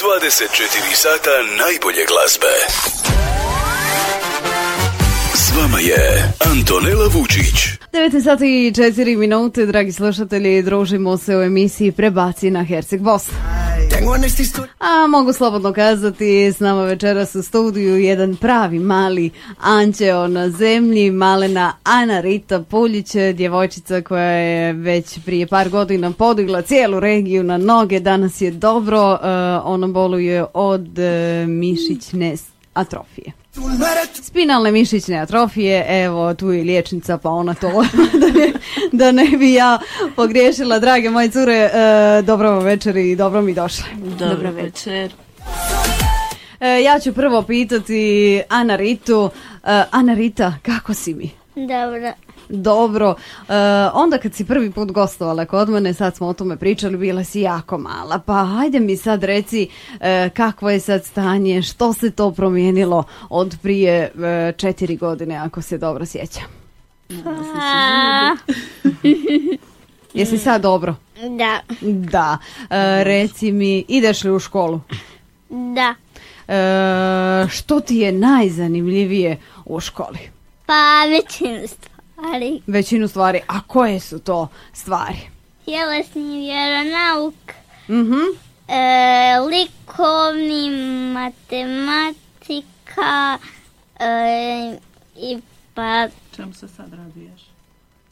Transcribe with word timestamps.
24 0.00 0.94
sata 0.94 1.30
najbolje 1.58 2.04
glazbe. 2.08 2.54
S 5.34 5.52
vama 5.56 5.78
je 5.80 6.32
Antonela 6.38 7.06
Vučić. 7.06 7.78
9 7.92 8.24
sati 8.24 8.66
i 8.66 8.72
4 8.72 9.16
minute, 9.16 9.66
dragi 9.66 9.92
slušatelji, 9.92 10.62
družimo 10.62 11.18
se 11.18 11.36
u 11.36 11.42
emisiji 11.42 11.92
Prebaci 11.92 12.50
na 12.50 12.64
Herceg 12.64 13.00
Bosna. 13.00 13.61
A 14.78 15.06
mogu 15.06 15.32
slobodno 15.32 15.72
kazati, 15.72 16.52
s 16.52 16.60
nama 16.60 16.84
večeras 16.84 17.34
u 17.34 17.42
studiju 17.42 17.98
jedan 17.98 18.36
pravi 18.36 18.78
mali 18.78 19.30
anđeo 19.60 20.28
na 20.28 20.50
zemlji, 20.50 21.10
malena 21.10 21.72
Ana 21.84 22.20
Rita 22.20 22.62
Puljić, 22.62 23.12
djevojčica 23.34 24.00
koja 24.00 24.30
je 24.30 24.72
već 24.72 25.18
prije 25.24 25.46
par 25.46 25.68
godina 25.68 26.10
podigla 26.10 26.62
cijelu 26.62 27.00
regiju 27.00 27.42
na 27.42 27.58
noge, 27.58 28.00
danas 28.00 28.40
je 28.40 28.50
dobro, 28.50 29.12
uh, 29.12 29.18
ona 29.64 29.86
boluje 29.86 30.44
od 30.54 30.98
uh, 30.98 31.48
mišićne 31.48 32.36
atrofije. 32.74 33.41
Spinalne 34.22 34.72
mišićne 34.72 35.18
atrofije, 35.18 36.04
evo 36.04 36.34
tu 36.34 36.52
je 36.52 36.64
liječnica 36.64 37.18
pa 37.18 37.30
ona 37.30 37.54
to 37.54 37.68
da 38.20 38.26
ne, 38.26 38.52
da 38.92 39.12
ne 39.12 39.36
bi 39.38 39.52
ja 39.52 39.78
pogriješila. 40.16 40.78
Drage 40.78 41.10
moje 41.10 41.30
cure, 41.30 41.54
e, 41.54 42.22
dobro 42.22 42.50
vam 42.50 42.64
večer 42.64 42.96
i 42.96 43.16
dobro 43.16 43.42
mi 43.42 43.54
došle. 43.54 43.84
Dobro 44.18 44.50
večer. 44.50 45.12
E, 46.60 46.82
ja 46.82 47.00
ću 47.00 47.12
prvo 47.12 47.42
pitati 47.42 48.42
Ana 48.48 48.76
Ritu. 48.76 49.30
E, 49.64 49.82
Ana 49.90 50.14
Rita, 50.14 50.54
kako 50.62 50.94
si 50.94 51.14
mi? 51.14 51.30
Dobro. 51.54 52.12
Dobro, 52.54 53.14
e, 53.48 53.52
onda 53.94 54.18
kad 54.18 54.34
si 54.34 54.44
prvi 54.44 54.70
put 54.70 54.92
gostovala 54.92 55.44
kod 55.44 55.68
mene, 55.68 55.94
sad 55.94 56.16
smo 56.16 56.26
o 56.26 56.32
tome 56.32 56.56
pričali, 56.56 56.96
bila 56.96 57.24
si 57.24 57.40
jako 57.40 57.78
mala, 57.78 58.18
pa 58.18 58.44
hajde 58.44 58.80
mi 58.80 58.96
sad 58.96 59.24
reci 59.24 59.68
e, 60.00 60.30
kakvo 60.34 60.70
je 60.70 60.80
sad 60.80 61.04
stanje, 61.04 61.62
što 61.62 61.92
se 61.92 62.10
to 62.10 62.30
promijenilo 62.30 63.04
od 63.30 63.56
prije 63.62 63.94
e, 63.94 64.52
četiri 64.56 64.96
godine, 64.96 65.36
ako 65.36 65.62
se 65.62 65.78
dobro 65.78 66.06
sjećam. 66.06 66.44
Jesi 70.14 70.38
sad 70.38 70.62
dobro? 70.62 70.94
da, 71.28 71.60
Da. 71.80 72.38
E, 72.70 73.04
reci 73.04 73.52
mi, 73.52 73.84
ideš 73.88 74.24
li 74.24 74.30
u 74.30 74.38
školu? 74.38 74.80
da. 75.50 75.94
E, 76.48 77.48
što 77.48 77.80
ti 77.80 77.96
je 77.96 78.12
najzanimljivije 78.12 79.38
u 79.64 79.80
školi? 79.80 80.18
Pa 80.66 81.04
većinu 81.10 81.68
stvari. 82.22 82.60
Većinu 82.66 83.08
stvari, 83.08 83.40
a 83.46 83.60
koje 83.60 84.00
su 84.00 84.18
to 84.18 84.48
stvari? 84.72 85.18
Tjelesni 85.64 86.40
vjeronauk, 86.40 87.34
Mhm. 87.88 88.20
e, 88.68 88.80
likovni, 89.40 90.70
matematika 91.12 92.58
e, 94.00 94.76
i 95.16 95.38
pa 95.74 96.08
Čemu 96.36 96.54
se 96.54 96.68
sad 96.68 96.92
raduješ? 96.92 97.42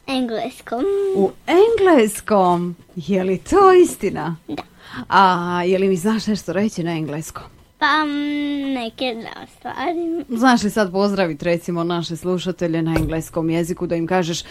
engleskom. 0.07 0.83
U 1.15 1.31
engleskom, 1.47 2.75
je 2.97 3.23
li 3.23 3.37
to 3.39 3.73
istina? 3.73 4.35
Da. 4.47 4.63
A 5.09 5.23
je 5.63 5.79
li 5.79 5.87
mi 5.87 5.95
znaš 5.95 6.27
nešto 6.27 6.53
reći 6.53 6.83
na 6.83 6.91
engleskom? 6.91 7.43
Pa 7.81 8.05
mm, 8.05 8.73
neke 8.73 9.15
da 9.15 9.47
stvari. 9.57 10.25
Znaš 10.29 10.63
li 10.63 10.69
sad 10.69 10.91
pozdraviti 10.91 11.45
recimo 11.45 11.83
naše 11.83 12.15
slušatelje 12.15 12.81
na 12.81 12.95
engleskom 12.99 13.49
jeziku 13.49 13.87
da 13.87 13.95
im 13.95 14.07
kažeš 14.07 14.41
e, 14.41 14.45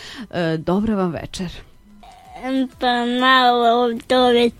dobra 0.58 0.94
vam 0.94 1.10
večer? 1.10 1.50
Em, 2.44 2.68
Pa 2.80 3.04
malo 3.20 3.98
to 4.06 4.28
već 4.28 4.54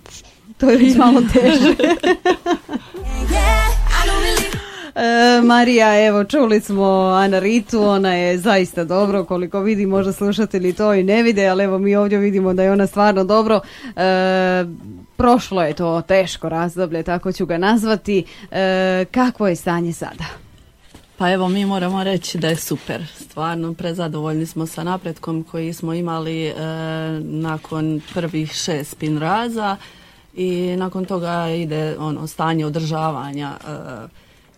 To 0.58 0.70
je 0.70 0.76
već 0.78 0.96
malo 0.96 1.20
teže. 1.32 1.74
E, 4.94 5.40
Marija, 5.42 6.06
evo, 6.06 6.24
čuli 6.24 6.60
smo 6.60 6.84
Ana 6.94 7.38
Ritu, 7.38 7.82
ona 7.82 8.14
je 8.14 8.38
zaista 8.38 8.84
dobro, 8.84 9.24
koliko 9.24 9.60
vidi, 9.60 9.86
možda 9.86 10.12
slušatelji 10.12 10.72
to 10.72 10.94
i 10.94 11.02
ne 11.02 11.22
vide, 11.22 11.46
ali 11.46 11.64
evo 11.64 11.78
mi 11.78 11.96
ovdje 11.96 12.18
vidimo 12.18 12.54
da 12.54 12.62
je 12.62 12.72
ona 12.72 12.86
stvarno 12.86 13.24
dobro. 13.24 13.60
E, 13.96 14.64
prošlo 15.20 15.62
je 15.62 15.74
to 15.74 16.02
teško 16.02 16.48
razdoblje, 16.48 17.02
tako 17.02 17.32
ću 17.32 17.46
ga 17.46 17.58
nazvati. 17.58 18.24
E, 18.50 19.04
kakvo 19.10 19.48
je 19.48 19.56
stanje 19.56 19.92
sada? 19.92 20.24
Pa 21.16 21.32
evo 21.32 21.48
mi 21.48 21.64
moramo 21.64 22.04
reći 22.04 22.38
da 22.38 22.48
je 22.48 22.56
super. 22.56 23.06
Stvarno 23.14 23.74
prezadovoljni 23.74 24.46
smo 24.46 24.66
sa 24.66 24.84
napretkom 24.84 25.42
koji 25.50 25.72
smo 25.72 25.94
imali 25.94 26.46
e, 26.46 26.54
nakon 27.20 28.00
prvih 28.14 28.52
šest 28.52 28.90
spinraza 28.90 29.76
i 30.34 30.76
nakon 30.76 31.04
toga 31.04 31.48
ide 31.48 31.96
ono 31.98 32.26
stanje 32.26 32.66
održavanja 32.66 33.52
e, 33.52 33.72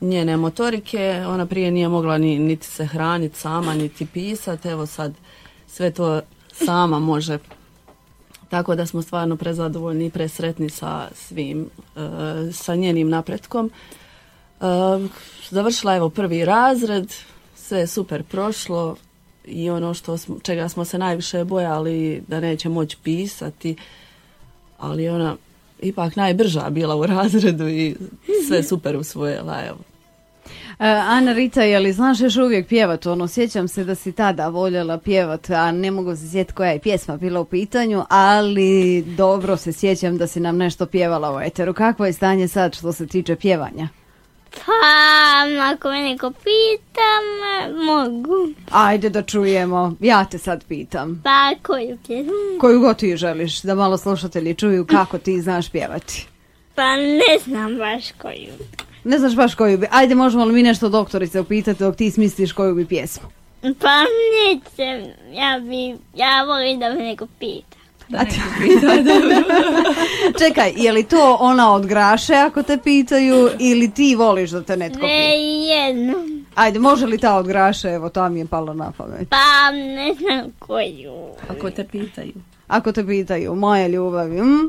njene 0.01 0.37
motorike. 0.37 1.25
Ona 1.29 1.47
prije 1.47 1.71
nije 1.71 1.89
mogla 1.89 2.19
ni, 2.19 2.39
niti 2.39 2.67
se 2.67 2.87
hraniti 2.87 3.39
sama, 3.39 3.75
niti 3.75 4.07
pisati. 4.07 4.69
Evo 4.69 4.87
sad 4.87 5.13
sve 5.67 5.91
to 5.91 6.21
sama 6.53 6.99
može 6.99 7.39
tako 8.53 8.75
da 8.75 8.87
smo 8.87 9.03
stvarno 9.03 9.37
prezadovoljni 9.37 10.07
i 10.07 10.11
presretni 10.11 10.71
sa 10.71 11.09
svim, 11.15 11.71
e, 11.97 12.53
sa 12.53 12.75
njenim 12.75 13.09
napretkom. 13.09 13.71
E, 13.71 14.65
završila 15.51 15.97
evo 15.97 16.11
prvi 16.11 16.45
razred, 16.45 17.13
sve 17.57 17.79
je 17.79 17.87
super 17.87 18.23
prošlo 18.23 18.97
i 19.45 19.71
ono 19.71 19.95
što 19.95 20.17
čega 20.43 20.69
smo 20.69 20.85
se 20.85 20.99
najviše 20.99 21.45
bojali 21.45 22.23
da 22.29 22.41
neće 22.41 22.69
moći 22.69 22.97
pisati, 23.03 23.77
ali 24.79 25.09
ona 25.09 25.37
ipak 25.81 26.17
najbrža 26.17 26.71
bila 26.71 26.97
u 26.97 27.07
razredu 27.17 27.69
i 27.69 27.97
sve 28.49 28.63
super 28.63 28.97
usvojila, 28.97 29.63
evo. 29.67 29.79
E, 30.79 30.87
Ana 30.89 31.33
Rita, 31.33 31.63
je 31.63 31.79
li 31.79 31.93
znaš 31.93 32.21
još 32.21 32.37
uvijek 32.37 32.69
pjevat? 32.69 33.07
Ono, 33.07 33.29
sjećam 33.29 33.69
se 33.69 33.85
da 33.85 33.95
si 33.95 34.13
tada 34.13 34.49
voljela 34.49 34.99
pjevat, 34.99 35.51
a 35.51 35.73
ne 35.73 35.91
mogu 35.91 36.17
se 36.17 36.31
sjetiti 36.31 36.55
koja 36.55 36.71
je 36.71 36.79
pjesma 36.79 37.17
bila 37.17 37.41
u 37.41 37.45
pitanju, 37.45 38.05
ali 38.09 39.03
dobro 39.03 39.57
se 39.57 39.73
sjećam 39.73 40.19
da 40.19 40.27
si 40.27 40.41
nam 40.41 40.57
nešto 40.57 40.87
pjevala 40.87 41.37
u 41.37 41.41
eteru. 41.41 41.75
Kakvo 41.75 42.07
je 42.07 42.13
stanje 42.13 42.49
sad 42.49 42.75
što 42.77 42.93
se 42.93 43.07
tiče 43.07 43.37
pjevanja? 43.37 43.89
Pa, 44.51 44.73
ako 45.73 45.89
me 45.89 46.03
neko 46.03 46.31
pita, 46.31 47.09
m- 47.69 47.85
mogu. 47.85 48.49
Ajde 48.71 49.11
da 49.11 49.23
čujemo, 49.23 49.97
ja 50.01 50.25
te 50.25 50.39
sad 50.39 50.65
pitam. 50.65 51.21
Pa, 51.25 51.51
koju 51.63 51.99
pjesmu? 52.07 52.33
Koju 52.61 52.81
god 52.81 52.97
ti 52.97 53.17
želiš, 53.17 53.63
da 53.63 53.75
malo 53.75 53.99
slušatelji 53.99 54.55
čuju 54.55 54.87
kako 54.87 55.19
ti 55.19 55.41
znaš 55.41 55.69
pjevati. 55.71 56.27
Pa, 56.75 56.97
ne 56.97 57.39
znam 57.45 57.77
baš 57.79 58.05
koju. 58.13 58.53
Ne 59.05 59.19
znaš 59.19 59.35
baš 59.35 59.55
koju 59.55 59.79
bi, 59.79 59.87
ajde 59.91 60.15
možemo 60.15 60.45
li 60.45 60.53
mi 60.53 60.63
nešto 60.63 60.89
doktorice 60.89 61.41
upitati 61.41 61.79
dok 61.79 61.97
ti 61.97 62.11
smisliš 62.11 62.53
koju 62.53 62.75
bi 62.75 62.87
pjesmu? 62.87 63.29
Pa, 63.63 64.05
nećem. 64.35 65.01
Ja 65.33 65.61
bi, 65.61 65.97
ja 66.15 66.45
volim 66.45 66.81
da 66.81 66.89
me 66.89 66.95
neko 66.97 67.27
pita. 67.39 67.77
A 68.13 68.25
ti- 68.25 68.41
Čekaj, 70.41 70.73
je 70.77 70.93
li 70.93 71.03
to 71.05 71.37
ona 71.41 71.75
od 71.75 71.87
graše 71.87 72.35
ako 72.35 72.63
te 72.63 72.79
pitaju 72.79 73.49
ili 73.59 73.91
ti 73.91 74.15
voliš 74.15 74.51
da 74.51 74.63
te 74.63 74.77
netko 74.77 74.97
pita? 74.97 75.07
Ne 75.07 75.39
jednu. 75.61 76.15
Ajde, 76.55 76.79
može 76.79 77.07
li 77.07 77.19
ta 77.19 77.37
od 77.37 77.47
graše, 77.47 77.89
evo 77.89 78.09
ta 78.09 78.29
mi 78.29 78.39
je 78.41 78.47
palo 78.47 78.75
na 78.75 78.93
pamet. 78.93 79.29
Pa, 79.29 79.37
ne 79.73 80.15
znam 80.15 80.53
koju. 80.59 81.13
Ako 81.49 81.71
te 81.71 81.85
pitaju. 81.85 82.33
Ako 82.69 82.93
te 82.93 83.07
pitaju, 83.07 83.55
moje 83.55 83.89
ljubavi, 83.89 84.39
hm? 84.39 84.67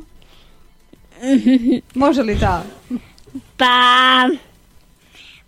Može 1.96 2.24
li 2.24 2.40
ta? 2.40 2.64
Pa, 3.58 4.30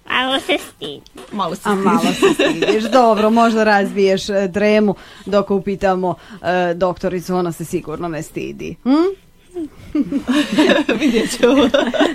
malo 0.09 0.39
se 0.39 0.57
stidi. 0.57 1.01
Malo 1.31 1.55
se 1.55 1.61
A 1.63 1.75
malo 1.75 2.13
se 2.13 2.33
stidiš. 2.33 2.83
Dobro, 2.83 3.29
možda 3.29 3.63
razbiješ 3.63 4.29
e, 4.29 4.47
dremu 4.47 4.95
dok 5.25 5.51
upitamo 5.51 6.15
e, 6.41 6.73
doktoricu, 6.73 7.35
ona 7.35 7.51
se 7.51 7.65
sigurno 7.65 8.07
ne 8.07 8.23
stidi. 8.23 8.75
Hm? 8.83 9.25
vidjet 10.99 11.37
ćemo. 11.37 11.63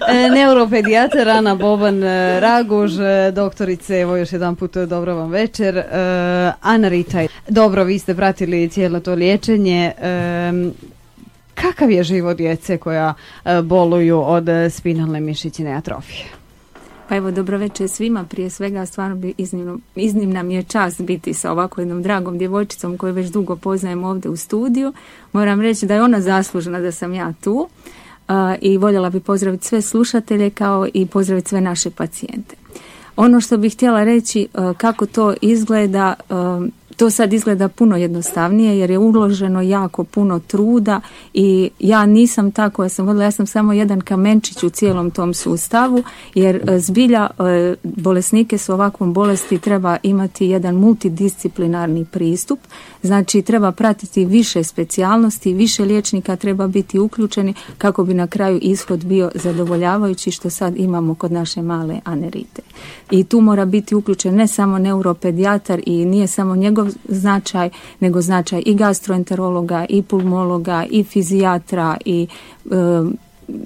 E, 0.08 0.30
neuropedijatar 0.30 1.28
Ana 1.28 1.54
Boban 1.54 2.04
e, 2.04 2.40
Raguž, 2.40 2.98
e, 2.98 3.30
doktorice, 3.30 4.00
evo 4.00 4.16
još 4.16 4.32
jedan 4.32 4.56
put 4.56 4.76
e, 4.76 4.86
dobro 4.86 5.14
vam 5.14 5.30
večer. 5.30 5.76
E, 5.76 5.84
Ana 6.60 6.88
Ritaj, 6.88 7.28
dobro, 7.48 7.84
vi 7.84 7.98
ste 7.98 8.14
pratili 8.14 8.68
cijelo 8.68 9.00
to 9.00 9.14
liječenje. 9.14 9.92
E, 9.98 10.52
kakav 11.54 11.90
je 11.90 12.02
život 12.02 12.36
djece 12.36 12.78
koja 12.78 13.14
e, 13.44 13.62
boluju 13.62 14.20
od 14.20 14.48
e, 14.48 14.70
spinalne 14.70 15.20
mišićne 15.20 15.72
atrofije? 15.72 16.40
Pa 17.10 17.16
evo, 17.16 17.30
dobro 17.30 17.58
večer 17.58 17.88
svima. 17.88 18.24
Prije 18.24 18.50
svega, 18.50 18.86
stvarno 18.86 19.16
bi 19.16 19.34
iznimno, 19.38 19.78
iznimna 19.94 20.42
mi 20.42 20.54
je 20.54 20.62
čast 20.62 21.02
biti 21.02 21.34
sa 21.34 21.52
ovako 21.52 21.80
jednom 21.80 22.02
dragom 22.02 22.38
djevojčicom 22.38 22.98
koju 22.98 23.12
već 23.12 23.28
dugo 23.28 23.56
poznajem 23.56 24.04
ovdje 24.04 24.30
u 24.30 24.36
studiju. 24.36 24.92
Moram 25.32 25.60
reći 25.60 25.86
da 25.86 25.94
je 25.94 26.02
ona 26.02 26.20
zaslužena 26.20 26.80
da 26.80 26.92
sam 26.92 27.14
ja 27.14 27.32
tu 27.40 27.68
a, 28.28 28.56
i 28.60 28.78
voljela 28.78 29.10
bi 29.10 29.20
pozdraviti 29.20 29.66
sve 29.66 29.82
slušatelje 29.82 30.50
kao 30.50 30.86
i 30.94 31.06
pozdraviti 31.06 31.48
sve 31.48 31.60
naše 31.60 31.90
pacijente. 31.90 32.56
Ono 33.16 33.40
što 33.40 33.56
bih 33.56 33.74
htjela 33.74 34.04
reći 34.04 34.48
a, 34.54 34.72
kako 34.76 35.06
to 35.06 35.34
izgleda, 35.40 36.14
a, 36.28 36.66
to 36.96 37.10
sad 37.10 37.32
izgleda 37.32 37.68
puno 37.68 37.96
jednostavnije 37.96 38.78
jer 38.78 38.90
je 38.90 38.98
uloženo 38.98 39.62
jako 39.62 40.04
puno 40.04 40.38
truda 40.38 41.00
i 41.34 41.70
ja 41.78 42.06
nisam 42.06 42.50
tako, 42.50 42.82
ja 42.82 42.88
sam 42.88 43.06
vodila, 43.06 43.24
ja 43.24 43.30
sam 43.30 43.46
samo 43.46 43.72
jedan 43.72 44.00
kamenčić 44.00 44.62
u 44.62 44.70
cijelom 44.70 45.10
tom 45.10 45.34
sustavu 45.34 46.02
jer 46.34 46.70
e, 46.70 46.78
zbilja 46.78 47.30
e, 47.38 47.74
bolesnike 47.82 48.58
s 48.58 48.68
ovakvom 48.68 49.12
bolesti 49.12 49.58
treba 49.58 49.96
imati 50.02 50.46
jedan 50.46 50.74
multidisciplinarni 50.74 52.04
pristup, 52.04 52.58
znači 53.02 53.42
treba 53.42 53.72
pratiti 53.72 54.24
više 54.24 54.64
specijalnosti, 54.64 55.54
više 55.54 55.84
liječnika 55.84 56.36
treba 56.36 56.66
biti 56.66 56.98
uključeni 56.98 57.54
kako 57.78 58.04
bi 58.04 58.14
na 58.14 58.26
kraju 58.26 58.58
ishod 58.62 59.04
bio 59.04 59.30
zadovoljavajući 59.34 60.30
što 60.30 60.50
sad 60.50 60.76
imamo 60.76 61.14
kod 61.14 61.32
naše 61.32 61.62
male 61.62 62.00
anerite. 62.04 62.62
I 63.10 63.24
tu 63.24 63.40
mora 63.40 63.64
biti 63.64 63.94
uključen 63.94 64.34
ne 64.34 64.46
samo 64.46 64.78
neuropedijatar 64.78 65.80
i 65.86 66.04
nije 66.04 66.26
samo 66.26 66.56
njegov 66.56 66.89
značaj, 67.08 67.70
nego 68.00 68.20
značaj 68.20 68.62
i 68.66 68.74
gastroenterologa, 68.74 69.86
i 69.88 70.02
pulmologa, 70.02 70.84
i 70.90 71.04
fizijatra, 71.04 71.96
i 72.04 72.26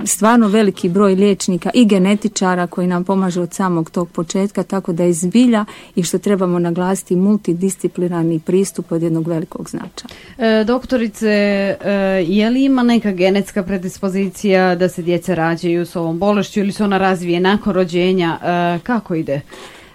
stvarno 0.04 0.48
veliki 0.48 0.88
broj 0.88 1.14
liječnika 1.14 1.70
i 1.74 1.84
genetičara 1.84 2.66
koji 2.66 2.86
nam 2.86 3.04
pomažu 3.04 3.42
od 3.42 3.54
samog 3.54 3.90
tog 3.90 4.10
početka, 4.10 4.62
tako 4.62 4.92
da 4.92 5.04
je 5.04 5.12
zbilja 5.12 5.64
i 5.94 6.02
što 6.02 6.18
trebamo 6.18 6.58
naglasiti 6.58 7.16
multidisciplinarni 7.16 8.40
pristup 8.40 8.92
od 8.92 9.02
jednog 9.02 9.28
velikog 9.28 9.70
značaja. 9.70 10.08
E, 10.38 10.64
doktorice, 10.64 11.28
e, 11.28 11.76
je 12.28 12.50
li 12.50 12.64
ima 12.64 12.82
neka 12.82 13.12
genetska 13.12 13.62
predispozicija 13.62 14.74
da 14.74 14.88
se 14.88 15.02
djeca 15.02 15.34
rađaju 15.34 15.86
s 15.86 15.96
ovom 15.96 16.18
bolešću 16.18 16.60
ili 16.60 16.72
se 16.72 16.84
ona 16.84 16.98
razvije 16.98 17.40
nakon 17.40 17.74
rođenja? 17.74 18.38
E, 18.42 18.78
kako 18.82 19.14
ide 19.14 19.40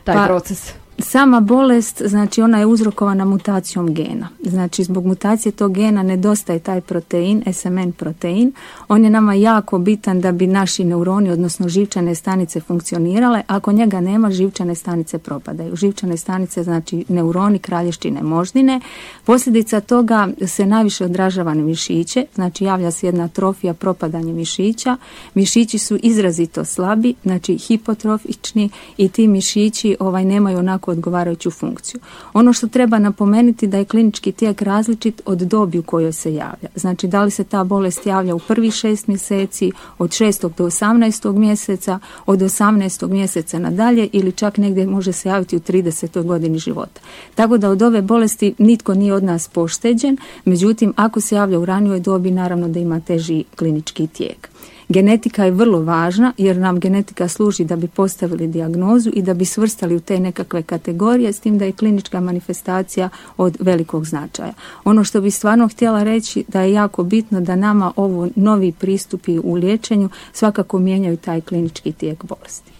taj 0.03 0.15
pa, 0.15 0.25
proces? 0.25 0.73
Sama 1.01 1.39
bolest, 1.39 2.01
znači 2.05 2.41
ona 2.41 2.59
je 2.59 2.65
uzrokovana 2.65 3.25
mutacijom 3.25 3.93
gena. 3.93 4.29
Znači 4.43 4.83
zbog 4.83 5.05
mutacije 5.05 5.51
tog 5.51 5.73
gena 5.73 6.03
nedostaje 6.03 6.59
taj 6.59 6.81
protein, 6.81 7.43
SMN 7.53 7.91
protein. 7.91 8.51
On 8.87 9.03
je 9.03 9.09
nama 9.09 9.33
jako 9.33 9.77
bitan 9.77 10.21
da 10.21 10.31
bi 10.31 10.47
naši 10.47 10.83
neuroni, 10.83 11.31
odnosno 11.31 11.69
živčane 11.69 12.15
stanice 12.15 12.59
funkcionirale. 12.59 13.41
Ako 13.47 13.71
njega 13.71 14.01
nema, 14.01 14.31
živčane 14.31 14.75
stanice 14.75 15.17
propadaju. 15.17 15.75
Živčane 15.75 16.17
stanice 16.17 16.63
znači 16.63 17.05
neuroni, 17.07 17.59
kralješćine, 17.59 18.23
moždine. 18.23 18.81
Posljedica 19.25 19.79
toga 19.79 20.27
se 20.47 20.65
najviše 20.65 21.05
odražava 21.05 21.53
na 21.53 21.63
mišiće, 21.63 22.25
znači 22.35 22.63
javlja 22.63 22.91
se 22.91 23.07
jedna 23.07 23.23
atrofija, 23.23 23.73
propadanje 23.73 24.33
mišića. 24.33 24.97
Mišići 25.33 25.77
su 25.77 25.97
izrazito 26.03 26.65
slabi, 26.65 27.13
znači 27.23 27.57
hipotrofični 27.57 28.69
i 28.97 29.09
ti 29.09 29.27
mišići 29.27 29.95
ovaj 29.99 30.25
nemaju 30.25 30.57
onako 30.57 30.88
odgovarajuću 30.91 31.51
funkciju. 31.51 32.01
Ono 32.33 32.53
što 32.53 32.67
treba 32.67 32.99
napomenuti 32.99 33.67
da 33.67 33.77
je 33.77 33.85
klinički 33.85 34.31
tijek 34.31 34.61
različit 34.61 35.21
od 35.25 35.37
dobi 35.37 35.79
u 35.79 35.83
kojoj 35.83 36.13
se 36.13 36.33
javlja. 36.33 36.69
Znači 36.75 37.07
da 37.07 37.23
li 37.23 37.31
se 37.31 37.43
ta 37.43 37.63
bolest 37.63 38.05
javlja 38.05 38.35
u 38.35 38.39
prvih 38.39 38.73
šest 38.73 39.07
mjeseci, 39.07 39.71
od 39.97 40.13
šestog 40.13 40.53
do 40.57 40.65
osamnaestog 40.65 41.37
mjeseca, 41.37 41.99
od 42.25 42.41
osamnaestog 42.41 43.11
mjeseca 43.11 43.59
nadalje 43.59 44.09
ili 44.11 44.31
čak 44.31 44.57
negdje 44.57 44.87
može 44.87 45.11
se 45.11 45.29
javiti 45.29 45.55
u 45.55 45.59
30. 45.59 46.23
godini 46.23 46.59
života. 46.59 47.01
Tako 47.35 47.57
da 47.57 47.69
od 47.69 47.81
ove 47.81 48.01
bolesti 48.01 48.55
nitko 48.57 48.93
nije 48.93 49.13
od 49.13 49.23
nas 49.23 49.47
pošteđen, 49.47 50.17
međutim 50.45 50.93
ako 50.95 51.21
se 51.21 51.35
javlja 51.35 51.59
u 51.59 51.65
ranijoj 51.65 51.99
dobi 51.99 52.31
naravno 52.31 52.67
da 52.67 52.79
ima 52.79 52.99
teži 52.99 53.43
klinički 53.55 54.07
tijek. 54.07 54.49
Genetika 54.89 55.45
je 55.45 55.51
vrlo 55.51 55.81
važna 55.83 56.33
jer 56.37 56.57
nam 56.57 56.79
genetika 56.79 57.27
služi 57.27 57.63
da 57.63 57.75
bi 57.75 57.87
postavili 57.87 58.47
dijagnozu 58.47 59.09
i 59.13 59.21
da 59.21 59.33
bi 59.33 59.45
svrstali 59.45 59.95
u 59.95 59.99
te 59.99 60.19
nekakve 60.19 60.63
kategorije 60.63 61.33
s 61.33 61.39
tim 61.39 61.57
da 61.57 61.65
je 61.65 61.71
klinička 61.71 62.19
manifestacija 62.19 63.09
od 63.37 63.57
velikog 63.59 64.05
značaja. 64.05 64.53
Ono 64.83 65.03
što 65.03 65.21
bi 65.21 65.31
stvarno 65.31 65.67
htjela 65.67 66.03
reći 66.03 66.43
da 66.47 66.61
je 66.61 66.73
jako 66.73 67.03
bitno 67.03 67.41
da 67.41 67.55
nama 67.55 67.91
ovo 67.95 68.29
novi 68.35 68.71
pristupi 68.71 69.39
u 69.43 69.53
liječenju 69.53 70.09
svakako 70.33 70.79
mijenjaju 70.79 71.17
taj 71.17 71.41
klinički 71.41 71.91
tijek 71.91 72.23
bolesti. 72.23 72.71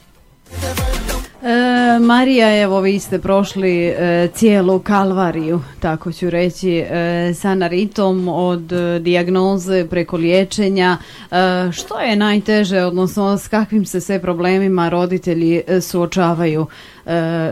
E, 1.44 2.00
Marija, 2.00 2.62
evo 2.62 2.82
vi 2.82 3.00
ste 3.00 3.20
prošli 3.20 3.86
e, 3.86 4.30
cijelu 4.34 4.80
kalvariju, 4.80 5.62
tako 5.80 6.12
ću 6.12 6.30
reći, 6.30 6.78
e, 6.78 7.34
sa 7.34 7.56
naritom 7.56 8.28
od 8.28 8.72
e, 8.72 9.00
dijagnoze 9.00 9.88
preko 9.90 10.18
liječenja. 10.18 10.98
Što 11.72 12.00
je 12.00 12.16
najteže, 12.16 12.84
odnosno 12.84 13.38
s 13.38 13.48
kakvim 13.48 13.86
se 13.86 14.02
sve 14.02 14.22
problemima 14.22 14.90
roditelji 14.90 15.62
suočavaju, 15.82 16.66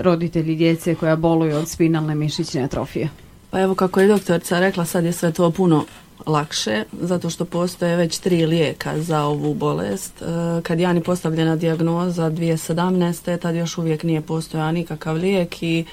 roditelji 0.02 0.56
djece 0.56 0.96
koja 0.96 1.16
boluju 1.16 1.58
od 1.58 1.70
spinalne 1.70 2.16
mišićne 2.16 2.64
atrofije? 2.64 3.10
Pa 3.50 3.62
evo 3.62 3.76
kako 3.76 4.00
je 4.00 4.08
doktorica 4.08 4.60
rekla, 4.60 4.86
sad 4.86 5.04
je 5.04 5.12
sve 5.12 5.32
to 5.32 5.52
puno 5.52 5.86
lakše, 6.26 6.84
zato 7.02 7.30
što 7.30 7.46
postoje 7.46 7.96
već 7.96 8.18
tri 8.18 8.46
lijeka 8.46 9.02
za 9.02 9.24
ovu 9.24 9.54
bolest. 9.54 10.22
E, 10.22 10.26
kad 10.64 10.80
je 10.80 10.86
Ani 10.86 11.04
postavljena 11.04 11.56
dijagnoza 11.56 12.30
2017. 12.30 13.38
tad 13.38 13.56
još 13.56 13.78
uvijek 13.78 14.04
nije 14.04 14.22
postojao 14.22 14.72
nikakav 14.72 15.16
lijek 15.16 15.64
i 15.64 15.86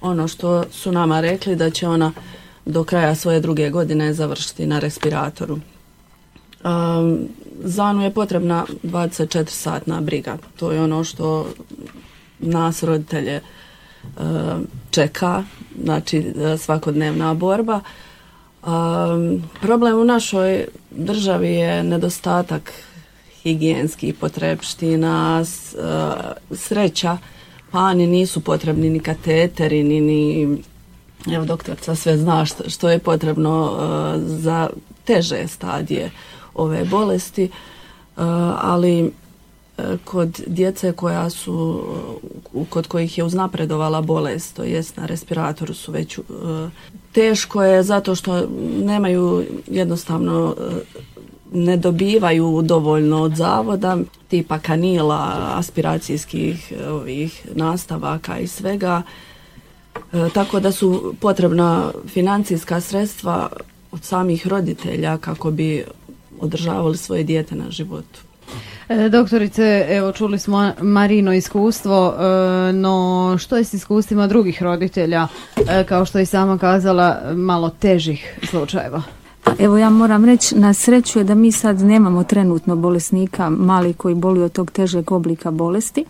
ono 0.00 0.28
što 0.28 0.64
su 0.70 0.92
nama 0.92 1.20
rekli 1.20 1.56
da 1.56 1.70
će 1.70 1.88
ona 1.88 2.12
do 2.64 2.84
kraja 2.84 3.14
svoje 3.14 3.40
druge 3.40 3.70
godine 3.70 4.14
završiti 4.14 4.66
na 4.66 4.78
respiratoru. 4.78 5.58
Um, 6.64 7.28
za 7.64 7.84
Anu 7.84 8.02
je 8.02 8.14
potrebna 8.14 8.66
24 8.82 9.48
satna 9.48 10.00
briga. 10.00 10.38
To 10.56 10.72
je 10.72 10.82
ono 10.82 11.04
što 11.04 11.46
nas 12.38 12.82
roditelje 12.82 13.40
čeka, 14.90 15.44
znači 15.82 16.34
svakodnevna 16.58 17.34
borba. 17.34 17.80
Um, 18.66 19.42
problem 19.60 19.98
u 19.98 20.04
našoj 20.04 20.66
državi 20.90 21.48
je 21.48 21.82
nedostatak 21.82 22.72
higijenskih 23.42 24.14
potrebština, 24.14 25.40
uh, 25.40 26.56
sreća, 26.56 27.18
pa 27.70 27.94
ni 27.94 28.06
nisu 28.06 28.40
potrebni 28.40 28.90
ni 28.90 29.00
kateteri, 29.00 29.82
ni, 29.82 30.00
ni 30.00 30.48
evo 31.34 31.44
doktorca 31.44 31.94
sve 31.94 32.16
zna 32.16 32.44
što, 32.66 32.88
je 32.88 32.98
potrebno 32.98 33.62
uh, 33.62 34.22
za 34.26 34.68
teže 35.04 35.46
stadije 35.48 36.10
ove 36.54 36.84
bolesti, 36.84 37.44
uh, 37.44 38.24
ali 38.60 39.12
kod 40.04 40.40
djece 40.46 40.92
koja 40.92 41.30
su, 41.30 41.84
kod 42.70 42.86
kojih 42.86 43.18
je 43.18 43.24
uznapredovala 43.24 44.00
bolest, 44.00 44.56
to 44.56 44.62
jest 44.64 44.96
na 44.96 45.06
respiratoru 45.06 45.74
su 45.74 45.92
već 45.92 46.18
teško 47.12 47.62
je 47.62 47.82
zato 47.82 48.14
što 48.14 48.46
nemaju 48.84 49.44
jednostavno 49.66 50.56
ne 51.52 51.76
dobivaju 51.76 52.62
dovoljno 52.62 53.22
od 53.22 53.36
zavoda 53.36 53.98
tipa 54.28 54.58
kanila, 54.58 55.52
aspiracijskih 55.54 56.72
ovih 56.88 57.46
nastavaka 57.54 58.38
i 58.38 58.46
svega. 58.46 59.02
Tako 60.34 60.60
da 60.60 60.72
su 60.72 61.14
potrebna 61.20 61.92
financijska 62.06 62.80
sredstva 62.80 63.48
od 63.92 64.04
samih 64.04 64.46
roditelja 64.46 65.18
kako 65.18 65.50
bi 65.50 65.84
održavali 66.40 66.96
svoje 66.96 67.24
dijete 67.24 67.54
na 67.54 67.70
životu. 67.70 68.20
E, 68.88 69.08
doktorice, 69.08 69.86
evo 69.88 70.12
čuli 70.12 70.38
smo 70.38 70.72
Marino 70.80 71.32
iskustvo, 71.32 72.14
e, 72.18 72.72
no 72.72 73.36
što 73.38 73.56
je 73.56 73.64
s 73.64 73.74
iskustvima 73.74 74.26
drugih 74.26 74.62
roditelja, 74.62 75.28
e, 75.68 75.84
kao 75.84 76.04
što 76.04 76.18
je 76.18 76.26
sama 76.26 76.58
kazala, 76.58 77.20
malo 77.34 77.70
težih 77.70 78.38
slučajeva? 78.42 79.02
Evo 79.58 79.78
ja 79.78 79.90
moram 79.90 80.24
reći, 80.24 80.54
na 80.54 80.74
sreću 80.74 81.18
je 81.18 81.24
da 81.24 81.34
mi 81.34 81.52
sad 81.52 81.80
nemamo 81.80 82.24
trenutno 82.24 82.76
bolesnika 82.76 83.50
mali 83.50 83.92
koji 83.92 84.14
boluju 84.14 84.44
od 84.44 84.52
tog 84.52 84.70
težeg 84.70 85.12
oblika 85.12 85.50
bolesti. 85.50 86.04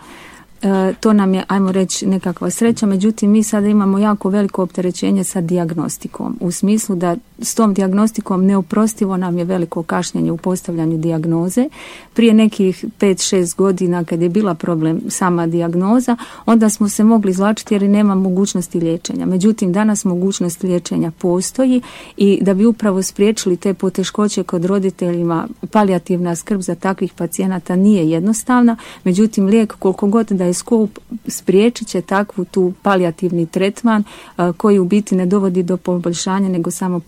E, 0.64 0.94
to 1.00 1.12
nam 1.12 1.34
je, 1.34 1.44
ajmo 1.48 1.72
reći, 1.72 2.06
nekakva 2.06 2.50
sreća, 2.50 2.86
međutim 2.86 3.30
mi 3.30 3.42
sada 3.42 3.66
imamo 3.66 3.98
jako 3.98 4.28
veliko 4.28 4.62
opterećenje 4.62 5.24
sa 5.24 5.40
dijagnostikom, 5.40 6.36
u 6.40 6.52
smislu 6.52 6.96
da 6.96 7.16
s 7.38 7.54
tom 7.54 7.74
dijagnostikom 7.74 8.46
neoprostivo 8.46 9.16
nam 9.16 9.38
je 9.38 9.44
veliko 9.44 9.82
kašnjenje 9.82 10.32
u 10.32 10.36
postavljanju 10.36 10.98
dijagnoze. 10.98 11.68
Prije 12.14 12.34
nekih 12.34 12.84
5-6 13.00 13.56
godina 13.56 14.04
kad 14.04 14.22
je 14.22 14.28
bila 14.28 14.54
problem 14.54 15.00
sama 15.08 15.46
dijagnoza, 15.46 16.16
onda 16.46 16.70
smo 16.70 16.88
se 16.88 17.04
mogli 17.04 17.30
izlačiti 17.30 17.74
jer 17.74 17.82
nema 17.82 18.14
mogućnosti 18.14 18.80
liječenja. 18.80 19.26
Međutim, 19.26 19.72
danas 19.72 20.04
mogućnost 20.04 20.62
liječenja 20.62 21.10
postoji 21.10 21.82
i 22.16 22.38
da 22.42 22.54
bi 22.54 22.66
upravo 22.66 23.02
spriječili 23.02 23.56
te 23.56 23.74
poteškoće 23.74 24.42
kod 24.42 24.64
roditeljima, 24.64 25.48
palijativna 25.70 26.36
skrb 26.36 26.60
za 26.60 26.74
takvih 26.74 27.12
pacijenata 27.12 27.76
nije 27.76 28.10
jednostavna, 28.10 28.76
međutim 29.04 29.46
lijek 29.46 29.74
koliko 29.78 30.06
god 30.06 30.26
da 30.30 30.44
je 30.44 30.53
teleskop 30.54 30.98
spriječit 31.28 31.88
će 31.88 32.00
takvu 32.00 32.44
tu 32.44 32.72
palijativni 32.82 33.46
tretman 33.46 34.04
koji 34.56 34.78
u 34.78 34.84
biti 34.84 35.14
ne 35.14 35.26
dovodi 35.26 35.62
do 35.62 35.76
poboljšanja 35.76 36.48
nego 36.48 36.70
samo 36.70 37.00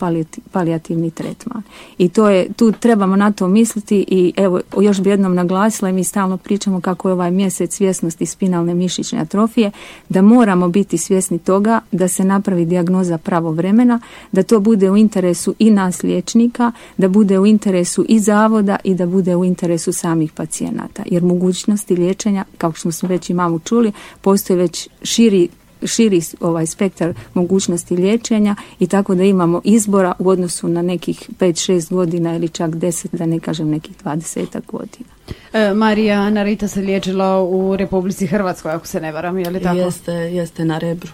palijativni 0.51 1.11
tretman. 1.11 1.63
I 1.97 2.09
to 2.09 2.29
je, 2.29 2.53
tu 2.53 2.71
trebamo 2.71 3.15
na 3.15 3.31
to 3.31 3.47
misliti 3.47 4.05
i 4.07 4.33
evo 4.37 4.59
još 4.81 5.01
bi 5.01 5.09
jednom 5.09 5.35
naglasila 5.35 5.89
i 5.89 5.93
mi 5.93 6.03
stalno 6.03 6.37
pričamo 6.37 6.81
kako 6.81 7.09
je 7.09 7.13
ovaj 7.13 7.31
mjesec 7.31 7.75
svjesnosti 7.75 8.25
spinalne 8.25 8.73
mišićne 8.73 9.19
atrofije, 9.19 9.71
da 10.09 10.21
moramo 10.21 10.69
biti 10.69 10.97
svjesni 10.97 11.39
toga 11.39 11.79
da 11.91 12.07
se 12.07 12.23
napravi 12.23 12.65
dijagnoza 12.65 13.17
pravovremena, 13.17 13.99
da 14.31 14.43
to 14.43 14.59
bude 14.59 14.91
u 14.91 14.97
interesu 14.97 15.55
i 15.59 15.71
nas 15.71 16.03
liječnika, 16.03 16.71
da 16.97 17.07
bude 17.07 17.39
u 17.39 17.45
interesu 17.45 18.05
i 18.09 18.19
zavoda 18.19 18.77
i 18.83 18.95
da 18.95 19.05
bude 19.05 19.35
u 19.35 19.45
interesu 19.45 19.93
samih 19.93 20.31
pacijenata. 20.31 21.03
Jer 21.05 21.23
mogućnosti 21.23 21.95
liječenja, 21.95 22.43
kao 22.57 22.71
što 22.73 22.91
smo 22.91 23.09
već 23.09 23.26
i 23.29 23.33
mamu 23.33 23.59
čuli, 23.59 23.91
postoji 24.21 24.59
već 24.59 24.89
širi 25.03 25.49
širi 25.85 26.21
ovaj 26.39 26.65
spektar 26.65 27.13
mogućnosti 27.33 27.95
liječenja 27.95 28.55
i 28.79 28.87
tako 28.87 29.15
da 29.15 29.23
imamo 29.23 29.61
izbora 29.63 30.13
u 30.19 30.29
odnosu 30.29 30.67
na 30.67 30.81
nekih 30.81 31.29
5-6 31.39 31.93
godina 31.93 32.35
ili 32.35 32.49
čak 32.49 32.71
10, 32.71 33.07
da 33.11 33.25
ne 33.25 33.39
kažem 33.39 33.69
nekih 33.69 33.97
20 34.03 34.61
godina. 34.67 35.09
E, 35.53 35.73
Marija 35.73 36.21
Anarita 36.21 36.67
se 36.67 36.81
liječila 36.81 37.43
u 37.43 37.75
Republici 37.75 38.27
Hrvatskoj, 38.27 38.71
ako 38.71 38.87
se 38.87 39.01
ne 39.01 39.11
varam, 39.11 39.39
je 39.39 39.49
li 39.49 39.61
tako? 39.61 39.77
Jeste, 39.77 40.11
jeste 40.11 40.65
na 40.65 40.77
Rebru. 40.77 41.11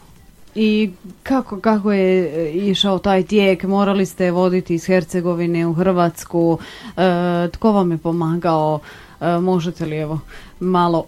I 0.55 0.91
kako, 1.24 1.60
kako 1.60 1.91
je 1.91 2.51
išao 2.53 3.00
taj 3.00 3.24
tijek? 3.24 3.63
Morali 3.63 4.05
ste 4.05 4.32
voditi 4.32 4.75
iz 4.75 4.86
Hercegovine 4.86 5.67
u 5.67 5.74
Hrvatsku. 5.74 6.58
E, 6.98 7.48
tko 7.51 7.72
vam 7.72 7.91
je 7.91 7.98
pomagao? 7.98 8.79
E, 9.22 9.39
možete 9.39 9.86
li 9.86 9.96
evo 9.96 10.20
malo 10.60 11.05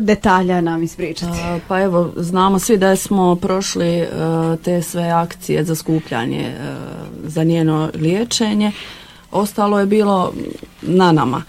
detalja 0.00 0.60
nam 0.60 0.82
ispričati? 0.82 1.38
pa 1.68 1.80
evo, 1.80 2.12
znamo 2.16 2.58
svi 2.58 2.76
da 2.76 2.96
smo 2.96 3.36
prošli 3.36 4.06
te 4.64 4.82
sve 4.82 5.10
akcije 5.10 5.64
za 5.64 5.74
skupljanje 5.74 6.54
za 7.24 7.44
njeno 7.44 7.90
liječenje. 7.94 8.72
Ostalo 9.30 9.80
je 9.80 9.86
bilo 9.86 10.32
na 10.82 11.12
nama. 11.12 11.42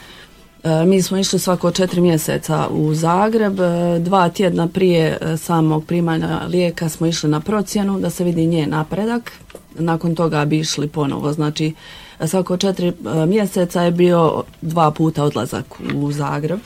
E, 0.63 0.85
mi 0.85 1.01
smo 1.01 1.17
išli 1.17 1.39
svako 1.39 1.71
četiri 1.71 2.01
mjeseca 2.01 2.67
u 2.71 2.93
Zagreb, 2.93 3.59
e, 3.59 3.99
dva 3.99 4.29
tjedna 4.29 4.67
prije 4.67 5.17
e, 5.21 5.37
samog 5.37 5.85
primanja 5.85 6.41
lijeka 6.47 6.89
smo 6.89 7.07
išli 7.07 7.29
na 7.29 7.39
procjenu 7.39 7.99
da 7.99 8.09
se 8.09 8.23
vidi 8.23 8.45
njen 8.45 8.69
napredak, 8.69 9.31
nakon 9.79 10.15
toga 10.15 10.45
bi 10.45 10.59
išli 10.59 10.87
ponovo, 10.87 11.33
znači 11.33 11.73
svako 12.27 12.57
četiri 12.57 12.93
mjeseca 13.27 13.81
je 13.81 13.91
bio 13.91 14.43
dva 14.61 14.91
puta 14.91 15.23
odlazak 15.23 15.65
u 15.95 16.11
Zagreb. 16.11 16.59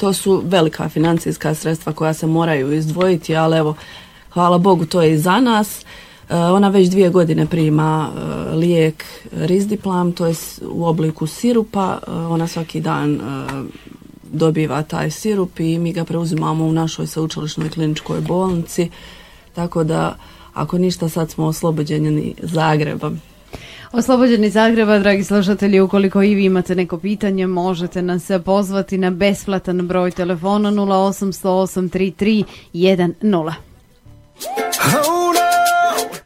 To 0.00 0.12
su 0.12 0.42
velika 0.44 0.88
financijska 0.88 1.54
sredstva 1.54 1.92
koja 1.92 2.14
se 2.14 2.26
moraju 2.26 2.72
izdvojiti, 2.72 3.36
ali 3.36 3.58
evo, 3.58 3.74
hvala 4.30 4.58
Bogu 4.58 4.86
to 4.86 5.02
je 5.02 5.12
i 5.12 5.18
za 5.18 5.40
nas. 5.40 5.84
Eh, 6.28 6.36
ona 6.36 6.68
već 6.68 6.88
dvije 6.88 7.10
godine 7.10 7.46
prima 7.46 8.10
eh, 8.10 8.54
lijek 8.54 9.04
Rizdiplam, 9.32 10.12
to 10.12 10.26
je 10.26 10.34
u 10.70 10.86
obliku 10.86 11.26
sirupa. 11.26 11.98
Eh, 12.06 12.10
ona 12.10 12.46
svaki 12.46 12.80
dan 12.80 13.20
dobiva 14.32 14.82
taj 14.82 15.10
sirup 15.10 15.60
i 15.60 15.78
mi 15.78 15.92
ga 15.92 16.04
preuzimamo 16.04 16.64
u 16.64 16.72
našoj 16.72 17.06
sveučilišnoj 17.06 17.70
kliničkoj 17.70 18.20
bolnici. 18.20 18.90
Tako 19.54 19.84
da, 19.84 20.16
ako 20.54 20.78
ništa, 20.78 21.08
sad 21.08 21.30
smo 21.30 21.46
oslobođeni 21.46 22.34
Zagreba. 22.42 23.10
Oslobođeni 23.92 24.50
Zagreba, 24.50 24.98
dragi 24.98 25.24
slušatelji, 25.24 25.80
ukoliko 25.80 26.22
i 26.22 26.34
vi 26.34 26.44
imate 26.44 26.74
neko 26.74 26.98
pitanje, 26.98 27.46
možete 27.46 28.02
nas 28.02 28.30
pozvati 28.44 28.98
na 28.98 29.10
besplatan 29.10 29.88
broj 29.88 30.10
telefona 30.10 30.70
0800 30.70 32.44
833 32.72 33.67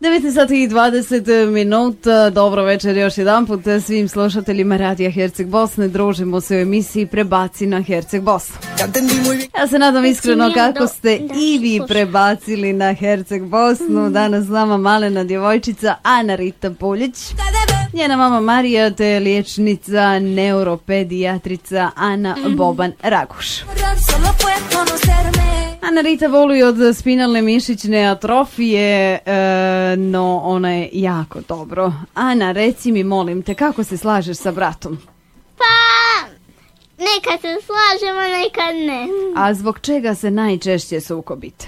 19 0.03 0.35
sati 0.35 0.63
i 0.63 0.69
20 0.69 1.51
minuta, 1.51 2.31
dobro 2.31 2.65
večer 2.65 2.97
još 2.97 3.19
jedan 3.19 3.47
put 3.47 3.61
svim 3.87 4.09
slušateljima 4.09 4.77
Radija 4.77 5.11
Herceg 5.11 5.47
Bosne, 5.47 5.89
družimo 5.89 6.41
se 6.41 6.57
u 6.57 6.61
emisiji 6.61 7.07
Prebaci 7.07 7.67
na 7.67 7.83
Herceg 7.83 8.23
Bosnu. 8.23 8.57
Ja 9.59 9.69
se 9.69 9.79
nadam 9.79 10.05
iskreno 10.05 10.53
kako 10.55 10.87
ste 10.87 11.17
i 11.17 11.59
vi 11.59 11.81
prebacili 11.89 12.73
na 12.73 12.95
Herceg 12.95 13.43
Bosnu, 13.43 14.11
danas 14.11 14.45
s 14.45 14.49
nama 14.49 14.77
malena 14.77 15.25
djevojčica 15.25 15.95
Ana 16.03 16.35
Rita 16.35 16.71
Puljić. 16.71 17.17
Njena 17.93 18.17
mama 18.17 18.41
Marija 18.41 18.91
te 18.91 19.21
liječnica, 19.21 20.19
neuropedijatrica 20.19 21.91
Ana 21.97 22.37
Boban 22.57 22.93
Raguš. 23.03 23.63
Ana 25.83 26.01
Rita 26.01 26.27
voli 26.27 26.63
od 26.63 26.77
spinalne 26.97 27.43
mišićne 27.43 28.07
atrofije, 28.07 29.19
e, 29.27 29.97
no 29.97 30.41
ona 30.45 30.73
je 30.73 30.89
jako 30.93 31.41
dobro. 31.49 31.93
Ana, 32.15 32.53
reci 32.53 32.93
mi, 32.93 33.05
molim 33.05 33.43
te, 33.43 33.55
kako 33.55 33.85
se 33.85 33.97
slažeš 33.97 34.37
sa 34.37 34.53
bratom? 34.53 34.99
Pa, 35.59 35.75
nekad 36.99 37.41
se 37.41 37.49
slažemo, 37.67 38.21
nekad 38.21 38.75
ne. 38.75 39.09
A 39.37 39.55
zbog 39.55 39.81
čega 39.81 40.15
se 40.15 40.31
najčešće 40.31 41.01
sukobite? 41.01 41.67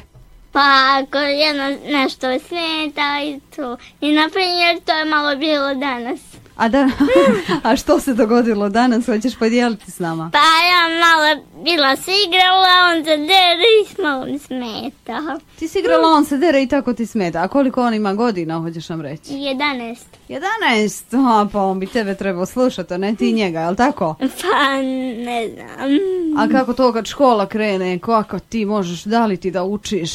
Pa 0.53 1.01
ako 1.03 1.19
jedno 1.19 1.77
nešto 1.93 2.27
smeta 2.39 3.21
i 3.25 3.41
to. 3.57 3.77
I 4.01 4.13
na 4.13 4.29
primjer 4.33 4.81
to 4.85 4.93
je 4.93 5.05
malo 5.05 5.37
bilo 5.37 5.75
danas. 5.75 6.21
A, 6.57 6.69
da, 6.69 6.89
a 7.69 7.77
što 7.77 8.01
se 8.01 8.15
dogodilo 8.15 8.69
danas? 8.69 9.07
Hoćeš 9.07 9.39
podijeliti 9.39 9.91
s 9.91 9.99
nama? 9.99 10.31
Pa 10.33 10.39
ja 10.39 10.99
malo 11.01 11.45
bila 11.65 11.97
se 11.97 12.11
igrala, 12.27 12.95
on 12.95 13.05
se 13.05 13.17
dere 13.17 13.69
i 13.83 14.03
malo 14.03 14.25
mi 14.25 14.39
smeta. 14.39 15.39
Ti 15.59 15.69
si 15.69 15.79
igrala, 15.79 16.09
on 16.09 16.25
se 16.25 16.39
dere 16.39 16.63
i 16.63 16.69
tako 16.69 16.93
ti 16.93 17.07
smeta. 17.07 17.43
A 17.43 17.49
koliko 17.49 17.83
on 17.83 17.95
ima 17.95 18.15
godina, 18.15 18.59
hoćeš 18.59 18.89
nam 18.89 19.01
reći? 19.01 19.33
11. 19.33 19.97
11? 20.29 21.43
A, 21.43 21.49
pa 21.53 21.63
on 21.63 21.81
bi 21.81 21.87
tebe 21.87 22.15
trebao 22.15 22.47
slušati, 22.47 22.95
a 22.95 22.99
ne 22.99 23.15
ti 23.15 23.33
njega, 23.33 23.61
jel 23.61 23.75
tako? 23.75 24.15
Pa 24.19 24.83
ne 25.25 25.49
znam. 25.49 25.91
A 26.39 26.49
kako 26.53 26.73
to 26.73 26.93
kad 26.93 27.07
škola 27.07 27.47
krene, 27.47 27.99
kako 27.99 28.39
ti 28.39 28.65
možeš, 28.65 29.05
da 29.05 29.27
li 29.27 29.37
ti 29.37 29.51
da 29.51 29.65
učiš? 29.65 30.11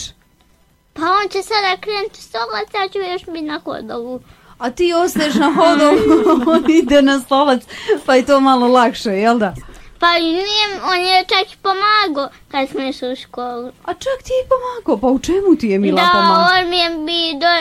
Pa 0.93 1.01
on 1.01 1.29
će 1.29 1.41
sada 1.41 1.77
krenuti 1.81 2.21
stolac, 2.21 2.67
ja 2.73 2.89
ću 2.89 3.11
još 3.11 3.25
biti 3.25 3.45
na 3.45 3.59
hodovu. 3.63 4.21
A 4.59 4.69
ti 4.69 4.93
ostaješ 4.93 5.33
na 5.33 5.53
hodovu, 5.53 5.99
on 6.53 6.71
ide 6.71 7.01
na 7.01 7.19
stolac, 7.19 7.63
pa 8.05 8.15
je 8.15 8.25
to 8.25 8.39
malo 8.39 8.67
lakše, 8.67 9.09
jel 9.09 9.39
da? 9.39 9.53
Pa 9.99 10.13
nije, 10.19 10.65
on 10.91 10.99
je 10.99 11.25
čak 11.27 11.53
i 11.53 11.57
pomagao 11.63 12.29
kad 12.51 12.69
smo 12.69 12.81
išli 12.81 13.11
u 13.11 13.15
školu. 13.15 13.71
A 13.85 13.93
čak 13.93 14.17
ti 14.23 14.33
je 14.39 14.47
pomagao? 14.49 15.01
Pa 15.01 15.07
u 15.07 15.19
čemu 15.19 15.55
ti 15.59 15.67
je 15.67 15.79
Mila 15.79 16.09
pomagao? 16.11 16.35
Da, 16.35 16.59
on 16.59 16.69
mi 16.69 16.77
je 16.77 16.89
bi, 16.89 17.39
do, 17.39 17.53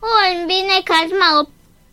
on 0.00 0.46
bi 0.48 0.54
nekad 0.54 1.18
malo 1.20 1.44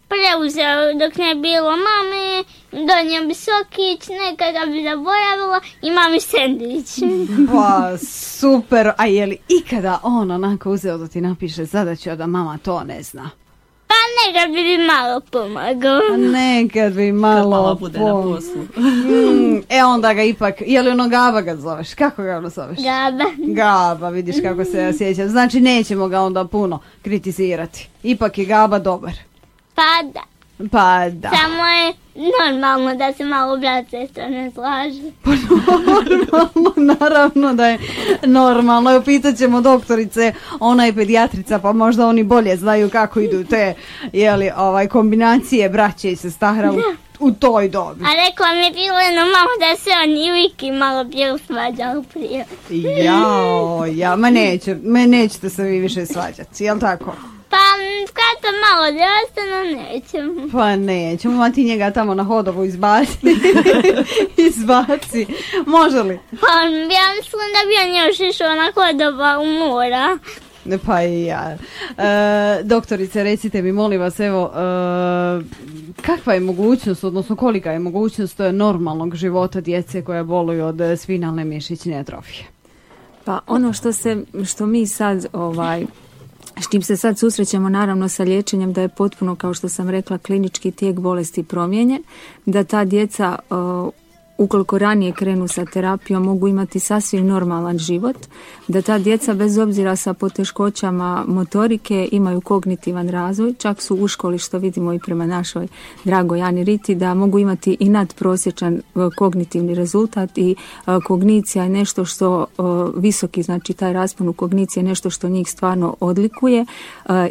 preuzeo 0.08 0.94
dok 1.00 1.18
ne 1.18 1.36
bilo 1.36 1.72
mame, 1.72 2.44
donio 2.72 3.28
bi 3.28 3.34
sokić, 3.34 4.10
nekada 4.10 4.66
bi 4.66 4.84
zaboravila 4.84 5.60
i 5.82 5.92
mami 5.92 6.20
sendvič. 6.20 6.90
Pa 7.54 7.98
super, 8.40 8.92
a 8.98 9.06
je 9.06 9.26
li 9.26 9.38
ikada 9.50 10.00
on 10.04 10.32
onako 10.32 10.72
uzeo 10.72 10.98
da 10.98 11.08
ti 11.08 11.22
napiše 11.22 11.66
zadaću, 11.66 12.10
a 12.10 12.16
da 12.16 12.28
mama 12.28 12.58
to 12.58 12.84
ne 12.84 13.04
zna? 13.04 13.30
Pa 14.06 14.32
nekad 14.32 14.52
bi 14.52 14.64
mi 14.64 14.86
malo 14.88 15.22
pomagao. 15.32 16.02
Nekad 16.18 16.94
bi 16.94 17.12
malo 17.12 17.70
Kad 17.70 17.80
bude 17.80 18.00
na 18.00 18.12
poslu. 18.12 18.62
Mm, 18.78 19.64
e 19.70 19.84
onda 19.84 20.14
ga 20.14 20.24
ipak, 20.24 20.56
je 20.66 20.82
li 20.82 20.90
ono 20.90 21.10
Gaba 21.10 21.42
ga 21.42 21.56
zoveš? 21.56 21.94
Kako 21.94 22.24
ga 22.24 22.38
ono 22.38 22.50
zoveš? 22.50 22.78
Gaba. 22.78 23.24
Gaba, 23.38 24.10
vidiš 24.10 24.36
kako 24.42 24.66
se 24.66 24.78
ja 24.78 24.94
sjećam. 24.94 25.30
Znači 25.30 25.62
nećemo 25.62 26.08
ga 26.08 26.22
onda 26.22 26.46
puno 26.46 26.80
kritizirati. 27.02 27.90
Ipak 28.04 28.38
je 28.38 28.46
Gaba 28.46 28.80
dobar. 28.80 29.14
Pa 29.76 30.04
da. 30.14 30.35
Pa 30.58 31.10
da. 31.10 31.30
Samo 31.30 31.66
je 31.66 31.94
normalno 32.50 32.96
da 32.96 33.14
se 33.14 33.24
malo 33.24 33.58
brat 33.58 33.90
sestra 33.90 34.30
ne 34.30 34.52
slaže. 34.52 35.02
Pa 35.24 35.30
normalno, 36.10 36.96
naravno 37.00 37.54
da 37.54 37.68
je 37.68 37.80
normalno. 38.26 39.02
Pitat 39.02 39.38
ćemo 39.38 39.62
doktorice, 39.62 40.34
ona 40.60 40.86
je 40.86 40.94
pedijatrica 40.94 41.60
pa 41.60 41.74
možda 41.74 42.08
oni 42.08 42.24
bolje 42.24 42.58
znaju 42.58 42.90
kako 42.90 43.20
idu 43.20 43.44
te 43.44 43.74
jeli, 44.14 44.52
ovaj, 44.58 44.88
kombinacije 44.88 45.70
braće 45.70 46.12
i 46.12 46.16
sestara 46.16 46.72
u, 46.72 46.76
u 47.20 47.32
toj 47.32 47.70
dobi. 47.70 48.04
A 48.04 48.10
rekla 48.28 48.54
mi 48.54 48.66
je 48.66 48.72
bilo 48.72 49.00
jedno 49.00 49.22
malo 49.22 49.52
da 49.60 49.76
se 49.78 49.90
on 50.04 50.18
i 50.18 50.32
Viki 50.32 50.72
malo 50.72 51.04
bilo 51.04 51.38
svađali 51.38 52.04
prije. 52.14 52.46
Jao, 53.04 53.86
ja, 53.86 54.16
ma 54.16 54.30
neće, 54.30 54.76
me 54.84 55.08
nećete 55.08 55.50
se 55.50 55.64
vi 55.64 55.80
više 55.80 56.06
svađati, 56.06 56.64
jel 56.64 56.80
tako? 56.80 57.12
To 58.46 58.52
malo 58.66 58.86
raste, 59.00 59.42
no 59.52 59.82
nećemo. 59.82 60.50
Pa 60.52 60.76
nećemo, 60.76 61.38
ma 61.38 61.50
ti 61.52 61.64
njega 61.64 61.92
tamo 61.92 62.14
na 62.14 62.24
hodovu 62.24 62.66
izbaci. 62.66 63.18
izbaci. 64.48 65.26
Može 65.66 66.02
li? 66.02 66.20
Pa 66.30 66.62
ja 66.96 67.06
mislim 67.18 67.48
da 67.56 67.62
bi 67.68 67.90
on 67.90 68.08
još 68.08 68.20
išao 68.20 68.56
na 68.56 68.72
hodova 68.76 69.40
u 69.40 69.46
mora. 69.46 70.18
Pa 70.86 71.04
i 71.04 71.26
ja. 71.26 71.58
E, 71.98 72.64
doktorice, 72.64 73.24
recite 73.24 73.62
mi, 73.62 73.72
molim 73.72 74.02
vas, 74.02 74.20
evo, 74.20 74.52
e, 74.56 74.62
kakva 76.02 76.34
je 76.34 76.40
mogućnost, 76.40 77.04
odnosno 77.04 77.36
kolika 77.36 77.72
je 77.72 77.80
mogućnost 77.80 78.40
normalnog 78.54 79.16
života 79.16 79.62
djece 79.62 80.02
koja 80.02 80.24
boluju 80.24 80.66
od 80.66 80.82
spinalne 80.98 81.46
mišićne 81.46 81.98
atrofije? 81.98 82.46
Pa 83.24 83.40
ono 83.48 83.74
što 83.74 83.92
se, 83.92 84.18
što 84.46 84.66
mi 84.66 84.88
sad 84.88 85.26
ovaj, 85.34 85.86
s 86.62 86.70
čim 86.72 86.82
se 86.82 86.98
sad 86.98 87.20
susrećemo 87.20 87.70
naravno 87.70 88.10
sa 88.10 88.24
liječenjem 88.24 88.74
da 88.74 88.82
je 88.82 88.90
potpuno 88.90 89.36
kao 89.36 89.54
što 89.54 89.70
sam 89.70 89.90
rekla 89.90 90.18
klinički 90.18 90.72
tijek 90.72 91.00
bolesti 91.00 91.44
promijenjen, 91.44 92.04
da 92.46 92.64
ta 92.64 92.86
djeca 92.86 93.40
ukoliko 94.38 94.78
ranije 94.78 95.12
krenu 95.12 95.48
sa 95.48 95.66
terapijom 95.66 96.24
mogu 96.24 96.48
imati 96.48 96.80
sasvim 96.80 97.28
normalan 97.28 97.78
život, 97.78 98.18
da 98.68 98.82
ta 98.82 99.00
djeca 99.00 99.34
bez 99.34 99.58
obzira 99.58 99.96
sa 99.96 100.14
poteškoćama 100.14 101.24
motorike 101.28 102.10
imaju 102.12 102.42
kognitivan 102.42 103.10
razvoj, 103.10 103.54
čak 103.54 103.82
su 103.82 103.96
u 103.96 104.08
školi 104.08 104.38
što 104.38 104.58
vidimo 104.58 104.94
i 104.94 105.00
prema 105.00 105.26
našoj 105.26 105.68
dragoj 106.04 106.42
Ani 106.42 106.64
Riti 106.64 106.96
da 106.96 107.14
mogu 107.14 107.40
imati 107.40 107.78
i 107.80 107.90
nadprosječan 107.90 108.74
e, 108.74 108.82
kognitivni 109.18 109.76
rezultat 109.76 110.38
i 110.38 110.52
e, 110.52 110.56
kognicija 111.08 111.64
je 111.64 111.70
nešto 111.70 112.06
što 112.06 112.42
e, 112.44 112.62
visoki, 112.96 113.44
znači 113.44 113.74
taj 113.74 113.94
raspon 113.94 114.30
u 114.30 114.34
kognicije 114.34 114.82
je 114.82 114.88
nešto 114.88 115.10
što 115.10 115.30
njih 115.30 115.52
stvarno 115.52 115.96
odlikuje, 116.00 116.66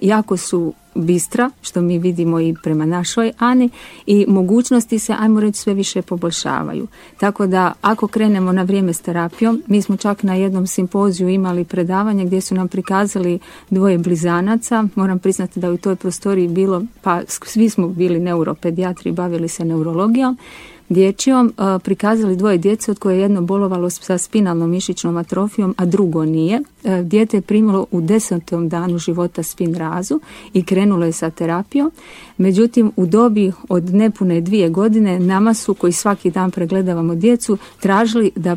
jako 0.03 0.37
su 0.37 0.73
bistra, 0.95 1.51
što 1.63 1.81
mi 1.81 1.99
vidimo 1.99 2.41
i 2.41 2.55
prema 2.63 2.87
našoj 2.87 3.33
Ani 3.39 3.71
i 4.07 4.27
mogućnosti 4.29 4.99
se, 4.99 5.15
ajmo 5.19 5.41
reći, 5.41 5.59
sve 5.59 5.75
više 5.75 6.03
poboljšavaju. 6.03 6.87
Tako 7.21 7.47
da 7.47 7.73
ako 7.81 8.07
krenemo 8.07 8.53
na 8.53 8.63
vrijeme 8.63 8.93
s 8.93 9.01
terapijom, 9.01 9.63
mi 9.67 9.83
smo 9.83 9.97
čak 9.97 10.23
na 10.23 10.35
jednom 10.35 10.67
simpoziju 10.67 11.29
imali 11.29 11.65
predavanje 11.65 12.25
gdje 12.25 12.41
su 12.41 12.55
nam 12.55 12.69
prikazali 12.69 13.39
dvoje 13.71 13.99
blizanaca. 13.99 14.85
Moram 14.95 15.19
priznati 15.19 15.61
da 15.61 15.71
u 15.71 15.77
toj 15.77 15.97
prostoriji 15.97 16.49
bilo, 16.49 16.83
pa 17.03 17.21
svi 17.27 17.71
smo 17.71 17.89
bili 17.89 18.19
neuropedijatri, 18.19 19.13
bavili 19.13 19.49
se 19.49 19.65
neurologijom 19.65 20.39
dječjom 20.89 21.53
prikazali 21.83 22.37
dvoje 22.37 22.59
djece 22.59 22.91
od 22.91 22.99
koje 22.99 23.15
je 23.15 23.21
jedno 23.21 23.43
bolovalo 23.43 23.91
sa 23.91 24.19
spinalnom 24.19 24.71
mišićnom 24.71 25.17
atrofijom, 25.17 25.75
a 25.79 25.85
drugo 25.85 26.25
nije. 26.25 26.61
E, 26.85 27.03
dijete 27.03 27.37
je 27.37 27.41
primilo 27.41 27.87
u 27.91 28.01
desetom 28.01 28.69
danu 28.69 28.99
života 28.99 29.43
spin 29.43 29.75
razu 29.75 30.21
i 30.53 30.65
krenulo 30.65 31.07
je 31.07 31.13
sa 31.13 31.31
terapijom. 31.31 31.93
Međutim, 32.39 32.93
u 32.97 33.07
dobi 33.07 33.53
od 33.69 33.95
nepune 33.95 34.41
dvije 34.41 34.69
godine 34.69 35.19
nama 35.19 35.55
su, 35.55 35.75
koji 35.75 35.93
svaki 35.93 36.31
dan 36.31 36.51
pregledavamo 36.51 37.15
djecu, 37.15 37.59
tražili 37.81 38.31
da 38.37 38.57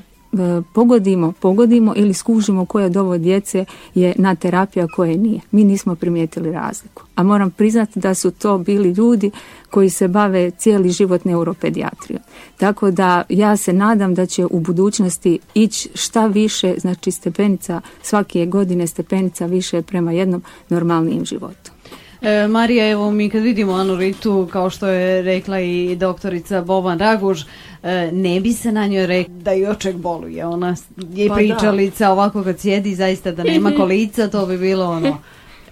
pogodimo, 0.74 1.34
pogodimo 1.40 1.94
ili 1.96 2.14
skužimo 2.14 2.66
koje 2.66 2.86
od 2.86 2.98
ovo 2.98 3.18
djece 3.18 3.66
je 3.96 4.14
na 4.18 4.36
terapija 4.36 4.88
koje 4.88 5.18
nije. 5.18 5.42
Mi 5.52 5.64
nismo 5.64 5.96
primijetili 5.96 6.52
razliku. 6.52 7.04
A 7.16 7.24
moram 7.24 7.52
priznati 7.52 8.00
da 8.00 8.14
su 8.14 8.32
to 8.32 8.58
bili 8.58 8.92
ljudi 8.92 9.32
koji 9.70 9.90
se 9.90 10.08
bave 10.08 10.52
cijeli 10.52 10.90
život 10.90 11.26
neuropedijatrijom. 11.26 12.22
Tako 12.58 12.92
da 12.92 13.24
ja 13.30 13.58
se 13.58 13.74
nadam 13.74 14.14
da 14.14 14.26
će 14.26 14.46
u 14.46 14.60
budućnosti 14.60 15.40
ići 15.54 15.90
šta 15.94 16.28
više, 16.28 16.76
znači 16.78 17.12
stepenica, 17.12 17.82
svake 18.02 18.46
godine 18.46 18.88
stepenica 18.88 19.46
više 19.46 19.82
prema 19.82 20.12
jednom 20.12 20.44
normalnijem 20.70 21.26
životu. 21.26 21.77
E, 22.22 22.48
Marija, 22.48 22.90
evo 22.90 23.12
mi 23.12 23.30
kad 23.30 23.42
vidimo 23.42 23.74
Anu 23.74 23.96
Ritu, 23.96 24.48
kao 24.52 24.70
što 24.70 24.88
je 24.88 25.22
rekla 25.22 25.60
i 25.60 25.96
doktorica 25.96 26.62
Boban 26.62 27.00
Raguž, 27.00 27.42
e, 27.84 28.10
ne 28.12 28.40
bi 28.40 28.54
se 28.54 28.72
na 28.72 28.88
njoj 28.88 29.08
rekla 29.08 29.34
da 29.34 29.54
i 29.54 29.66
oček 29.66 29.96
boluje. 29.96 30.46
Ona 30.46 30.76
je 31.14 31.28
pa 31.30 31.36
pričalica, 31.36 32.12
ovako 32.12 32.44
kad 32.44 32.60
sjedi, 32.60 32.96
zaista 32.96 33.32
da 33.32 33.44
nema 33.44 33.72
kolica, 33.78 34.28
to 34.28 34.46
bi 34.46 34.58
bilo 34.58 34.86
ono... 34.86 35.18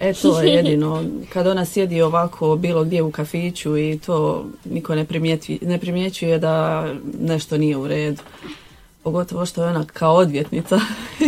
E 0.00 0.12
to 0.12 0.40
je 0.42 0.52
jedino, 0.52 1.04
kad 1.32 1.46
ona 1.46 1.64
sjedi 1.64 2.02
ovako 2.02 2.56
bilo 2.56 2.84
gdje 2.84 3.02
u 3.02 3.10
kafiću 3.10 3.78
i 3.78 3.98
to 4.06 4.46
niko 4.64 4.94
ne, 4.94 5.06
ne 5.60 5.78
primjećuje 5.78 6.38
da 6.38 6.86
nešto 7.20 7.58
nije 7.58 7.76
u 7.76 7.88
redu 7.88 8.22
pogotovo 9.06 9.46
što 9.46 9.62
je 9.62 9.68
ona 9.68 9.84
kao 9.92 10.14
odvjetnica 10.14 10.80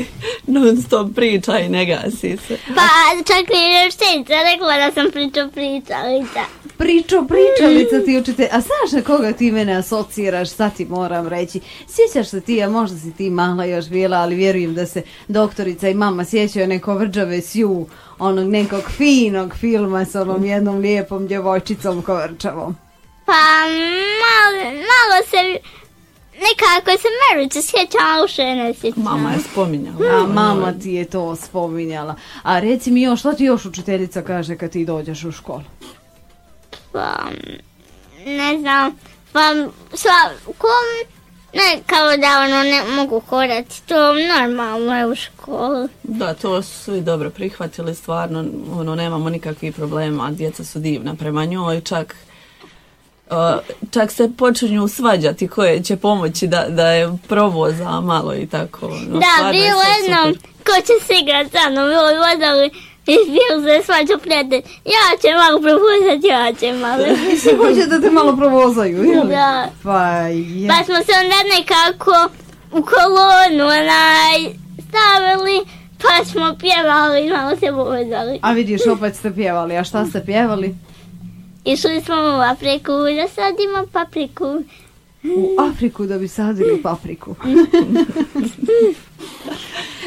non 0.55 0.83
stop 0.83 1.15
priča 1.15 1.59
i 1.59 1.69
ne 1.69 1.87
gasi 1.87 2.37
se. 2.37 2.59
Pa 2.67 2.89
čak 3.27 3.51
i 3.51 3.85
rečenica 3.85 4.33
rekla 4.53 4.77
da 4.77 4.93
sam 4.95 5.11
pričao 5.13 5.49
pričalica. 5.49 6.41
Pričao 6.77 7.27
pričalica 7.27 8.05
ti 8.05 8.19
učite. 8.19 8.49
A 8.53 8.61
znaš 8.61 8.93
na 8.93 9.03
koga 9.03 9.33
ti 9.33 9.53
mene 9.53 9.77
asociraš, 9.77 10.51
sad 10.51 10.77
ti 10.77 10.85
moram 10.85 11.29
reći. 11.29 11.61
Sjećaš 11.89 12.29
se 12.29 12.41
ti, 12.41 12.63
a 12.63 12.69
možda 12.69 12.99
si 12.99 13.13
ti 13.13 13.31
mala 13.31 13.65
još 13.65 13.89
bila, 13.89 14.17
ali 14.17 14.35
vjerujem 14.35 14.75
da 14.75 14.87
se 14.87 15.03
doktorica 15.29 15.89
i 15.89 15.95
mama 15.95 16.25
sjećaju 16.25 16.67
neko 16.67 16.95
vrđave 16.95 17.41
sju 17.41 17.87
onog 18.19 18.49
nekog 18.49 18.83
finog 18.97 19.55
filma 19.57 20.05
s 20.05 20.15
onom 20.15 20.45
jednom 20.45 20.79
lijepom 20.79 21.27
djevojčicom 21.27 22.03
kovrčavom. 22.03 22.77
Pa 23.27 23.33
malo, 24.25 24.65
malo 24.65 25.27
se 25.31 25.69
Nekako 26.39 27.03
se 27.03 27.09
Marica 27.21 27.63
sjeća, 27.63 27.99
a 27.99 28.25
uše 28.25 28.43
ne 28.43 28.75
sjeća. 28.75 29.01
Mama 29.01 29.33
je 29.33 29.39
spominjala. 29.53 30.23
A 30.23 30.27
mama 30.27 30.73
ti 30.73 30.91
je 30.91 31.05
to 31.05 31.37
spominjala. 31.37 32.15
A 32.43 32.61
reci 32.61 32.91
mi 32.91 33.03
još, 33.03 33.21
što 33.21 33.33
ti 33.33 33.45
još 33.45 33.65
učiteljica 33.65 34.23
kaže 34.23 34.57
kad 34.57 34.71
ti 34.71 34.85
dođeš 34.85 35.25
u 35.25 35.33
školu? 35.33 35.65
Pa, 36.93 37.15
ne 38.27 38.59
znam, 38.59 38.99
pa 39.33 39.41
sva, 39.95 40.53
kom, 40.59 41.09
ne, 41.55 41.81
kao 41.87 42.17
da 42.17 42.41
ono 42.41 42.63
ne 42.63 42.83
mogu 42.97 43.21
korati, 43.21 43.83
to 43.87 44.15
normalno 44.15 44.99
je 44.99 45.07
u 45.07 45.15
školu. 45.15 45.89
Da, 46.03 46.35
to 46.35 46.63
su 46.63 46.79
svi 46.79 47.01
dobro 47.01 47.31
prihvatili, 47.31 47.95
stvarno, 47.95 48.45
ono, 48.73 48.95
nemamo 48.95 49.31
nikakvih 49.31 49.75
problema, 49.75 50.31
djeca 50.31 50.65
su 50.65 50.79
divna 50.79 51.15
prema 51.15 51.45
njoj, 51.45 51.81
čak 51.81 52.17
čak 53.91 54.11
se 54.13 54.31
počinju 54.37 54.89
svađati 54.89 55.49
koje 55.49 55.83
će 55.83 55.97
pomoći 55.97 56.47
da, 56.47 56.67
da 56.69 56.89
je 56.89 57.19
provoza 57.29 58.01
malo 58.01 58.35
i 58.35 58.47
tako. 58.47 58.89
No, 58.89 59.21
da, 59.21 59.51
bilo 59.51 59.83
jednom 59.99 60.35
ko 60.67 60.81
će 60.81 61.07
se 61.07 61.15
igrati 61.23 61.51
sa 61.51 61.71
mnom, 61.71 61.89
bilo 61.89 62.03
vozali 62.03 62.71
i 63.07 63.17
bilo 63.35 63.63
se 63.63 63.87
svađa 63.87 64.19
prijatelj. 64.23 64.63
Ja 64.85 65.07
će 65.23 65.29
malo 65.35 65.61
provozati, 65.61 66.27
ja 66.27 66.53
će 66.61 66.73
malo. 66.73 67.05
Se 67.43 67.57
hoće 67.57 67.87
da 67.87 68.01
te 68.01 68.11
malo 68.11 68.37
provozaju, 68.37 69.05
jel? 69.05 69.27
Da. 69.27 69.69
Pa, 69.83 70.07
je. 70.29 70.69
pa 70.69 70.85
smo 70.85 70.95
se 70.95 71.13
onda 71.23 71.37
nekako 71.57 72.17
u 72.73 72.83
kolonu 72.83 73.65
onaj 73.65 74.39
stavili 74.89 75.65
pa 76.03 76.25
smo 76.25 76.57
pjevali 76.61 77.31
malo 77.31 77.57
se 77.57 77.71
vozali. 77.71 78.39
A 78.43 78.53
vidiš, 78.53 78.87
opet 78.87 79.17
ste 79.17 79.35
pjevali. 79.35 79.77
A 79.77 79.85
šta 79.85 80.07
ste 80.07 80.25
pjevali? 80.25 80.75
Išli 81.65 82.01
smo 82.01 82.15
u 82.15 82.41
Afriku 82.53 82.93
da 82.93 83.29
sadimo 83.29 83.87
papriku. 83.93 84.63
U 85.25 85.61
Afriku 85.61 86.07
da 86.07 86.19
bi 86.19 86.29
sadili 86.29 86.83
papriku. 86.83 87.35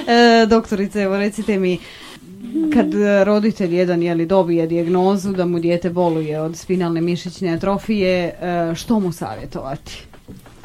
e, 0.07 0.45
doktorice, 0.45 1.01
evo 1.01 1.17
recite 1.17 1.59
mi, 1.59 1.79
kad 2.73 2.93
roditelj 3.23 3.75
jedan 3.75 4.03
jeli, 4.03 4.25
dobije 4.25 4.67
dijagnozu 4.67 5.31
da 5.31 5.45
mu 5.45 5.59
dijete 5.59 5.89
boluje 5.89 6.41
od 6.41 6.57
spinalne 6.57 7.01
mišićne 7.01 7.53
atrofije, 7.53 8.23
e, 8.25 8.75
što 8.75 8.99
mu 8.99 9.11
savjetovati? 9.11 10.03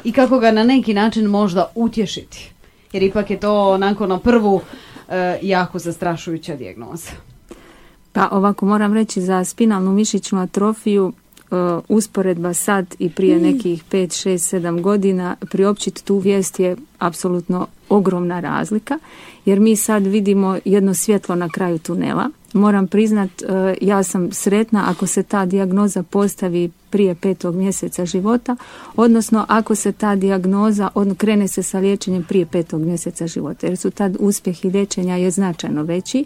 I 0.03 0.11
kako 0.11 0.39
ga 0.39 0.51
na 0.51 0.63
neki 0.63 0.93
način 0.93 1.25
možda 1.25 1.71
utješiti? 1.75 2.51
Jer 2.93 3.03
ipak 3.03 3.29
je 3.29 3.39
to 3.39 3.69
onako 3.69 4.07
na 4.07 4.19
prvu 4.19 4.61
e, 5.09 5.39
jako 5.41 5.79
zastrašujuća 5.79 6.55
dijagnoza. 6.55 7.11
Pa 8.17 8.29
ovako 8.31 8.65
moram 8.65 8.93
reći 8.93 9.21
za 9.21 9.43
spinalnu 9.43 9.91
mišićnu 9.91 10.39
atrofiju 10.41 11.13
e, 11.13 11.55
usporedba 11.89 12.53
sad 12.53 12.95
i 12.99 13.09
prije 13.09 13.37
mm. 13.37 13.41
nekih 13.41 13.83
5, 13.91 14.29
6, 14.29 14.57
7 14.59 14.81
godina 14.81 15.35
priopćiti 15.51 16.03
tu 16.03 16.17
vijest 16.17 16.59
je 16.59 16.75
apsolutno 16.99 17.67
ogromna 17.89 18.39
razlika 18.39 18.99
jer 19.45 19.59
mi 19.59 19.75
sad 19.75 20.07
vidimo 20.07 20.57
jedno 20.65 20.93
svjetlo 20.93 21.35
na 21.35 21.49
kraju 21.49 21.79
tunela. 21.79 22.29
Moram 22.53 22.87
priznat, 22.87 23.29
e, 23.41 23.75
ja 23.81 24.03
sam 24.03 24.31
sretna 24.31 24.83
ako 24.87 25.07
se 25.07 25.23
ta 25.23 25.45
dijagnoza 25.45 26.03
postavi 26.03 26.71
prije 26.89 27.15
petog 27.15 27.55
mjeseca 27.55 28.05
života, 28.05 28.55
odnosno 28.95 29.45
ako 29.49 29.75
se 29.75 29.91
ta 29.91 30.15
dijagnoza 30.15 30.89
krene 31.17 31.47
se 31.47 31.63
sa 31.63 31.79
liječenjem 31.79 32.23
prije 32.23 32.45
petog 32.45 32.81
mjeseca 32.81 33.27
života, 33.27 33.67
jer 33.67 33.77
su 33.77 33.91
tad 33.91 34.17
uspjehi 34.19 34.69
liječenja 34.69 35.15
je 35.15 35.31
značajno 35.31 35.83
veći. 35.83 36.25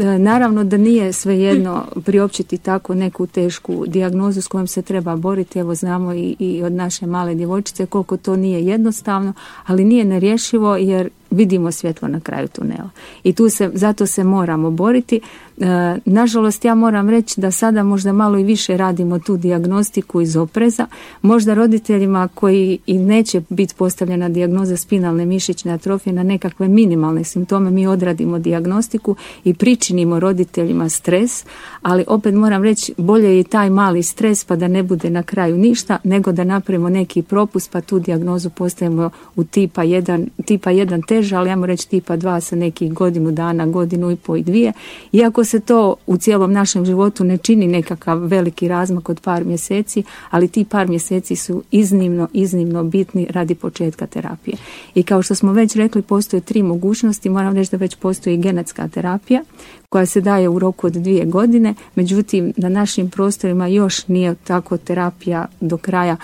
E, 0.00 0.18
naravno 0.18 0.64
da 0.64 0.76
nije 0.76 1.12
svejedno 1.12 1.84
priopćiti 2.04 2.58
tako 2.58 2.94
neku 2.94 3.26
tešku 3.26 3.84
dijagnozu 3.86 4.42
s 4.42 4.46
kojom 4.46 4.66
se 4.66 4.82
treba 4.82 5.16
boriti. 5.16 5.58
Evo 5.58 5.74
znamo 5.74 6.12
i, 6.14 6.36
i 6.38 6.62
od 6.62 6.72
naše 6.72 7.06
male 7.06 7.34
djevojčice 7.34 7.86
koliko 7.86 8.16
to 8.16 8.36
nije 8.36 8.66
jednostavno, 8.66 9.32
ali 9.66 9.84
nije 9.84 10.04
nerješivo 10.04 10.76
jer 10.76 11.10
vidimo 11.30 11.72
svjetlo 11.72 12.08
na 12.08 12.20
kraju 12.20 12.48
tunela. 12.48 12.90
I 13.24 13.32
tu 13.32 13.48
se, 13.48 13.70
zato 13.74 14.06
se 14.06 14.24
moramo 14.24 14.70
boriti. 14.70 15.20
E, 15.60 15.98
nažalost, 16.04 16.64
ja 16.64 16.74
moram 16.74 17.10
reći 17.10 17.40
da 17.40 17.50
sada 17.50 17.82
možda 17.82 18.12
malo 18.12 18.38
i 18.38 18.44
više 18.44 18.76
radimo 18.76 19.18
tu 19.18 19.36
dijagnostiku 19.36 20.20
iz 20.20 20.36
opreza. 20.36 20.86
Možda 21.22 21.54
roditeljima 21.54 22.28
koji 22.34 22.78
i 22.86 22.98
neće 22.98 23.42
biti 23.48 23.74
postavljena 23.74 24.28
dijagnoza 24.28 24.76
spinalne 24.76 25.26
mišićne 25.26 25.72
atrofije 25.72 26.12
na 26.12 26.22
nekakve 26.22 26.68
minimalne 26.68 27.24
simptome, 27.24 27.70
mi 27.70 27.86
odradimo 27.86 28.38
dijagnostiku 28.38 29.16
i 29.44 29.54
pričinimo 29.54 30.20
roditeljima 30.20 30.88
stres, 30.88 31.44
ali 31.82 32.04
opet 32.06 32.34
moram 32.34 32.62
reći 32.62 32.94
bolje 32.98 33.36
je 33.36 33.44
taj 33.44 33.70
mali 33.70 34.02
stres 34.02 34.44
pa 34.44 34.56
da 34.56 34.68
ne 34.68 34.82
bude 34.82 35.10
na 35.10 35.22
kraju 35.22 35.58
ništa, 35.58 35.98
nego 36.04 36.32
da 36.32 36.44
napravimo 36.44 36.88
neki 36.88 37.22
propust 37.22 37.70
pa 37.70 37.80
tu 37.80 37.98
dijagnozu 37.98 38.50
postavimo 38.50 39.10
u 39.36 39.44
tipa 39.44 39.82
1, 39.82 40.28
tipa 40.44 40.70
1 40.70 41.06
teže, 41.20 41.36
ali 41.36 41.50
ja 41.50 41.56
reći 41.64 41.88
tipa 41.88 42.16
dva 42.16 42.40
sa 42.40 42.56
nekih 42.56 42.92
godinu 42.92 43.30
dana, 43.30 43.66
godinu 43.66 44.10
i 44.10 44.16
po 44.16 44.36
i 44.36 44.42
dvije. 44.42 44.72
Iako 45.12 45.44
se 45.44 45.60
to 45.60 45.94
u 46.06 46.16
cijelom 46.16 46.52
našem 46.52 46.84
životu 46.84 47.24
ne 47.24 47.38
čini 47.38 47.66
nekakav 47.66 48.18
veliki 48.18 48.68
razmak 48.68 49.08
od 49.08 49.20
par 49.20 49.44
mjeseci, 49.44 50.02
ali 50.30 50.48
ti 50.48 50.64
par 50.64 50.88
mjeseci 50.88 51.36
su 51.36 51.62
iznimno, 51.70 52.28
iznimno 52.32 52.84
bitni 52.84 53.26
radi 53.30 53.54
početka 53.54 54.06
terapije. 54.06 54.56
I 54.94 55.02
kao 55.02 55.22
što 55.22 55.34
smo 55.34 55.52
već 55.52 55.76
rekli, 55.76 56.02
postoje 56.02 56.40
tri 56.40 56.62
mogućnosti, 56.62 57.30
moram 57.30 57.54
reći 57.54 57.70
da 57.70 57.76
već 57.76 57.96
postoji 57.96 58.36
genetska 58.36 58.88
terapija 58.88 59.42
koja 59.90 60.06
se 60.06 60.20
daje 60.20 60.48
u 60.48 60.58
roku 60.58 60.86
od 60.86 60.92
dvije 60.92 61.24
godine, 61.24 61.74
međutim 61.94 62.52
na 62.56 62.68
našim 62.68 63.10
prostorima 63.10 63.66
još 63.66 64.08
nije 64.08 64.34
tako 64.34 64.76
terapija 64.76 65.46
do 65.60 65.76
kraja 65.76 66.16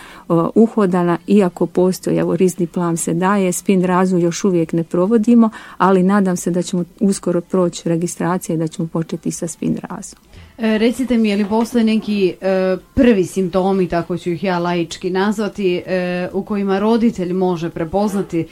uhodana, 0.55 1.18
iako 1.26 1.66
postoji, 1.66 2.16
evo 2.16 2.37
rizni 2.37 2.66
plan 2.66 2.96
se 2.96 3.14
daje, 3.14 3.52
spin 3.52 3.85
razu 3.85 4.18
još 4.18 4.44
uvijek 4.44 4.72
ne 4.72 4.85
provodimo, 4.85 5.50
ali 5.79 6.02
nadam 6.02 6.37
se 6.37 6.50
da 6.50 6.62
ćemo 6.62 6.85
uskoro 7.00 7.40
proći 7.40 7.88
registracije 7.88 8.55
i 8.55 8.59
da 8.59 8.68
ćemo 8.68 8.88
početi 8.88 9.31
sa 9.31 9.48
spin 9.48 9.79
razom. 9.83 10.18
E, 10.59 10.79
recite 10.79 11.18
mi, 11.18 11.29
je 11.29 11.37
li 11.37 11.44
postoje 11.44 11.85
neki 11.85 12.35
e, 12.40 12.76
prvi 12.94 13.24
simptomi, 13.24 13.88
tako 13.88 14.18
ću 14.18 14.31
ih 14.31 14.44
ja 14.44 14.59
laički 14.59 15.11
nazvati, 15.11 15.83
e, 15.87 16.29
u 16.33 16.42
kojima 16.44 16.79
roditelj 16.79 17.33
može 17.33 17.70
prepoznati 17.70 18.46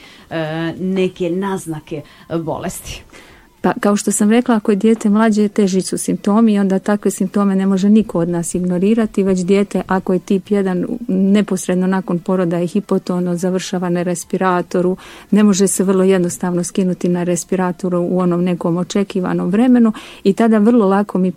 neke 0.79 1.29
naznake 1.29 2.01
bolesti? 2.43 3.03
Pa 3.65 3.73
kao 3.79 3.95
što 3.95 4.11
sam 4.11 4.31
rekla, 4.31 4.55
ako 4.55 4.71
je 4.71 4.75
dijete 4.75 5.09
mlađe, 5.09 5.47
teži 5.47 5.81
su 5.81 5.97
simptomi 5.97 6.53
i 6.53 6.59
onda 6.59 6.79
takve 6.79 7.11
simptome 7.11 7.55
ne 7.55 7.65
može 7.65 7.89
niko 7.89 8.19
od 8.19 8.29
nas 8.29 8.55
ignorirati, 8.55 9.23
već 9.23 9.39
dijete 9.39 9.81
ako 9.87 10.13
je 10.13 10.19
tip 10.19 10.45
1 10.45 10.97
neposredno 11.07 11.87
nakon 11.87 12.19
poroda 12.19 12.57
je 12.57 12.67
hipotono, 12.67 13.35
završava 13.35 13.89
na 13.89 14.03
respiratoru, 14.03 14.97
ne 15.31 15.43
može 15.43 15.67
se 15.67 15.83
vrlo 15.83 16.03
jednostavno 16.03 16.63
skinuti 16.63 17.09
na 17.09 17.23
respiratoru 17.23 18.01
u 18.01 18.19
onom 18.19 18.43
nekom 18.43 18.77
očekivanom 18.77 19.49
vremenu 19.49 19.93
i 20.23 20.33
tada 20.33 20.57
vrlo 20.57 20.87
lako 20.87 21.17
mi 21.17 21.33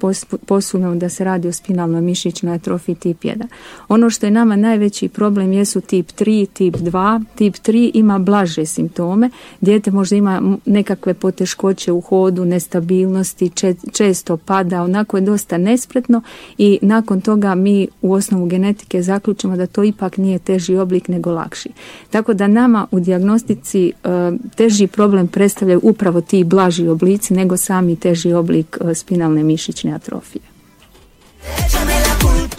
posumnjamo 0.46 0.94
da 0.94 1.08
se 1.08 1.24
radi 1.24 1.48
o 1.48 1.52
spinalnoj 1.52 2.00
mišićnoj 2.00 2.54
atrofiji 2.54 2.94
tip 2.94 3.22
1. 3.22 3.46
Ono 3.88 4.10
što 4.10 4.26
je 4.26 4.30
nama 4.30 4.56
najveći 4.56 5.08
problem 5.08 5.52
jesu 5.52 5.80
tip 5.80 6.06
3, 6.06 6.46
tip 6.52 6.74
2. 6.74 7.24
Tip 7.34 7.54
3 7.54 7.90
ima 7.94 8.18
blaže 8.18 8.66
simptome, 8.66 9.30
dijete 9.60 9.90
možda 9.90 10.16
ima 10.16 10.42
nekakve 10.66 11.14
poteškoće 11.14 11.92
u 11.92 12.00
hodu, 12.18 12.44
nestabilnosti, 12.44 13.50
često 13.92 14.36
pada, 14.36 14.82
onako 14.82 15.16
je 15.16 15.20
dosta 15.20 15.58
nespretno 15.58 16.22
i 16.58 16.78
nakon 16.82 17.20
toga 17.20 17.54
mi 17.54 17.88
u 18.02 18.12
osnovu 18.12 18.46
genetike 18.46 19.02
zaključimo 19.02 19.56
da 19.56 19.66
to 19.66 19.84
ipak 19.84 20.16
nije 20.16 20.38
teži 20.38 20.76
oblik 20.76 21.08
nego 21.08 21.32
lakši. 21.32 21.68
Tako 22.10 22.34
da 22.34 22.46
nama 22.46 22.86
u 22.90 23.00
dijagnostici 23.00 23.86
e, 23.88 23.92
teži 24.56 24.86
problem 24.86 25.28
predstavljaju 25.28 25.80
upravo 25.82 26.20
ti 26.20 26.44
blaži 26.44 26.88
oblici 26.88 27.34
nego 27.34 27.56
sami 27.56 27.96
teži 27.96 28.32
oblik 28.32 28.78
e, 28.80 28.94
spinalne 28.94 29.42
mišićne 29.42 29.92
atrofije. 29.92 30.42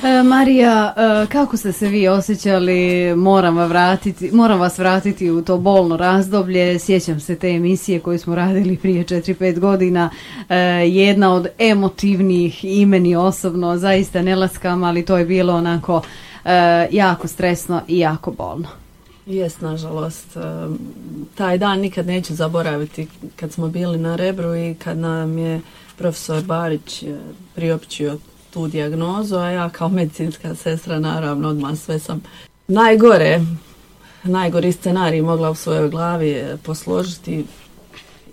E, 0.04 0.24
Marija, 0.24 0.94
e, 0.98 1.28
kako 1.28 1.58
ste 1.58 1.72
se 1.72 1.88
vi 1.88 2.08
osjećali? 2.08 3.14
Moram, 3.16 3.58
vratiti, 3.58 4.32
moram 4.32 4.60
vas 4.60 4.78
vratiti 4.78 5.32
u 5.32 5.42
to 5.42 5.58
bolno 5.58 5.98
razdoblje. 5.98 6.80
Sjećam 6.80 7.20
se 7.20 7.36
te 7.36 7.50
emisije 7.50 8.00
koju 8.00 8.20
smo 8.20 8.36
radili 8.36 8.78
prije 8.78 9.04
4-5 9.04 9.60
godina. 9.60 10.10
E, 10.50 10.56
jedna 10.88 11.34
od 11.34 11.48
emotivnijih 11.60 12.66
imeni 12.66 13.16
osobno, 13.16 13.78
zaista 13.78 14.22
ne 14.22 14.36
laskam, 14.36 14.84
ali 14.84 15.06
to 15.06 15.18
je 15.18 15.26
bilo 15.26 15.54
onako 15.54 16.02
jako 16.92 17.28
stresno 17.28 17.82
i 17.88 18.00
jako 18.00 18.32
bolno. 18.32 18.68
Jest, 19.26 19.62
nažalost. 19.62 20.38
Taj 21.36 21.58
dan 21.58 21.80
nikad 21.80 22.08
neću 22.08 22.36
zaboraviti 22.36 23.08
kad 23.36 23.52
smo 23.52 23.68
bili 23.68 23.98
na 23.98 24.16
Rebru 24.16 24.56
i 24.56 24.76
kad 24.84 24.98
nam 24.98 25.38
je 25.38 25.62
profesor 25.98 26.44
Barić 26.44 27.04
priopćio 27.56 28.18
tu 28.60 28.68
dijagnozu, 28.68 29.36
a 29.36 29.50
ja 29.50 29.70
kao 29.70 29.90
medicinska 29.90 30.56
sestra 30.56 31.00
naravno 31.00 31.50
odmah 31.50 31.78
sve 31.78 32.00
sam 32.00 32.22
najgore, 32.68 33.42
najgori 34.24 34.72
scenarij 34.72 35.22
mogla 35.22 35.50
u 35.50 35.56
svojoj 35.56 35.90
glavi 35.90 36.44
posložiti 36.64 37.46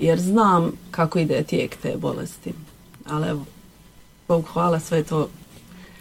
jer 0.00 0.20
znam 0.20 0.72
kako 0.90 1.18
ide 1.18 1.42
tijek 1.42 1.76
te 1.76 1.96
bolesti. 1.96 2.52
Ali 3.08 3.28
evo, 3.28 3.44
Bog 4.28 4.44
hvala, 4.52 4.80
sve 4.80 5.02
to 5.02 5.28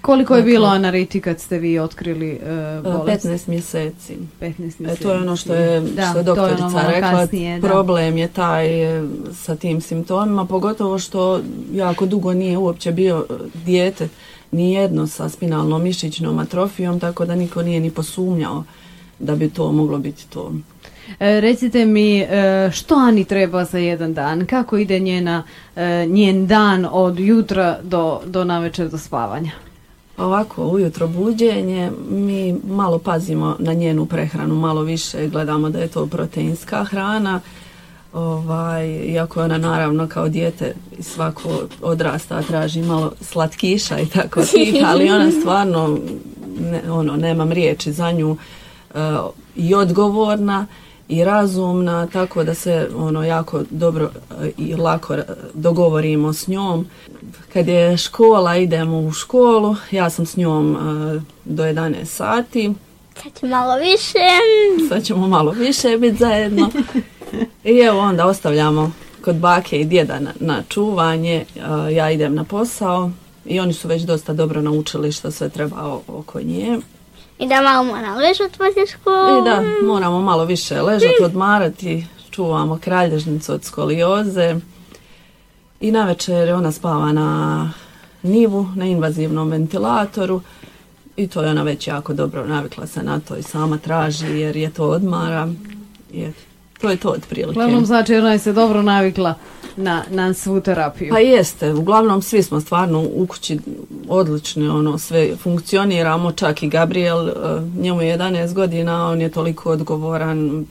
koliko 0.06 0.36
je 0.36 0.44
bilo 0.44 0.68
analiti 0.68 1.22
kad 1.22 1.40
ste 1.40 1.58
vi 1.58 1.80
otkrili 1.80 2.40
uh, 2.84 2.94
bolest? 2.94 3.26
15 3.26 3.50
mjeseci. 3.50 4.18
15 4.42 4.60
mjeseci. 4.60 4.84
E, 4.92 4.96
to 4.96 5.12
je 5.12 5.18
ono 5.20 5.36
što 5.36 5.54
je, 5.54 5.82
da, 5.82 6.10
što 6.10 6.18
je 6.18 6.24
doktorica 6.24 6.66
ono 6.66 6.90
rekla. 6.90 7.12
Kasnije, 7.12 7.62
problem 7.62 8.18
je 8.18 8.28
taj 8.28 8.98
e, 8.98 9.04
sa 9.34 9.56
tim 9.56 9.82
simptomima, 9.82 10.46
pogotovo 10.46 11.00
što 11.00 11.42
jako 11.74 12.06
dugo 12.06 12.34
nije 12.34 12.58
uopće 12.58 12.92
bio 12.92 13.26
dijete 13.66 14.08
nijedno 14.52 15.08
sa 15.08 15.30
spinalnom 15.30 15.84
mišićnom 15.84 16.40
atrofijom, 16.40 17.00
tako 17.00 17.26
da 17.26 17.36
niko 17.36 17.64
nije 17.64 17.80
ni 17.80 17.92
posumnjao 17.92 18.64
da 19.20 19.36
bi 19.36 19.50
to 19.50 19.72
moglo 19.72 19.98
biti 19.98 20.30
to. 20.30 20.54
E, 21.20 21.42
recite 21.42 21.86
mi 21.86 22.26
što 22.72 22.96
Ani 22.96 23.26
treba 23.26 23.66
za 23.66 23.78
jedan 23.78 24.14
dan? 24.14 24.46
Kako 24.46 24.78
ide 24.78 25.00
njena, 25.00 25.44
njen 26.08 26.48
dan 26.48 26.88
od 26.92 27.20
jutra 27.20 27.80
do, 27.84 28.22
do 28.26 28.44
navečer 28.44 28.90
do 28.90 28.98
spavanja? 28.98 29.52
Ovako, 30.18 30.68
ujutro 30.68 31.08
buđenje, 31.08 31.92
mi 32.10 32.56
malo 32.68 33.00
pazimo 33.00 33.56
na 33.60 33.74
njenu 33.74 34.06
prehranu, 34.06 34.56
malo 34.56 34.82
više 34.82 35.28
gledamo 35.28 35.70
da 35.70 35.80
je 35.80 35.88
to 35.88 36.06
proteinska 36.06 36.84
hrana, 36.84 37.42
ovaj, 38.14 38.88
iako 38.88 39.44
ona 39.44 39.58
naravno 39.58 40.08
kao 40.08 40.30
dijete 40.30 40.76
svako 41.00 41.50
odrasta 41.82 42.42
traži 42.42 42.82
malo 42.82 43.12
slatkiša 43.22 44.00
i 44.00 44.06
tako 44.06 44.42
tih, 44.52 44.76
ali 44.86 45.10
ona 45.10 45.32
stvarno, 45.32 45.98
ne, 46.60 46.92
ono, 46.92 47.16
nemam 47.16 47.52
riječi 47.52 47.92
za 47.92 48.12
nju, 48.12 48.32
uh, 48.32 49.00
i 49.56 49.76
odgovorna 49.76 50.66
i 51.08 51.24
razumna, 51.24 52.08
tako 52.08 52.44
da 52.44 52.54
se 52.54 52.90
ono 52.96 53.24
jako 53.24 53.64
dobro 53.70 54.12
e, 54.42 54.52
i 54.58 54.76
lako 54.76 55.18
dogovorimo 55.54 56.34
s 56.34 56.48
njom. 56.48 56.88
Kad 57.54 57.68
je 57.68 57.98
škola, 57.98 58.58
idemo 58.58 59.00
u 59.00 59.12
školu, 59.12 59.76
ja 59.92 60.10
sam 60.10 60.26
s 60.26 60.38
njom 60.38 60.76
e, 60.76 61.22
do 61.46 61.64
11 61.64 62.06
sati. 62.06 62.74
Sad 63.24 63.34
ćemo 63.40 63.52
malo 63.52 63.76
više. 63.76 64.20
Sad 64.90 65.04
ćemo 65.04 65.28
malo 65.28 65.52
više 65.52 65.98
biti 65.98 66.18
zajedno. 66.18 66.70
I 67.64 67.80
evo 67.80 68.00
onda 68.00 68.26
ostavljamo 68.26 68.92
kod 69.22 69.36
bake 69.36 69.80
i 69.80 69.86
djeda 69.86 70.20
na, 70.20 70.32
na 70.40 70.64
čuvanje, 70.70 71.46
e, 71.56 71.94
ja 71.94 72.12
idem 72.12 72.36
na 72.36 72.44
posao 72.44 73.12
i 73.46 73.60
oni 73.60 73.74
su 73.74 73.88
već 73.88 74.02
dosta 74.02 74.34
dobro 74.34 74.62
naučili 74.62 75.12
što 75.12 75.32
sve 75.32 75.50
treba 75.50 76.00
oko 76.08 76.42
nje. 76.42 76.80
I 77.40 77.48
da 77.48 77.62
malo 77.62 77.84
moramo 77.84 78.18
ležati 78.18 78.58
poslije 78.58 78.88
školu. 78.88 79.40
I 79.40 79.44
da, 79.44 79.64
moramo 79.84 80.22
malo 80.22 80.46
više 80.46 80.82
ležati, 80.82 81.24
odmarati, 81.24 82.06
čuvamo 82.32 82.80
kralježnicu 82.80 83.54
od 83.54 83.64
skolioze. 83.64 84.56
I 85.80 85.92
na 85.92 86.06
večer 86.06 86.54
ona 86.54 86.72
spava 86.72 87.12
na 87.12 87.72
nivu, 88.24 88.68
na 88.76 88.86
invazivnom 88.86 89.50
ventilatoru. 89.50 90.42
I 91.16 91.28
to 91.28 91.42
je 91.42 91.50
ona 91.50 91.64
već 91.64 91.88
jako 91.88 92.14
dobro 92.14 92.46
navikla 92.46 92.88
se 92.88 93.04
na 93.04 93.20
to 93.20 93.36
i 93.36 93.44
sama 93.44 93.78
traži 93.78 94.40
jer 94.40 94.56
je 94.56 94.74
to 94.74 94.90
odmara. 94.90 95.48
Jer 96.12 96.34
to 96.86 96.92
je 96.92 96.98
to 96.98 97.10
otprilike. 97.10 97.50
Uglavnom 97.50 97.86
znači 97.86 98.16
ona 98.16 98.32
je 98.32 98.40
se 98.40 98.54
dobro 98.54 98.82
navikla 98.82 99.34
na, 99.76 100.04
na 100.10 100.34
svu 100.34 100.62
terapiju. 100.62 101.10
Pa 101.10 101.20
jeste, 101.20 101.74
uglavnom 101.74 102.22
svi 102.22 102.44
smo 102.44 102.62
stvarno 102.62 103.06
u 103.14 103.26
kući 103.28 103.60
odlični, 104.08 104.68
ono, 104.68 104.98
sve 104.98 105.36
funkcioniramo, 105.36 106.32
čak 106.32 106.64
i 106.64 106.68
Gabriel, 106.68 107.30
e, 107.30 107.34
njemu 107.78 108.02
je 108.02 108.18
11 108.18 108.54
godina, 108.54 109.08
on 109.08 109.22
je 109.22 109.32
toliko 109.32 109.72
odgovoran 109.72 110.66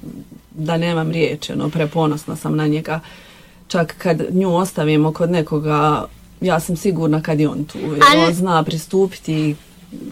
da 0.51 0.77
nemam 0.77 1.11
riječi, 1.11 1.53
ono, 1.53 1.69
preponosna 1.69 2.37
sam 2.37 2.57
na 2.57 2.67
njega. 2.67 3.01
Čak 3.69 3.95
kad 3.99 4.23
nju 4.31 4.57
ostavimo 4.57 5.13
kod 5.13 5.31
nekoga, 5.31 6.05
ja 6.41 6.61
sam 6.61 6.77
sigurna 6.77 7.23
kad 7.23 7.41
je 7.41 7.49
on 7.49 7.65
tu, 7.65 7.79
jer 7.79 8.27
on 8.29 8.35
zna 8.35 8.63
pristupiti 8.63 9.57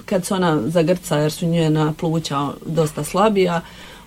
kad 0.05 0.27
se 0.27 0.35
ona 0.35 0.61
zagrca 0.67 1.17
jer 1.17 1.33
su 1.33 1.47
njena 1.47 1.93
pluća 1.99 2.49
dosta 2.67 3.05
slabija, 3.05 3.61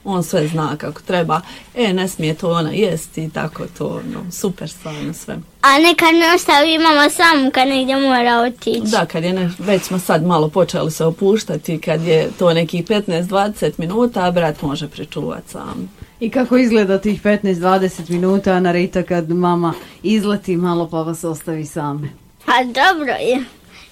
on 0.06 0.24
sve 0.24 0.48
zna 0.48 0.78
kako 0.78 1.02
treba, 1.02 1.42
e 1.76 1.94
ne 1.94 2.08
smije 2.08 2.34
to 2.34 2.52
ona 2.52 2.72
jesti 2.72 3.24
i 3.24 3.30
tako 3.30 3.64
to, 3.78 4.02
no, 4.14 4.32
super 4.32 4.70
stvarno 4.70 5.14
sve. 5.14 5.38
A 5.62 5.80
nekad 5.80 6.16
ne 6.16 6.36
ostavi 6.36 6.78
mama 6.78 7.10
sam 7.10 7.52
kad 7.52 7.68
negdje 7.68 7.96
mora 7.96 8.40
otići. 8.40 8.92
Da, 8.92 9.06
kad 9.06 9.24
je 9.24 9.34
ne, 9.34 9.52
već 9.60 9.84
smo 9.84 10.00
sad 10.00 10.26
malo 10.26 10.50
počeli 10.50 10.92
se 10.92 11.06
opuštati, 11.06 11.82
kad 11.82 12.02
je 12.02 12.30
to 12.40 12.54
nekih 12.54 12.86
15-20 12.86 13.72
minuta, 13.78 14.32
brat 14.32 14.62
može 14.62 14.88
pričuvati 14.88 15.50
sam. 15.52 15.90
I 16.20 16.30
kako 16.30 16.58
izgleda 16.58 17.02
tih 17.02 17.22
15-20 17.24 18.10
minuta 18.10 18.60
na 18.60 18.72
Rita 18.72 19.04
kad 19.04 19.30
mama 19.30 19.74
izleti 20.04 20.58
malo 20.58 20.90
pa 20.90 21.02
vas 21.02 21.24
ostavi 21.24 21.66
same? 21.66 22.10
Pa 22.46 22.64
dobro 22.64 23.12
je. 23.12 23.44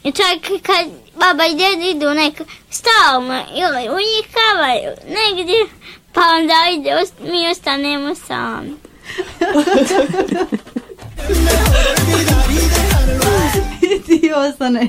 I 0.04 0.12
čak 0.12 0.62
kad 0.62 0.86
baba 1.16 1.46
i 1.46 1.56
djed 1.56 1.96
idu 1.96 2.14
nek 2.14 2.42
stalno 2.70 3.44
ili 3.56 3.90
u 3.90 3.98
njih 3.98 4.26
kavaju 4.38 4.92
negdje, 5.08 5.56
pa 6.14 6.22
onda 6.40 6.54
ide, 6.80 6.92
mi 7.32 7.48
ostanemo 7.52 8.16
sami. 8.16 8.74
I 13.82 14.02
ti 14.02 14.32
ostane 14.36 14.88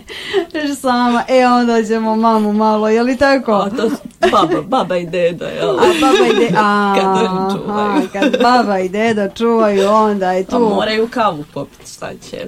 sama. 0.80 1.24
E, 1.28 1.46
onda 1.46 1.84
ćemo 1.84 2.16
mamu 2.16 2.52
malo, 2.52 2.88
je 2.88 3.02
li 3.02 3.16
tako? 3.16 3.52
A 3.52 3.70
to 3.70 3.90
baba, 4.30 4.62
baba 4.62 4.96
i 4.96 5.06
deda, 5.06 5.46
jel? 5.46 5.70
A 5.70 5.82
baba 6.00 6.26
i 6.34 6.38
deda, 6.38 6.58
a, 6.60 6.94
Kad 7.00 7.06
oni 7.06 7.52
čuvaju. 7.52 7.90
a, 7.90 8.02
kad 8.12 8.42
baba 8.42 8.78
i 8.78 8.88
deda 8.88 9.28
čuvaju, 9.28 9.88
onda 9.90 10.32
je 10.32 10.44
tu. 10.44 10.58
moraju 10.58 11.08
kavu 11.08 11.44
popiti, 11.54 11.90
šta 11.90 12.10
će? 12.30 12.46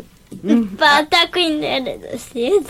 Pa 0.78 1.04
tako 1.10 1.38
i 1.38 1.50
ne 1.50 1.84
redoslijed. 1.86 2.64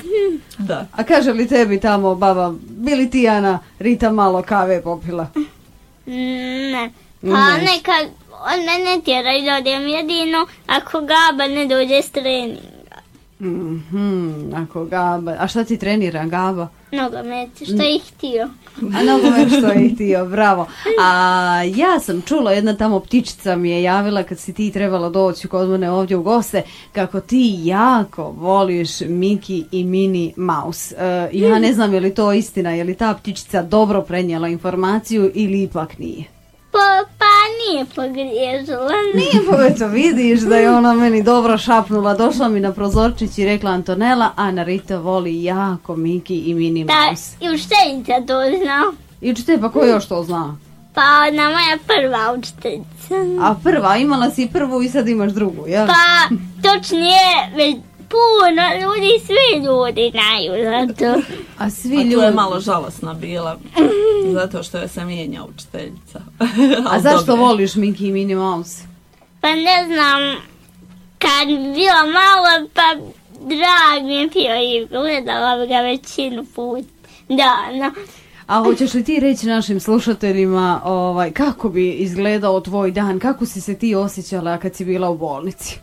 Da. 0.58 0.86
A 0.92 1.02
kaže 1.02 1.32
li 1.32 1.48
tebi 1.48 1.80
tamo 1.80 2.14
baba, 2.14 2.54
bili 2.60 3.10
ti 3.10 3.28
Ana 3.28 3.58
Rita 3.78 4.12
malo 4.12 4.42
kave 4.42 4.82
popila? 4.82 5.26
Ne. 6.06 6.90
Pa 7.22 7.56
Ne. 7.56 7.62
nekad 7.62 8.06
on 8.52 8.64
mene 8.64 9.00
tjera 9.04 9.32
i 9.34 9.42
da 9.44 9.56
odem 9.56 9.88
jedino 9.88 10.46
ako 10.66 11.00
Gaba 11.00 11.46
ne 11.46 11.66
dođe 11.66 12.02
s 12.02 12.10
treninga. 12.10 12.75
Mhm, 13.40 14.54
ako 14.54 14.84
Gaba, 14.84 15.36
a 15.38 15.48
šta 15.48 15.64
ti 15.64 15.78
trenira 15.78 16.26
Gaba? 16.26 16.68
Nogomet, 16.92 17.50
što 17.54 17.82
je 17.82 17.98
htio. 17.98 18.48
A 18.80 19.02
nogomet 19.02 19.48
što 19.48 19.66
je 19.66 19.90
htio, 19.94 20.26
bravo. 20.26 20.66
A 21.00 21.62
ja 21.74 22.00
sam 22.00 22.22
čula, 22.22 22.52
jedna 22.52 22.76
tamo 22.76 23.00
ptičica 23.00 23.56
mi 23.56 23.70
je 23.70 23.82
javila 23.82 24.22
kad 24.22 24.38
si 24.38 24.52
ti 24.52 24.70
trebala 24.70 25.08
doći 25.08 25.48
kod 25.48 25.68
mene 25.68 25.90
ovdje 25.90 26.16
u 26.16 26.22
goste, 26.22 26.62
kako 26.92 27.20
ti 27.20 27.60
jako 27.64 28.30
voliš 28.30 29.00
Miki 29.00 29.64
i 29.72 29.84
Mini 29.84 30.34
Mouse. 30.36 30.94
E, 30.98 31.28
ja 31.32 31.58
ne 31.58 31.72
znam 31.72 31.94
je 31.94 32.00
li 32.00 32.14
to 32.14 32.32
istina, 32.32 32.70
je 32.70 32.84
li 32.84 32.94
ta 32.94 33.14
ptičica 33.14 33.62
dobro 33.62 34.02
prenijela 34.02 34.48
informaciju 34.48 35.30
ili 35.34 35.62
ipak 35.62 35.98
nije. 35.98 36.35
Pa, 36.76 37.04
pa 37.18 37.32
nije 37.58 37.84
pogriješila. 37.84 38.92
Nije 39.14 39.66
eto 39.70 39.86
vidiš 39.88 40.40
da 40.40 40.56
je 40.56 40.70
ona 40.70 40.92
meni 40.94 41.22
dobro 41.22 41.58
šapnula, 41.58 42.14
došla 42.14 42.48
mi 42.48 42.60
na 42.60 42.72
prozorčić 42.72 43.38
i 43.38 43.44
rekla 43.44 43.70
Antonella, 43.70 44.30
Ana 44.36 44.62
Rita 44.62 44.98
voli 44.98 45.44
jako 45.44 45.96
Miki 45.96 46.36
i 46.36 46.54
Mini 46.54 46.84
Da, 46.84 46.92
Mouse. 47.08 47.36
i 47.40 47.48
učiteljica 47.50 48.12
to 48.26 48.40
zna. 48.62 48.92
I 49.20 49.30
učite, 49.32 49.58
pa 49.60 49.70
ko 49.70 49.84
još 49.84 50.06
to 50.08 50.22
zna? 50.22 50.56
Pa 50.94 51.02
ona 51.28 51.42
moja 51.42 51.78
prva 51.86 52.32
učiteljica. 52.38 53.14
A 53.40 53.54
prva, 53.64 53.96
imala 53.96 54.30
si 54.30 54.48
prvu 54.52 54.82
i 54.82 54.88
sad 54.88 55.08
imaš 55.08 55.32
drugu, 55.32 55.66
jel? 55.66 55.86
Pa, 55.86 56.34
točnije, 56.62 57.18
već 57.56 57.76
puno 58.08 58.62
ljudi, 58.80 59.26
svi 59.26 59.64
ljudi 59.64 60.10
znaju 60.10 60.64
za 60.64 60.94
to. 60.94 61.22
A 61.58 61.70
svi 61.70 61.96
A 61.96 62.02
ljudi... 62.02 62.14
tu 62.14 62.20
je 62.20 62.30
malo 62.30 62.60
žalosna 62.60 63.14
bila, 63.14 63.58
zato 64.32 64.62
što 64.62 64.78
je 64.78 64.88
se 64.88 65.04
mijenja 65.04 65.44
učiteljica. 65.44 66.20
A 66.90 67.00
zašto 67.00 67.26
dobro 67.26 67.44
voliš 67.44 67.74
Miki 67.74 68.06
i 68.06 68.12
Mini 68.12 68.34
Mouse? 68.34 68.82
Pa 69.40 69.48
ne 69.48 69.84
znam, 69.86 70.36
kad 71.18 71.46
bi 71.46 71.74
bila 71.74 72.02
mala, 72.02 72.68
pa 72.74 72.94
drag 73.40 74.04
mi 74.04 74.14
je 74.14 74.26
bio 74.26 74.56
i 74.56 74.86
gledala 74.86 75.56
bi 75.56 75.66
ga 75.66 75.80
većinu 75.80 76.44
put 76.54 76.84
dana. 77.28 77.92
A 78.46 78.62
hoćeš 78.62 78.94
li 78.94 79.04
ti 79.04 79.20
reći 79.20 79.46
našim 79.46 79.80
slušateljima 79.80 80.80
ovaj, 80.84 81.30
kako 81.30 81.68
bi 81.68 81.90
izgledao 81.90 82.60
tvoj 82.60 82.90
dan, 82.90 83.18
kako 83.18 83.46
si 83.46 83.60
se 83.60 83.74
ti 83.74 83.94
osjećala 83.94 84.58
kad 84.58 84.74
si 84.74 84.84
bila 84.84 85.10
u 85.10 85.18
bolnici? 85.18 85.78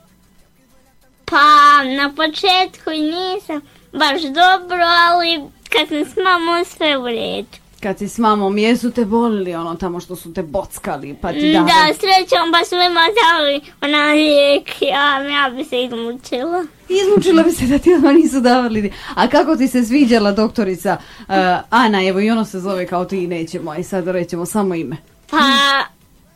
Pa 1.26 1.84
na 1.98 2.14
početku 2.16 2.92
i 2.92 3.02
nisam 3.02 3.62
baš 3.94 4.22
dobro, 4.22 4.84
ali 5.10 5.42
kad 5.70 5.88
sam 5.88 6.06
s 6.06 6.16
mamom 6.24 6.66
sve 6.66 6.98
u 6.98 7.06
redu. 7.06 7.64
Kad 7.84 7.98
si 7.98 8.10
s 8.10 8.18
mamom, 8.18 8.58
jesu 8.58 8.92
te 8.92 9.06
bolili 9.06 9.56
ono 9.56 9.76
tamo 9.76 10.00
što 10.00 10.16
su 10.16 10.34
te 10.34 10.44
bockali, 10.44 11.16
pa 11.22 11.34
ti 11.34 11.54
dali? 11.54 11.66
Da, 11.66 11.94
srećom 11.94 12.52
pa 12.52 12.66
su 12.66 12.76
ima 12.76 13.02
dali 13.24 13.62
ona 13.82 14.12
lijek, 14.12 14.82
ja, 14.82 15.22
ja 15.22 15.50
bi 15.50 15.64
se 15.64 15.84
izmučila. 15.84 16.66
Izmučila 16.90 17.44
bi 17.44 17.52
se 17.52 17.66
da 17.66 17.78
ti 17.78 17.94
odmah 17.94 18.14
nisu 18.14 18.40
davali. 18.40 18.94
A 19.16 19.28
kako 19.28 19.56
ti 19.56 19.68
se 19.68 19.86
sviđala 19.86 20.32
doktorica 20.32 20.98
uh, 21.20 21.36
Ana, 21.70 22.08
evo 22.08 22.20
i 22.20 22.30
ona 22.32 22.46
se 22.46 22.60
zove 22.60 22.88
kao 22.88 23.06
ti, 23.06 23.28
nećemo, 23.28 23.72
a 23.72 23.78
i 23.78 23.84
sad 23.84 24.08
rećemo 24.08 24.46
samo 24.46 24.76
ime. 24.76 24.98
Pa 25.30 25.38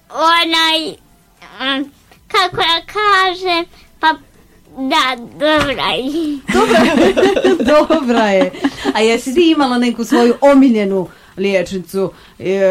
onaj, 0.10 0.92
mm, 1.60 1.92
kako 2.28 2.62
ja 2.62 2.82
kažem, 2.86 3.66
pa 4.00 4.16
da, 4.78 5.16
dobra 5.34 5.84
je. 5.84 6.38
Dobra 7.74 8.28
je. 8.28 8.52
A 8.94 9.00
jesi 9.02 9.34
ti 9.34 9.52
imala 9.52 9.78
neku 9.78 10.04
svoju 10.04 10.34
omiljenu 10.42 11.08
liječnicu? 11.38 12.12
E, 12.40 12.62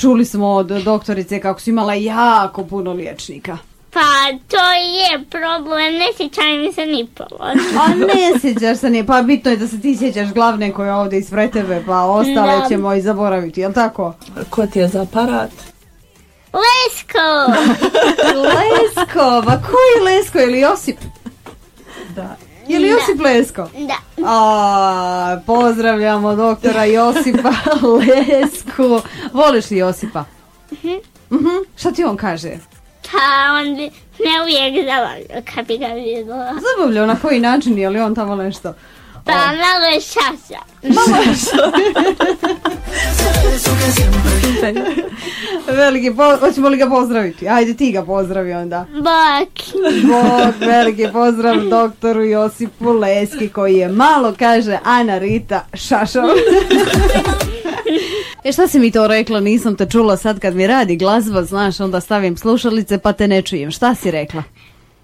Čuli 0.00 0.24
smo 0.24 0.48
od 0.48 0.66
doktorice 0.66 1.40
kako 1.40 1.60
si 1.60 1.70
imala 1.70 1.94
jako 1.94 2.64
puno 2.64 2.92
liječnika. 2.92 3.58
Pa 3.92 4.00
to 4.48 4.56
je 4.72 5.24
problem, 5.24 5.94
ne 5.94 6.06
sjećam 6.16 6.60
mi 6.60 6.72
se 6.72 6.86
ni 6.86 7.06
pola. 7.14 7.54
A 7.80 7.88
ne 7.94 8.40
sjećaš 8.40 8.78
se 8.78 8.90
nije, 8.90 9.06
pa 9.06 9.22
bitno 9.22 9.50
je 9.50 9.56
da 9.56 9.68
se 9.68 9.80
ti 9.80 9.96
sjećaš 9.96 10.28
glavne 10.28 10.72
koje 10.72 10.86
je 10.86 10.94
ovdje 10.94 11.18
ispred 11.18 11.50
tebe, 11.52 11.82
pa 11.86 12.02
ostale 12.02 12.58
Da. 12.60 12.68
ćemo 12.68 12.94
i 12.94 13.00
zaboraviti, 13.00 13.60
jel 13.60 13.72
tako? 13.72 14.14
Ko 14.50 14.66
ti 14.66 14.78
je 14.78 14.88
za 14.88 15.02
aparat? 15.02 15.50
Lesko! 16.52 17.52
Lesko, 18.48 19.42
ma 19.44 19.62
koji 19.62 20.04
Lesko 20.04 20.38
ili 20.40 20.60
Josip? 20.60 20.96
Da. 22.16 22.36
Je 22.68 22.78
li 22.78 22.88
Josip 22.88 23.20
Lesko? 23.20 23.68
Da. 23.78 24.26
A, 24.26 25.40
pozdravljamo 25.46 26.34
doktora 26.36 26.84
Josipa 26.84 27.52
Lesku. 28.00 29.00
Voliš 29.32 29.70
li 29.70 29.76
Josipa? 29.76 30.24
Mhm. 31.30 31.56
Šta 31.76 31.92
ti 31.92 32.04
on 32.04 32.16
kaže? 32.16 32.50
Pa 33.12 33.18
on 33.54 33.76
bi 33.76 33.90
me 34.24 34.42
uvijek 34.42 34.86
zabavljao 34.86 35.42
kad 35.54 35.66
bi 35.66 35.78
ga 35.78 35.86
vidjela. 35.86 36.52
Na 37.06 37.16
koji 37.22 37.40
način, 37.40 37.78
je 37.78 37.90
li 37.90 38.00
on 38.00 38.14
tamo 38.14 38.34
nešto? 38.36 38.74
Pa 39.26 39.32
malo 39.32 39.86
je 39.94 40.00
šaša. 40.00 40.60
Veliki, 45.66 46.12
po, 46.16 46.36
hoćemo 46.36 46.68
li 46.68 46.76
ga 46.76 46.86
pozdraviti? 46.86 47.48
Ajde 47.48 47.74
ti 47.74 47.92
ga 47.92 48.04
pozdravi 48.04 48.52
onda. 48.52 48.86
Bak. 48.94 49.48
Bog, 50.02 50.68
veliki 50.68 51.06
pozdrav 51.12 51.56
doktoru 51.60 52.24
Josipu 52.24 52.92
Leski 52.92 53.48
koji 53.48 53.74
je 53.74 53.88
malo, 53.88 54.34
kaže 54.38 54.78
Ana 54.84 55.18
Rita 55.18 55.64
Šašov. 55.74 56.24
E 58.44 58.52
šta 58.52 58.68
si 58.68 58.78
mi 58.78 58.90
to 58.90 59.06
rekla, 59.06 59.40
nisam 59.40 59.76
te 59.76 59.86
čula 59.86 60.16
sad 60.16 60.40
kad 60.40 60.54
mi 60.54 60.66
radi 60.66 60.96
glazba, 60.96 61.42
znaš, 61.42 61.80
onda 61.80 62.00
stavim 62.00 62.36
slušalice 62.36 62.98
pa 62.98 63.12
te 63.12 63.28
ne 63.28 63.42
čujem. 63.42 63.70
Šta 63.70 63.94
si 63.94 64.10
rekla? 64.10 64.42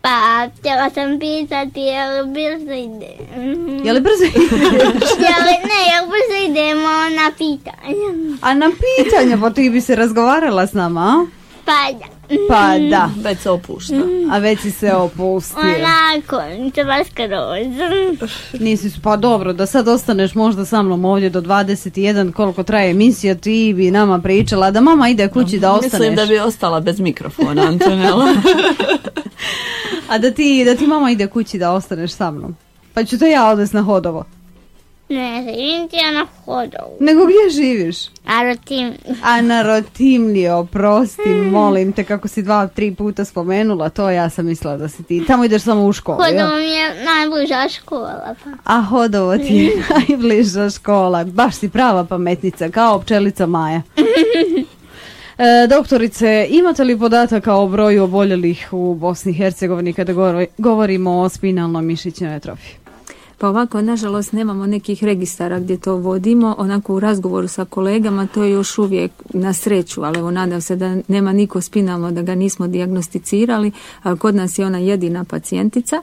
Pa 0.02 0.18
htjela 0.50 0.90
sam 0.90 1.18
pitati 1.18 1.80
je 1.80 2.12
li 2.12 2.28
brzo 2.28 2.72
ide. 2.74 3.10
Mhm. 3.32 3.86
Je 3.86 3.92
li 3.92 4.00
brzo 4.00 4.24
ideš? 4.26 4.50
Je 5.10 5.34
li, 5.38 5.54
ne, 5.62 5.80
je 5.84 6.00
li 6.00 6.08
brzo 6.08 6.50
idemo 6.50 6.88
na 7.12 7.32
pitanje? 7.32 8.36
A 8.40 8.54
na 8.54 8.70
pitanje, 8.96 9.38
pa 9.38 9.50
ti 9.50 9.70
bi 9.70 9.80
se 9.80 9.96
razgovarala 9.96 10.66
s 10.66 10.72
nama, 10.72 11.00
a? 11.00 11.26
Pa 11.64 11.72
da. 11.92 12.12
Pa 12.48 12.78
da, 12.80 13.10
Već 13.18 13.38
se 13.38 13.50
opušta. 13.50 13.94
a 14.30 14.38
već 14.38 14.60
si 14.60 14.70
se 14.70 14.92
opustio. 14.92 15.58
Onako, 15.60 16.42
treba 16.72 17.04
skroz. 17.04 17.66
Nisi, 18.54 18.90
s- 18.90 18.98
pa 18.98 19.16
dobro, 19.16 19.52
da 19.52 19.66
sad 19.66 19.88
ostaneš 19.88 20.34
možda 20.34 20.64
sa 20.64 20.82
mnom 20.82 21.04
ovdje 21.04 21.30
do 21.30 21.40
21, 21.40 22.32
koliko 22.32 22.62
traje 22.62 22.90
emisija, 22.90 23.34
ti 23.34 23.74
bi 23.76 23.90
nama 23.90 24.18
pričala, 24.20 24.70
da 24.70 24.80
mama 24.80 25.08
ide 25.08 25.28
kući 25.28 25.58
da 25.58 25.72
ostaneš. 25.72 25.92
Mislim 25.92 26.16
da 26.16 26.26
bi 26.26 26.38
ostala 26.38 26.80
bez 26.80 27.00
mikrofona, 27.00 27.62
Antonella. 27.64 28.26
A 30.12 30.18
da 30.18 30.30
ti, 30.30 30.64
da 30.64 30.74
ti 30.74 30.86
mama 30.86 31.10
ide 31.10 31.26
kući 31.26 31.58
da 31.58 31.72
ostaneš 31.72 32.12
sa 32.12 32.30
mnom. 32.30 32.56
Pa 32.94 33.04
ću 33.04 33.18
te 33.18 33.30
ja 33.30 33.48
odvesti 33.48 33.76
na 33.76 33.82
hodovo. 33.82 34.24
Ne, 35.08 35.42
živim 35.42 35.88
ti 35.88 35.96
ja 35.96 36.10
na 36.10 36.26
hodovu. 36.44 36.96
Nego 37.00 37.24
gdje 37.24 37.62
živiš? 37.62 37.96
A 38.26 38.42
rotim, 38.42 38.92
A 39.22 39.40
na 39.40 39.62
Rotimlji, 39.62 40.48
oprosti, 40.48 41.28
molim 41.28 41.92
te, 41.92 42.04
kako 42.04 42.28
si 42.28 42.42
dva, 42.42 42.66
tri 42.66 42.94
puta 42.94 43.24
spomenula, 43.24 43.88
to 43.88 44.10
ja 44.10 44.30
sam 44.30 44.46
mislila 44.46 44.76
da 44.76 44.88
si 44.88 45.02
ti. 45.02 45.24
Tamo 45.26 45.44
ideš 45.44 45.62
samo 45.62 45.84
u 45.84 45.92
školu, 45.92 46.18
hodovo 46.18 46.56
mi 46.56 46.64
je 46.64 47.04
najbliža 47.04 47.68
škola. 47.68 48.34
Pa. 48.44 48.50
A 48.64 48.82
hodovo 48.82 49.38
ti 49.38 49.54
je 49.54 49.82
najbliža 50.08 50.70
škola. 50.70 51.24
Baš 51.24 51.54
si 51.54 51.68
prava 51.68 52.04
pametnica, 52.04 52.68
kao 52.70 53.00
pčelica 53.00 53.46
Maja. 53.46 53.82
E, 55.42 55.66
doktorice, 55.66 56.46
imate 56.50 56.84
li 56.84 56.98
podataka 56.98 57.54
o 57.54 57.68
broju 57.68 58.02
oboljelih 58.04 58.68
u 58.72 58.94
Bosni 58.94 59.32
i 59.32 59.34
Hercegovini 59.34 59.92
kada 59.92 60.12
govori- 60.12 60.46
govorimo 60.58 61.10
o 61.20 61.28
spinalnom 61.28 61.86
mišićnoj 61.86 62.34
atrofiji? 62.34 62.81
Pa 63.42 63.48
ovako, 63.48 63.80
nažalost, 63.80 64.32
nemamo 64.32 64.66
nekih 64.66 65.04
registara 65.04 65.60
gdje 65.60 65.76
to 65.76 65.96
vodimo. 65.96 66.54
Onako 66.58 66.94
u 66.94 67.00
razgovoru 67.00 67.48
sa 67.48 67.64
kolegama 67.64 68.26
to 68.26 68.42
je 68.42 68.50
još 68.50 68.78
uvijek 68.78 69.12
na 69.34 69.52
sreću, 69.52 70.02
ali 70.04 70.18
evo 70.18 70.30
nadam 70.30 70.60
se 70.60 70.76
da 70.76 70.96
nema 71.08 71.32
niko 71.32 71.60
spinalno 71.60 72.10
da 72.10 72.22
ga 72.22 72.34
nismo 72.34 72.66
dijagnosticirali. 72.66 73.72
Kod 74.18 74.34
nas 74.34 74.58
je 74.58 74.66
ona 74.66 74.78
jedina 74.78 75.24
pacijentica. 75.24 76.02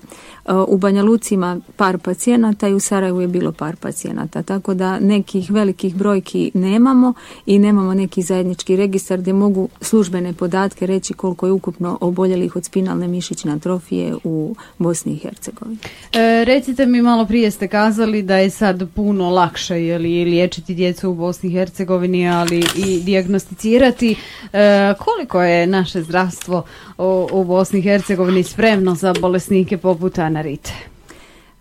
U 0.68 0.78
Banja 0.78 1.04
Luci 1.04 1.38
par 1.76 1.98
pacijenata 1.98 2.68
i 2.68 2.74
u 2.74 2.80
Sarajevu 2.80 3.22
je 3.22 3.28
bilo 3.28 3.52
par 3.52 3.76
pacijenata. 3.76 4.44
Tako 4.44 4.74
da 4.74 5.00
nekih 5.00 5.52
velikih 5.52 5.96
brojki 5.96 6.52
nemamo 6.54 7.14
i 7.46 7.60
nemamo 7.60 7.94
neki 7.94 8.22
zajednički 8.22 8.76
registar 8.76 9.20
gdje 9.20 9.34
mogu 9.34 9.70
službene 9.82 10.34
podatke 10.34 10.86
reći 10.86 11.14
koliko 11.14 11.46
je 11.46 11.52
ukupno 11.52 11.98
oboljelih 12.02 12.56
od 12.56 12.66
spinalne 12.66 13.08
mišićne 13.08 13.52
atrofije 13.52 14.16
u 14.24 14.56
Bosni 14.78 15.14
i 15.14 15.18
Hercegovini. 15.18 15.78
E, 16.14 16.46
recite 16.46 16.86
mi 16.86 17.02
malo 17.02 17.26
prije 17.30 17.52
ste 17.52 17.68
kazali 17.68 18.22
da 18.22 18.38
je 18.38 18.50
sad 18.50 18.90
puno 18.96 19.30
lakše 19.30 19.84
je 19.84 19.98
li, 19.98 20.26
liječiti 20.26 20.76
djecu 20.76 21.10
u 21.10 21.16
Bosni 21.16 21.50
i 21.50 21.54
Hercegovini, 21.54 22.30
ali 22.30 22.64
i 22.76 23.00
dijagnosticirati. 23.00 24.16
E, 24.54 24.94
koliko 25.00 25.44
je 25.44 25.68
naše 25.68 26.02
zdravstvo 26.02 26.64
u, 26.98 27.28
u 27.32 27.44
Bosni 27.44 27.80
i 27.80 27.82
Hercegovini 27.82 28.44
spremno 28.44 28.96
za 28.96 29.14
bolesnike 29.22 29.78
poput 29.78 30.20
Anarite? 30.20 30.99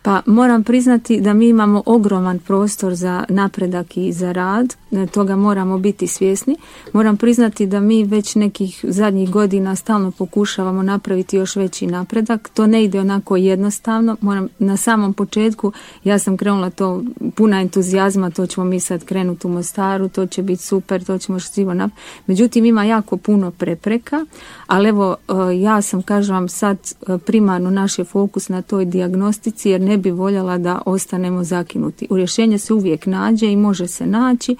Pa 0.03 0.23
moram 0.27 0.65
priznati 0.65 1.21
da 1.21 1.33
mi 1.33 1.49
imamo 1.49 1.83
ogroman 1.87 2.39
prostor 2.39 2.95
za 2.95 3.25
napredak 3.29 3.97
i 3.97 4.13
za 4.13 4.33
rad, 4.33 4.77
toga 5.13 5.37
moramo 5.37 5.79
biti 5.79 6.07
svjesni. 6.07 6.57
Moram 6.93 7.17
priznati 7.17 7.67
da 7.67 7.81
mi 7.81 8.05
već 8.05 8.35
nekih 8.35 8.85
zadnjih 8.89 9.31
godina 9.31 9.77
stalno 9.77 10.11
pokušavamo 10.11 10.83
napraviti 10.83 11.37
još 11.37 11.57
veći 11.57 11.87
napredak. 11.87 12.51
To 12.55 12.67
ne 12.67 12.85
ide 12.85 13.01
onako 13.01 13.37
jednostavno. 13.37 14.17
Moram 14.21 14.49
na 14.59 14.77
samom 14.77 15.15
početku 15.15 15.73
ja 16.05 16.19
sam 16.19 16.37
krenula 16.37 16.71
to 16.71 17.03
puna 17.35 17.61
entuzijazma, 17.61 18.31
to 18.31 18.47
ćemo 18.47 18.67
mi 18.67 18.81
sad 18.81 19.05
krenuti 19.05 19.47
u 19.47 19.51
Mostaru, 19.51 20.09
to 20.09 20.27
će 20.27 20.43
biti 20.43 20.63
super, 20.63 21.05
to 21.05 21.19
ćemo 21.19 21.39
što 21.39 21.75
nap... 21.75 21.91
Međutim 22.27 22.65
ima 22.65 22.85
jako 22.85 23.17
puno 23.17 23.51
prepreka, 23.51 24.27
ali 24.67 24.89
evo 24.89 25.17
e, 25.29 25.33
ja 25.61 25.83
sam 25.83 26.03
kažem 26.03 26.35
vam 26.35 26.49
sad 26.49 26.79
e, 27.09 27.19
primarno 27.19 27.71
naš 27.71 27.99
je 27.99 28.05
fokus 28.05 28.49
na 28.49 28.63
toj 28.63 28.85
dijagnostici 28.85 29.71
jer 29.71 29.81
ne 29.81 29.98
bi 29.99 30.11
voljela 30.11 30.59
da 30.59 30.83
ostanemo 30.87 31.45
zakinuti. 31.45 32.07
U 32.11 32.17
rješenje 32.17 32.59
se 32.59 32.75
uvijek 32.75 33.07
nađe 33.07 33.47
i 33.47 33.57
može 33.57 33.89
se 33.89 34.07
naći, 34.07 34.57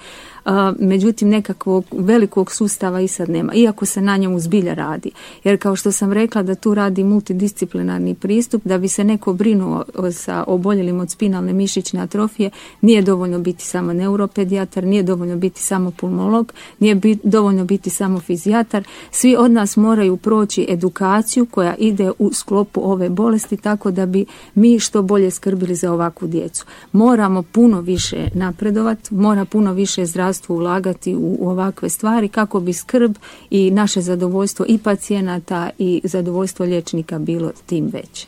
međutim 0.79 1.29
nekakvog 1.29 1.85
velikog 1.91 2.51
sustava 2.51 3.01
i 3.01 3.07
sad 3.07 3.29
nema, 3.29 3.53
iako 3.53 3.85
se 3.85 4.01
na 4.01 4.17
njemu 4.17 4.39
zbilja 4.39 4.73
radi. 4.73 5.11
Jer 5.43 5.61
kao 5.61 5.75
što 5.75 5.91
sam 5.91 6.13
rekla 6.13 6.43
da 6.43 6.55
tu 6.55 6.73
radi 6.73 7.03
multidisciplinarni 7.03 8.15
pristup, 8.15 8.61
da 8.65 8.77
bi 8.77 8.87
se 8.87 9.03
neko 9.03 9.33
brinuo 9.33 9.83
sa 10.11 10.43
oboljelim 10.47 10.99
od 10.99 11.11
spinalne 11.11 11.53
mišićne 11.53 12.01
atrofije, 12.01 12.49
nije 12.81 13.01
dovoljno 13.01 13.39
biti 13.39 13.65
samo 13.65 13.93
neuropedijatar, 13.93 14.83
nije 14.83 15.03
dovoljno 15.03 15.35
biti 15.35 15.61
samo 15.61 15.91
pulmolog, 15.91 16.53
nije 16.79 17.01
dovoljno 17.23 17.65
biti 17.65 17.89
samo 17.89 18.19
fizijatar. 18.19 18.83
Svi 19.11 19.35
od 19.35 19.51
nas 19.51 19.77
moraju 19.77 20.17
proći 20.17 20.65
edukaciju 20.69 21.45
koja 21.45 21.75
ide 21.75 22.11
u 22.19 22.33
sklopu 22.33 22.91
ove 22.91 23.09
bolesti 23.09 23.57
tako 23.57 23.91
da 23.91 24.05
bi 24.05 24.25
mi 24.55 24.79
što 24.79 25.01
bolje 25.01 25.31
skrbili 25.31 25.75
za 25.75 25.93
ovakvu 25.93 26.27
djecu. 26.27 26.65
Moramo 26.91 27.43
puno 27.43 27.81
više 27.81 28.27
napredovati, 28.33 29.13
mora 29.13 29.45
puno 29.45 29.73
više 29.73 30.05
zdravstva 30.39 30.55
ulagati 30.55 31.15
u, 31.15 31.49
ovakve 31.49 31.89
stvari 31.89 32.27
kako 32.27 32.59
bi 32.59 32.73
skrb 32.73 33.15
i 33.49 33.71
naše 33.71 34.01
zadovoljstvo 34.01 34.65
i 34.69 34.77
pacijenata 34.77 35.69
i 35.77 36.01
zadovoljstvo 36.03 36.65
liječnika 36.65 37.19
bilo 37.19 37.51
tim 37.65 37.89
veće. 37.93 38.27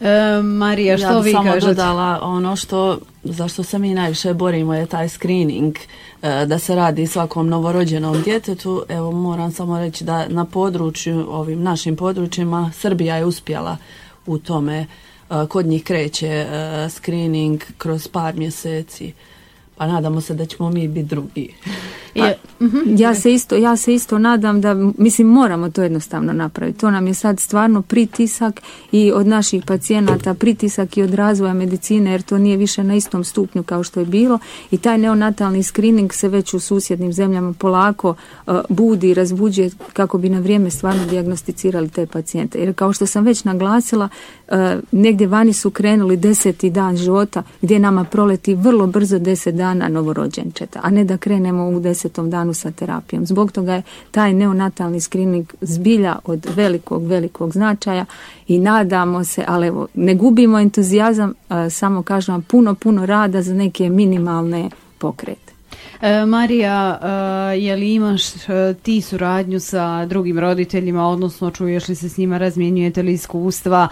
E, 0.00 0.42
Marija, 0.42 0.98
što 0.98 1.06
ja 1.06 1.18
vi 1.18 1.32
samo 1.32 1.52
kažete? 1.52 1.66
dodala 1.66 2.20
ono 2.22 2.56
što, 2.56 2.98
zašto 3.24 3.62
se 3.62 3.78
mi 3.78 3.94
najviše 3.94 4.34
borimo 4.34 4.74
je 4.74 4.86
taj 4.86 5.08
screening 5.08 5.76
e, 6.22 6.46
da 6.46 6.58
se 6.58 6.74
radi 6.74 7.06
svakom 7.06 7.48
novorođenom 7.48 8.22
djetetu. 8.22 8.84
Evo 8.88 9.12
moram 9.12 9.52
samo 9.52 9.78
reći 9.78 10.04
da 10.04 10.28
na 10.28 10.44
području, 10.44 11.26
ovim 11.28 11.62
našim 11.62 11.96
područjima, 11.96 12.70
Srbija 12.74 13.16
je 13.16 13.24
uspjela 13.24 13.76
u 14.26 14.38
tome. 14.38 14.78
E, 14.80 14.86
kod 15.48 15.66
njih 15.66 15.84
kreće 15.84 16.28
e, 16.28 16.88
screening 16.88 17.62
kroz 17.78 18.08
par 18.08 18.34
mjeseci 18.34 19.12
pa 19.78 19.86
nadamo 19.86 20.20
se 20.20 20.34
da 20.34 20.46
ćemo 20.46 20.70
mi 20.70 20.88
biti 20.88 21.08
drugi. 21.08 21.54
Pa, 22.14 22.32
mhm. 22.62 22.78
ja, 22.96 23.14
se 23.14 23.32
isto, 23.32 23.56
ja 23.56 23.76
se 23.76 23.94
isto 23.94 24.18
nadam 24.18 24.60
da, 24.60 24.74
mislim, 24.98 25.26
moramo 25.28 25.70
to 25.70 25.82
jednostavno 25.82 26.32
napraviti. 26.32 26.78
To 26.78 26.90
nam 26.90 27.06
je 27.06 27.14
sad 27.14 27.40
stvarno 27.40 27.82
pritisak 27.82 28.60
i 28.92 29.12
od 29.12 29.26
naših 29.26 29.64
pacijenata, 29.66 30.34
pritisak 30.34 30.96
i 30.96 31.02
od 31.02 31.14
razvoja 31.14 31.54
medicine, 31.54 32.10
jer 32.10 32.22
to 32.22 32.38
nije 32.38 32.56
više 32.56 32.84
na 32.84 32.94
istom 32.94 33.24
stupnju 33.24 33.62
kao 33.62 33.82
što 33.82 34.00
je 34.00 34.06
bilo 34.06 34.38
i 34.70 34.78
taj 34.78 34.98
neonatalni 34.98 35.62
screening 35.62 36.12
se 36.12 36.28
već 36.28 36.54
u 36.54 36.60
susjednim 36.60 37.12
zemljama 37.12 37.52
polako 37.52 38.14
uh, 38.46 38.54
budi 38.68 39.10
i 39.10 39.14
razbuđuje 39.14 39.70
kako 39.92 40.18
bi 40.18 40.28
na 40.28 40.38
vrijeme 40.38 40.70
stvarno 40.70 41.06
dijagnosticirali 41.06 41.88
te 41.88 42.06
pacijente. 42.06 42.58
Jer 42.58 42.74
kao 42.74 42.92
što 42.92 43.06
sam 43.06 43.24
već 43.24 43.44
naglasila, 43.44 44.08
uh, 44.48 44.54
negdje 44.92 45.26
vani 45.26 45.52
su 45.52 45.70
krenuli 45.70 46.16
deseti 46.16 46.70
dan 46.70 46.96
života 46.96 47.42
gdje 47.62 47.78
nama 47.78 48.04
proleti 48.04 48.54
vrlo 48.54 48.86
brzo 48.86 49.18
deset 49.18 49.54
dana 49.54 49.88
novorođenčeta, 49.88 50.80
a 50.82 50.90
ne 50.90 51.04
da 51.04 51.16
krenemo 51.16 51.68
u 51.68 51.80
desetom 51.80 52.30
danu 52.30 52.47
sa 52.54 52.70
terapijom. 52.70 53.26
Zbog 53.26 53.52
toga 53.52 53.74
je 53.74 53.82
taj 54.10 54.32
neonatalni 54.32 55.00
screening 55.00 55.52
zbilja 55.60 56.16
od 56.24 56.46
velikog, 56.56 57.06
velikog 57.06 57.52
značaja 57.52 58.04
i 58.48 58.58
nadamo 58.58 59.24
se, 59.24 59.44
ali 59.48 59.66
evo, 59.66 59.86
ne 59.94 60.14
gubimo 60.14 60.58
entuzijazam, 60.58 61.34
samo 61.70 62.02
kažem 62.02 62.34
vam 62.34 62.42
puno, 62.42 62.74
puno 62.74 63.06
rada 63.06 63.42
za 63.42 63.54
neke 63.54 63.90
minimalne 63.90 64.70
pokrete. 64.98 65.48
E, 66.00 66.26
Marija, 66.26 66.98
e, 67.02 67.58
je 67.58 67.76
li 67.76 67.94
imaš 67.94 68.48
e, 68.48 68.74
ti 68.82 69.00
suradnju 69.00 69.60
sa 69.60 70.06
drugim 70.06 70.38
roditeljima, 70.38 71.08
odnosno 71.08 71.50
čuješ 71.50 71.88
li 71.88 71.94
se 71.94 72.08
s 72.08 72.16
njima, 72.16 72.38
razmjenjujete 72.38 73.02
li 73.02 73.12
iskustva, 73.12 73.88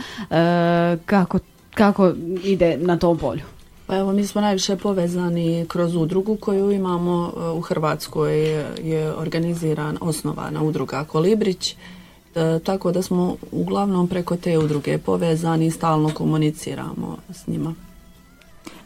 kako, 1.07 1.39
kako 1.75 2.13
ide 2.45 2.77
na 2.77 2.99
tom 2.99 3.19
polju? 3.19 3.56
Pa 3.87 3.97
evo, 3.97 4.13
mi 4.13 4.27
smo 4.27 4.41
najviše 4.41 4.77
povezani 4.77 5.67
kroz 5.69 5.97
udrugu 5.97 6.37
koju 6.37 6.71
imamo 6.71 7.33
e, 7.37 7.51
u 7.51 7.61
Hrvatskoj 7.61 8.35
je 8.83 9.13
organiziran, 9.17 9.99
osnovana 10.01 10.63
udruga 10.63 11.05
Kolibrić, 11.05 11.73
e, 11.73 12.59
tako 12.65 12.93
da 12.93 13.03
smo 13.03 13.37
uglavnom 13.53 14.09
preko 14.09 14.37
te 14.37 14.59
udruge 14.59 14.99
povezani 14.99 15.67
i 15.67 15.71
stalno 15.71 16.11
komuniciramo 16.15 17.17
s 17.35 17.47
njima. 17.47 17.75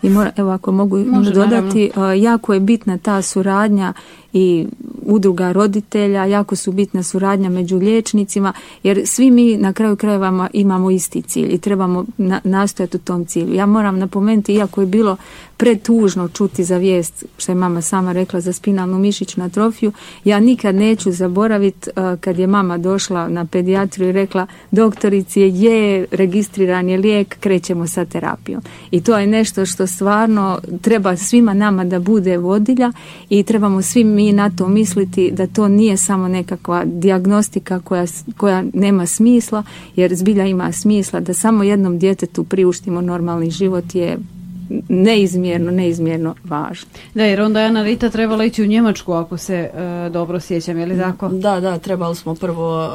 I 0.02 0.10
mora, 0.10 0.32
evo 0.36 0.50
ako 0.50 0.72
mogu 0.72 0.98
dodati, 1.34 1.84
e, 1.84 2.20
jako 2.20 2.54
je 2.54 2.60
bitna 2.60 2.98
ta 2.98 3.22
suradnja 3.22 3.92
i 4.32 4.66
udruga 5.02 5.52
roditelja, 5.52 6.24
jako 6.24 6.56
su 6.56 6.72
bitna 6.72 7.02
suradnja 7.02 7.50
među 7.50 7.76
liječnicima, 7.76 8.52
jer 8.82 9.02
svi 9.06 9.30
mi 9.30 9.56
na 9.56 9.72
kraju 9.72 9.96
krajeva 9.96 10.48
imamo 10.52 10.90
isti 10.90 11.22
cilj 11.22 11.54
i 11.54 11.58
trebamo 11.58 12.04
nastojati 12.44 12.96
u 12.96 13.00
tom 13.00 13.24
cilju. 13.24 13.54
Ja 13.54 13.66
moram 13.66 13.98
napomenuti, 13.98 14.54
iako 14.54 14.80
je 14.80 14.86
bilo 14.86 15.16
pretužno 15.56 16.28
čuti 16.28 16.64
za 16.64 16.76
vijest, 16.76 17.24
što 17.38 17.52
je 17.52 17.56
mama 17.56 17.82
sama 17.82 18.12
rekla, 18.12 18.40
za 18.40 18.52
spinalnu 18.52 18.98
mišićnu 18.98 19.44
atrofiju, 19.44 19.92
ja 20.24 20.40
nikad 20.40 20.74
neću 20.74 21.12
zaboraviti 21.12 21.90
uh, 21.90 22.20
kad 22.20 22.38
je 22.38 22.46
mama 22.46 22.78
došla 22.78 23.28
na 23.28 23.44
pedijatriju 23.44 24.08
i 24.08 24.12
rekla, 24.12 24.46
doktorici 24.70 25.40
je 25.40 26.06
registriran 26.10 26.88
je 26.88 26.98
lijek, 26.98 27.36
krećemo 27.40 27.86
sa 27.86 28.04
terapijom. 28.04 28.62
I 28.90 29.00
to 29.00 29.18
je 29.18 29.26
nešto 29.26 29.66
što 29.66 29.86
stvarno 29.86 30.58
treba 30.82 31.16
svima 31.16 31.54
nama 31.54 31.84
da 31.84 31.98
bude 31.98 32.36
vodilja 32.36 32.92
i 33.28 33.42
trebamo 33.42 33.82
svi 33.82 34.04
mi 34.20 34.32
na 34.32 34.50
to 34.50 34.68
misliti 34.68 35.30
da 35.30 35.46
to 35.46 35.68
nije 35.68 35.96
samo 35.96 36.28
nekakva 36.28 36.84
dijagnostika 36.84 37.80
koja, 37.80 38.06
koja 38.36 38.64
nema 38.74 39.06
smisla, 39.06 39.62
jer 39.96 40.14
zbilja 40.14 40.46
ima 40.46 40.72
smisla 40.72 41.20
da 41.20 41.34
samo 41.34 41.62
jednom 41.62 41.98
djetetu 41.98 42.44
priuštimo 42.44 43.00
normalni 43.00 43.50
život 43.50 43.94
je 43.94 44.18
neizmjerno, 44.88 45.70
neizmjerno 45.70 46.34
važno. 46.44 46.88
Da, 47.14 47.24
jer 47.24 47.40
onda 47.40 47.60
je 47.60 47.66
Ana 47.66 47.82
Rita 47.82 48.10
trebala 48.10 48.44
ići 48.44 48.62
u 48.62 48.66
Njemačku 48.66 49.12
ako 49.12 49.36
se 49.36 49.56
e, 49.56 50.10
dobro 50.12 50.40
sjećam, 50.40 50.78
je 50.78 50.86
li 50.86 50.98
tako? 50.98 51.28
Da, 51.28 51.60
da, 51.60 51.78
trebali 51.78 52.16
smo 52.16 52.34
prvo 52.34 52.84
e, 52.84 52.88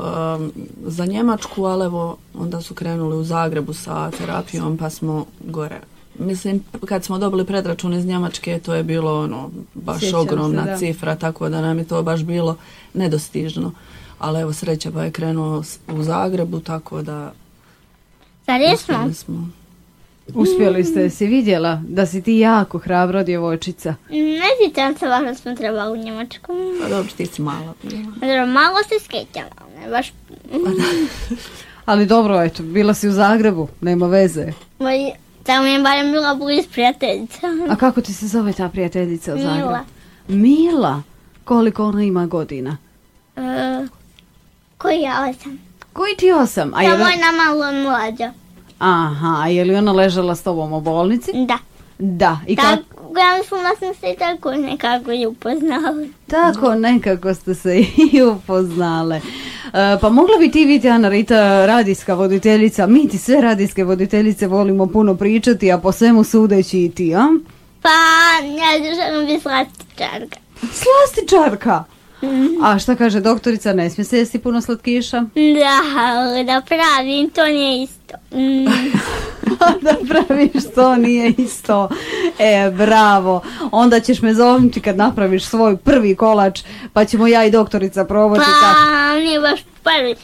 za 0.85 1.05
Njemačku, 1.05 1.63
ali 1.63 1.85
evo 1.85 2.17
onda 2.39 2.61
su 2.61 2.73
krenuli 2.73 3.17
u 3.17 3.23
Zagrebu 3.23 3.73
sa 3.73 4.11
terapijom 4.11 4.77
pa 4.77 4.89
smo 4.89 5.25
gore 5.39 5.79
Mislim, 6.19 6.63
kad 6.85 7.03
smo 7.03 7.17
dobili 7.17 7.45
predračun 7.45 7.93
iz 7.93 8.05
Njemačke, 8.05 8.59
to 8.59 8.75
je 8.75 8.83
bilo 8.83 9.23
ono, 9.23 9.51
baš 9.73 10.13
ogromna 10.13 10.77
cifra, 10.77 11.15
tako 11.15 11.49
da 11.49 11.61
nam 11.61 11.77
je 11.77 11.87
to 11.87 12.03
baš 12.03 12.23
bilo 12.23 12.57
nedostižno. 12.93 13.71
Ali 14.19 14.41
evo, 14.41 14.53
sreća 14.53 14.91
pa 14.91 15.03
je 15.03 15.11
krenuo 15.11 15.63
u 15.87 16.03
Zagrebu, 16.03 16.59
tako 16.59 17.01
da... 17.01 17.31
Zar 18.47 19.13
smo? 19.13 19.49
Uspjeli 20.33 20.83
ste, 20.83 21.09
si 21.09 21.25
vidjela 21.25 21.81
da 21.87 22.05
si 22.05 22.21
ti 22.21 22.37
jako 22.37 22.77
hrabra 22.77 23.23
djevojčica. 23.23 23.95
Ne 24.09 24.49
sjećam 24.59 24.97
se 24.97 25.07
važno 25.07 25.35
smo 25.35 25.55
trebali 25.55 25.99
u 25.99 26.03
Njemačku. 26.03 26.53
Pa 26.81 26.89
dobro, 26.89 27.11
ti 27.17 27.25
si 27.25 27.41
mala. 27.41 27.73
Dobro, 28.21 28.47
malo 28.47 28.77
se 28.89 29.05
skećala, 29.05 29.49
ne 29.81 29.89
baš... 29.89 30.13
Ali 31.85 32.05
dobro, 32.05 32.41
eto, 32.41 32.63
bila 32.63 32.93
si 32.93 33.07
u 33.07 33.11
Zagrebu, 33.11 33.67
nema 33.81 34.07
veze. 34.07 34.53
Tamo 35.45 35.67
je 35.67 35.79
barem 35.79 36.11
bila 36.11 36.35
bliz 36.35 36.65
prijateljica. 36.71 37.47
A 37.69 37.75
kako 37.75 38.01
ti 38.01 38.13
se 38.13 38.27
zove 38.27 38.53
ta 38.53 38.69
prijateljica 38.69 39.33
u 39.35 39.37
Zagrebu? 39.37 39.57
Mila. 39.57 39.83
Mila? 40.27 41.01
Koliko 41.43 41.85
ona 41.85 42.03
ima 42.03 42.25
godina? 42.25 42.77
Uh, 43.35 43.43
koji 44.77 45.01
ja 45.01 45.29
osam? 45.29 45.59
Koji 45.93 46.15
ti 46.17 46.31
osam? 46.31 46.73
A 46.73 46.83
Samo 46.83 47.05
je 47.07 47.17
na 47.17 47.31
malo 47.45 47.71
mlađa. 47.71 48.33
Aha, 48.79 49.35
a 49.43 49.47
je 49.47 49.63
li 49.63 49.75
ona 49.75 49.91
ležala 49.91 50.35
s 50.35 50.43
tobom 50.43 50.73
u 50.73 50.81
bolnici? 50.81 51.31
Da. 51.47 51.57
Da. 51.97 52.39
I 52.47 52.55
kako? 52.55 52.83
Tako, 52.89 53.19
ja 53.19 53.37
mislim 53.37 53.61
da 53.61 53.75
sam 53.79 53.93
se 53.93 54.13
i 54.13 54.17
tako 54.17 54.51
nekako 54.51 55.11
i 55.11 55.25
upoznala. 55.25 56.07
Tako 56.27 56.75
nekako 56.75 57.33
ste 57.33 57.55
se 57.55 57.79
i 58.13 58.21
upoznale. 58.21 59.21
E, 59.73 59.97
pa 60.01 60.09
mogla 60.09 60.37
bi 60.39 60.51
ti 60.51 60.65
biti, 60.65 60.89
Ana 60.89 61.09
Rita, 61.09 61.65
radijska 61.65 62.13
voditeljica. 62.13 62.87
Mi 62.87 63.09
ti 63.09 63.17
sve 63.17 63.41
radijske 63.41 63.83
voditeljice 63.83 64.47
volimo 64.47 64.87
puno 64.87 65.15
pričati, 65.15 65.71
a 65.71 65.77
po 65.77 65.91
svemu 65.91 66.23
sudeći 66.23 66.83
i 66.83 66.91
ti, 66.91 67.15
a? 67.15 67.27
Pa, 67.81 67.89
ja 68.45 68.95
želim 68.95 69.27
biti 69.27 69.41
slastičarka. 69.41 70.39
Slastičarka! 70.61 71.83
A 72.63 72.79
šta 72.79 72.95
kaže 72.95 73.19
doktorica, 73.19 73.73
ne 73.73 73.89
smije 73.89 74.05
se 74.05 74.17
jesti 74.17 74.39
puno 74.39 74.61
slatkiša? 74.61 75.21
Da, 75.21 76.43
da 76.43 76.61
pravim, 76.67 77.29
to 77.29 77.45
nije 77.45 77.83
isto. 77.83 78.15
Mm. 78.31 78.65
da 79.85 79.95
praviš 80.07 80.63
to 80.75 80.95
nije 80.95 81.33
isto. 81.37 81.89
E, 82.39 82.71
bravo. 82.71 83.41
Onda 83.71 83.99
ćeš 83.99 84.21
me 84.21 84.33
zovnuti 84.33 84.81
kad 84.81 84.97
napraviš 84.97 85.45
svoj 85.45 85.77
prvi 85.77 86.15
kolač, 86.15 86.63
pa 86.93 87.05
ćemo 87.05 87.27
ja 87.27 87.45
i 87.45 87.51
doktorica 87.51 88.05
probati 88.05 88.41
kako. 88.61 88.75
Pa, 88.75 89.19
nije 89.19 89.39
baš 89.39 89.59
prvi. 89.83 90.15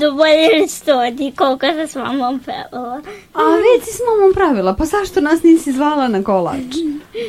Do 0.00 0.12
bolje 0.18 0.68
stoti, 0.68 1.32
koliko 1.36 1.66
se 1.66 1.86
s 1.86 1.94
mamom 1.94 2.40
pevala. 2.40 3.00
A 3.34 3.40
već 3.56 3.84
si 3.84 3.92
s 3.92 4.00
mamom 4.08 4.34
pravila, 4.34 4.74
pa 4.74 4.84
zašto 4.84 5.20
nas 5.20 5.42
nisi 5.42 5.72
zvala 5.72 6.08
na 6.08 6.22
kolač? 6.22 6.74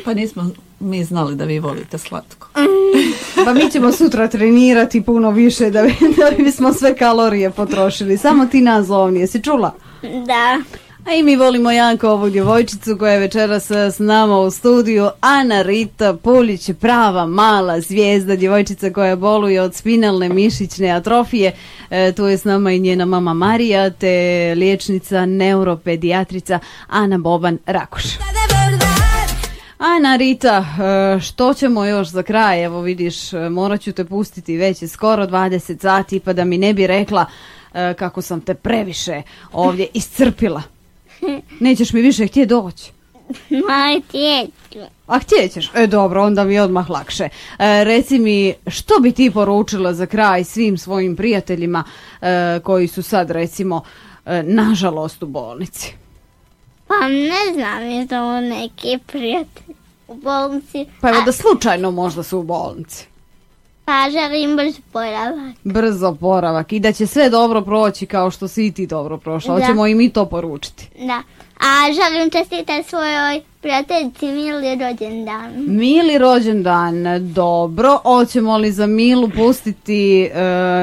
Pa 0.04 0.14
nismo 0.14 0.50
mi 0.80 1.04
znali 1.04 1.36
da 1.36 1.44
vi 1.44 1.58
volite 1.58 1.98
slatko. 1.98 2.48
Pa 3.44 3.52
mi 3.52 3.70
ćemo 3.70 3.92
sutra 3.92 4.28
trenirati 4.28 5.04
puno 5.04 5.30
više 5.30 5.70
da, 5.70 5.82
bi, 5.82 5.94
da 6.16 6.44
bismo 6.44 6.72
sve 6.72 6.96
kalorije 6.96 7.50
potrošili. 7.50 8.18
Samo 8.18 8.46
ti 8.46 8.60
nas 8.60 8.86
zovni, 8.86 9.20
jesi 9.20 9.42
čula? 9.42 9.74
Da. 10.02 10.58
A 11.06 11.14
i 11.14 11.22
mi 11.22 11.36
volimo 11.36 11.70
jako 11.70 12.08
ovu 12.08 12.30
djevojčicu 12.30 12.96
koja 12.98 13.12
je 13.12 13.18
večeras 13.18 13.70
e, 13.70 13.90
s 13.90 13.98
nama 13.98 14.38
u 14.38 14.50
studiju. 14.50 15.10
Ana 15.20 15.62
Rita 15.62 16.14
Pulić, 16.14 16.70
prava 16.80 17.26
mala 17.26 17.80
zvijezda, 17.80 18.36
djevojčica 18.36 18.90
koja 18.90 19.16
boluje 19.16 19.62
od 19.62 19.74
spinalne 19.74 20.28
mišićne 20.28 20.90
atrofije. 20.90 21.52
E, 21.90 22.12
tu 22.12 22.24
je 22.24 22.38
s 22.38 22.44
nama 22.44 22.72
i 22.72 22.78
njena 22.78 23.04
mama 23.04 23.34
Marija, 23.34 23.90
te 23.90 24.54
liječnica 24.56 25.26
neuropedijatrica 25.26 26.58
Ana 26.88 27.18
Boban 27.18 27.58
Rakuš. 27.66 28.04
Ana 29.78 30.16
Rita, 30.16 30.64
e, 31.16 31.20
što 31.20 31.54
ćemo 31.54 31.84
još 31.84 32.08
za 32.08 32.22
kraj? 32.22 32.64
Evo 32.64 32.80
vidiš, 32.80 33.32
e, 33.32 33.48
morat 33.48 33.80
ću 33.80 33.92
te 33.92 34.04
pustiti 34.04 34.56
već 34.56 34.82
je 34.82 34.88
skoro 34.88 35.26
20 35.26 35.80
sati 35.80 36.20
pa 36.20 36.32
da 36.32 36.44
mi 36.44 36.58
ne 36.58 36.74
bi 36.74 36.86
rekla 36.86 37.26
kako 37.96 38.22
sam 38.22 38.40
te 38.40 38.54
previše 38.54 39.22
ovdje 39.52 39.86
iscrpila. 39.94 40.73
Nećeš 41.60 41.92
mi 41.92 42.00
više 42.00 42.26
htjeti 42.26 42.46
doći. 42.46 42.92
Moj 43.50 44.00
tjeću. 44.10 44.86
A 45.06 45.18
htjećeš? 45.18 45.70
E 45.74 45.86
dobro, 45.86 46.22
onda 46.22 46.44
mi 46.44 46.54
je 46.54 46.62
odmah 46.62 46.90
lakše. 46.90 47.24
E, 47.24 47.84
reci 47.84 48.18
mi, 48.18 48.54
što 48.66 48.94
bi 49.00 49.12
ti 49.12 49.30
poručila 49.30 49.94
za 49.94 50.06
kraj 50.06 50.44
svim 50.44 50.78
svojim 50.78 51.16
prijateljima 51.16 51.84
e, 52.20 52.60
koji 52.64 52.88
su 52.88 53.02
sad 53.02 53.30
recimo 53.30 53.82
e, 54.26 54.42
nažalost 54.42 55.22
u 55.22 55.26
bolnici? 55.26 55.94
Pa 56.86 57.08
ne 57.08 57.54
znam, 57.54 57.82
je 57.82 58.06
to 58.08 58.40
neki 58.40 58.98
prijatelj 59.06 59.74
u 60.08 60.14
bolnici. 60.14 60.86
Pa 61.00 61.08
evo 61.08 61.20
da 61.26 61.32
slučajno 61.32 61.90
možda 61.90 62.22
su 62.22 62.38
u 62.38 62.42
bolnici. 62.42 63.06
Pa 63.84 64.10
želim 64.10 64.56
brzo 64.56 64.80
poravak. 64.92 65.56
Brzo 65.64 66.14
poravak 66.20 66.72
i 66.72 66.80
da 66.80 66.92
će 66.92 67.06
sve 67.06 67.30
dobro 67.30 67.62
proći 67.62 68.06
kao 68.06 68.30
što 68.30 68.48
si 68.48 68.66
i 68.66 68.72
ti 68.72 68.86
dobro 68.86 69.18
prošla. 69.18 69.54
Da. 69.54 69.60
Hoćemo 69.60 69.86
i 69.86 69.94
mi 69.94 70.10
to 70.10 70.26
poručiti. 70.26 70.88
Da. 70.98 71.22
A 71.60 71.92
želim 71.92 72.30
čestitati 72.30 72.88
svojoj 72.88 73.40
prijateljici 73.60 74.26
Mili 74.26 74.78
rođendan. 74.78 75.52
Mili 75.56 76.18
rođendan, 76.18 77.04
dobro. 77.34 77.98
Hoćemo 78.02 78.56
li 78.56 78.72
za 78.72 78.86
Milu 78.86 79.30
pustiti 79.36 80.22
e, 80.22 80.30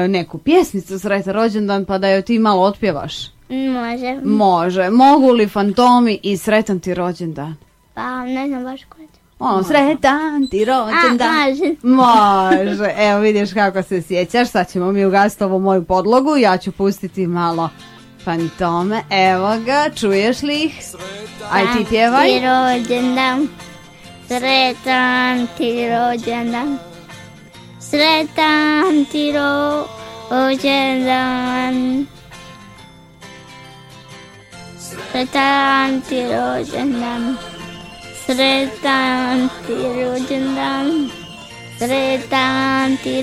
neku 0.08 0.38
pjesmicu 0.38 0.98
sretan 0.98 1.34
rođendan 1.34 1.84
pa 1.84 1.98
da 1.98 2.08
joj 2.08 2.22
ti 2.22 2.38
malo 2.38 2.62
otpjevaš? 2.62 3.14
Može. 3.48 4.20
Može. 4.24 4.90
Mogu 4.90 5.32
li 5.32 5.48
fantomi 5.48 6.18
i 6.22 6.36
sretan 6.36 6.80
ti 6.80 6.94
rođendan? 6.94 7.54
Pa 7.94 8.24
ne 8.24 8.48
znam 8.48 8.64
baš 8.64 8.84
ko 8.84 8.96
Ono, 9.44 9.62
sretan 9.62 10.48
ti 10.50 10.64
rođendan. 10.64 11.76
Može. 11.96 12.94
Evo 12.96 13.20
vidiš 13.20 13.52
kako 13.52 13.82
se 13.82 14.02
sjećaš. 14.02 14.50
Sad 14.50 14.70
ćemo 14.72 14.92
mi 14.92 15.04
ugasiti 15.04 15.44
ovu 15.44 15.58
moju 15.58 15.84
podlogu. 15.84 16.36
Ja 16.36 16.56
ću 16.56 16.72
pustiti 16.72 17.26
malo 17.26 17.68
fantome. 18.24 19.02
Evo 19.10 19.56
ga, 19.66 19.90
čuješ 19.94 20.42
li 20.42 20.62
ih? 20.64 20.80
Aj 21.52 21.62
ti 21.76 21.84
pjevaj. 21.88 22.28
Ti 22.28 22.40
rođendan. 22.40 23.48
Sretan 24.28 25.46
ti 25.56 25.88
rođendan. 25.88 26.78
Sretan 27.80 29.04
ti 29.12 29.32
rođendan. 30.30 32.06
Sretan 34.78 36.00
ti 36.08 36.22
rođendan. 36.22 37.51
Sretan 38.26 39.48
ti 39.66 39.72
rođendan. 39.72 41.10
Sretan 41.78 42.96
ti 43.02 43.22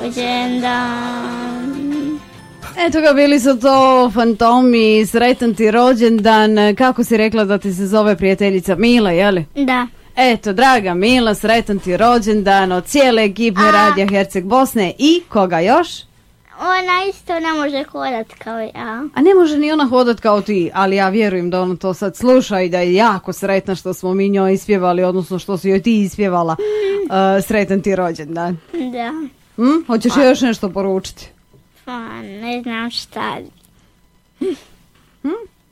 rođendan. 0.00 0.96
Eto 2.78 3.00
ga, 3.00 3.12
bili 3.12 3.40
su 3.40 3.60
to 3.60 4.10
fantomi, 4.14 5.06
sretan 5.06 5.54
ti 5.54 5.70
rođendan. 5.70 6.74
Kako 6.78 7.04
si 7.04 7.16
rekla 7.16 7.44
da 7.44 7.58
ti 7.58 7.72
se 7.72 7.86
zove 7.86 8.16
prijateljica 8.16 8.76
Mila, 8.76 9.10
jeli? 9.10 9.44
Da. 9.54 9.86
Eto, 10.16 10.52
draga 10.52 10.94
Mila, 10.94 11.34
sretan 11.34 11.78
ti 11.78 11.96
rođendan 11.96 12.72
od 12.72 12.84
cijele 12.84 13.24
ekipe 13.24 13.60
A. 13.60 13.70
Radija 13.70 14.08
Herceg 14.08 14.44
Bosne 14.44 14.94
i 14.98 15.22
koga 15.28 15.60
još? 15.60 16.05
Ona 16.60 17.04
isto 17.10 17.40
ne 17.40 17.52
može 17.52 17.84
hodat 17.84 18.26
kao 18.38 18.60
ja. 18.60 19.04
A 19.14 19.22
ne 19.22 19.34
može 19.34 19.58
ni 19.58 19.72
ona 19.72 19.84
hodat 19.84 20.20
kao 20.20 20.40
ti, 20.40 20.70
ali 20.74 20.96
ja 20.96 21.08
vjerujem 21.08 21.50
da 21.50 21.62
ona 21.62 21.76
to 21.76 21.94
sad 21.94 22.16
sluša 22.16 22.60
i 22.60 22.68
da 22.68 22.80
je 22.80 22.94
jako 22.94 23.32
sretna 23.32 23.74
što 23.74 23.94
smo 23.94 24.14
mi 24.14 24.28
njoj 24.28 24.54
ispjevali, 24.54 25.04
odnosno 25.04 25.38
što 25.38 25.58
si 25.58 25.68
joj 25.68 25.82
ti 25.82 26.02
ispjevala. 26.02 26.56
Uh, 26.58 27.44
sretan 27.46 27.82
ti 27.82 27.96
rođendan. 27.96 28.56
Da. 28.72 29.12
Hm? 29.56 29.86
Hoćeš 29.86 30.16
joj 30.16 30.28
još 30.28 30.40
nešto 30.40 30.70
poručiti? 30.70 31.28
Pa 31.84 32.22
ne 32.22 32.62
znam 32.62 32.90
šta 32.90 33.36
bi. 33.40 33.50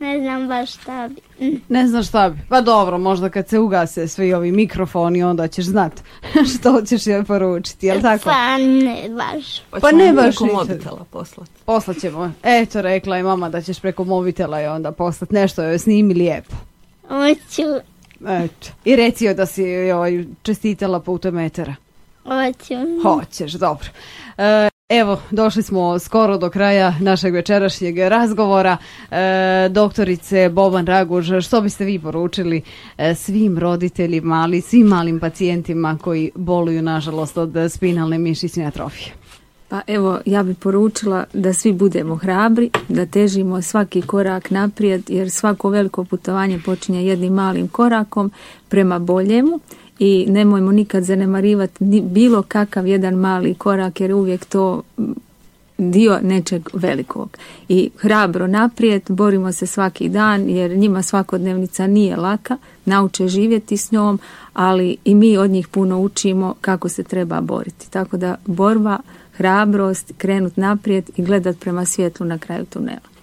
Ne 0.05 0.21
znam 0.21 0.49
baš 0.49 0.73
šta 0.75 1.09
bi. 1.09 1.47
Mm. 1.47 1.61
Ne 1.69 1.87
znam 1.89 2.03
šta 2.03 2.29
bi. 2.29 2.39
Pa 2.49 2.61
dobro, 2.61 2.99
možda 2.99 3.29
kad 3.29 3.49
se 3.49 3.59
ugase 3.59 4.09
svi 4.09 4.35
ovi 4.35 4.53
mikrofoni, 4.53 5.23
onda 5.23 5.49
ćeš 5.49 5.65
znat 5.65 5.93
što 6.59 6.83
ćeš 6.83 7.07
joj 7.07 7.25
poručiti, 7.25 7.87
jel 7.87 8.03
tako? 8.03 8.25
Pa 8.25 8.59
ne 8.59 9.09
baš. 9.09 9.61
Pa 9.81 9.93
ne 9.93 10.13
baš 10.13 10.37
preko 10.37 10.55
mobitela 10.57 11.05
poslati. 11.11 11.51
Poslat 11.65 11.97
ćemo. 12.01 12.33
Eto, 12.43 12.83
rekla 12.83 13.17
je 13.17 13.23
mama 13.23 13.49
da 13.49 13.63
ćeš 13.63 13.81
preko 13.81 14.05
mobitela 14.05 14.63
i 14.63 14.67
onda 14.67 14.93
poslat 14.93 15.31
nešto 15.31 15.63
joj 15.63 15.79
snimi 15.79 16.15
lijepo. 16.15 16.57
Hoću, 17.09 17.63
Eto. 18.29 18.69
I 18.85 18.97
reci 18.97 19.25
joj 19.25 19.35
da 19.35 19.47
si 19.47 19.63
joj 19.63 20.27
čestitala 20.43 21.01
putem 21.01 21.39
etera. 21.39 21.75
hoću. 22.25 22.75
Hoćeš, 23.03 23.53
dobro. 23.53 23.89
E, 24.39 24.69
evo, 24.89 25.21
došli 25.31 25.63
smo 25.63 25.99
skoro 25.99 26.39
do 26.39 26.51
kraja 26.51 26.95
našeg 27.01 27.35
večerašnjeg 27.35 27.99
razgovora. 27.99 28.77
E, 29.11 29.69
doktorice 29.71 30.49
Boban 30.49 30.87
Raguž, 30.87 31.33
što 31.47 31.61
biste 31.61 31.85
vi 31.85 31.99
poručili 31.99 32.63
e, 32.99 33.15
svim 33.15 33.59
roditeljima, 33.59 34.35
ali 34.35 34.61
svim 34.61 34.87
malim 34.87 35.21
pacijentima 35.21 35.99
koji 36.03 36.31
boluju, 36.35 36.83
nažalost, 36.83 37.39
od 37.39 37.57
spinalne 37.69 38.19
mišićne 38.19 38.67
atrofije? 38.67 39.13
Pa 39.69 39.81
evo, 39.87 40.19
ja 40.27 40.43
bi 40.43 40.55
poručila 40.55 41.25
da 41.33 41.53
svi 41.53 41.73
budemo 41.73 42.17
hrabri, 42.17 42.71
da 42.89 43.07
težimo 43.07 43.63
svaki 43.63 44.03
korak 44.03 44.51
naprijed, 44.51 45.11
jer 45.11 45.31
svako 45.31 45.69
veliko 45.69 46.05
putovanje 46.05 46.61
počinje 46.65 47.07
jednim 47.07 47.33
malim 47.33 47.69
korakom 47.69 48.33
prema 48.69 48.99
boljemu 48.99 49.61
i 49.99 50.27
nemojmo 50.29 50.73
nikad 50.73 51.05
zanemarivati 51.05 51.85
ni 51.85 52.01
bilo 52.01 52.43
kakav 52.43 52.87
jedan 52.87 53.15
mali 53.15 53.55
korak, 53.55 54.01
jer 54.01 54.13
uvijek 54.13 54.45
to 54.45 54.83
dio 55.79 56.19
nečeg 56.23 56.69
velikog. 56.73 57.39
I 57.69 57.91
hrabro 57.99 58.47
naprijed, 58.47 59.03
borimo 59.09 59.53
se 59.53 59.67
svaki 59.67 60.09
dan, 60.09 60.49
jer 60.49 60.77
njima 60.77 61.03
svakodnevnica 61.03 61.87
nije 61.87 62.17
laka, 62.17 62.57
nauče 62.85 63.29
živjeti 63.29 63.77
s 63.77 63.93
njom, 63.93 64.21
ali 64.53 64.97
i 65.05 65.15
mi 65.15 65.37
od 65.37 65.51
njih 65.51 65.69
puno 65.69 66.01
učimo 66.01 66.55
kako 66.61 66.89
se 66.89 67.03
treba 67.03 67.41
boriti. 67.41 67.91
Tako 67.91 68.17
da 68.17 68.37
borba, 68.47 68.99
hrabrost, 69.33 70.13
krenut 70.19 70.57
naprijed 70.57 71.11
i 71.17 71.23
gledat 71.23 71.59
prema 71.59 71.85
svjetlu 71.85 72.27
na 72.27 72.39
kraju 72.39 72.65
tunela. 72.65 73.15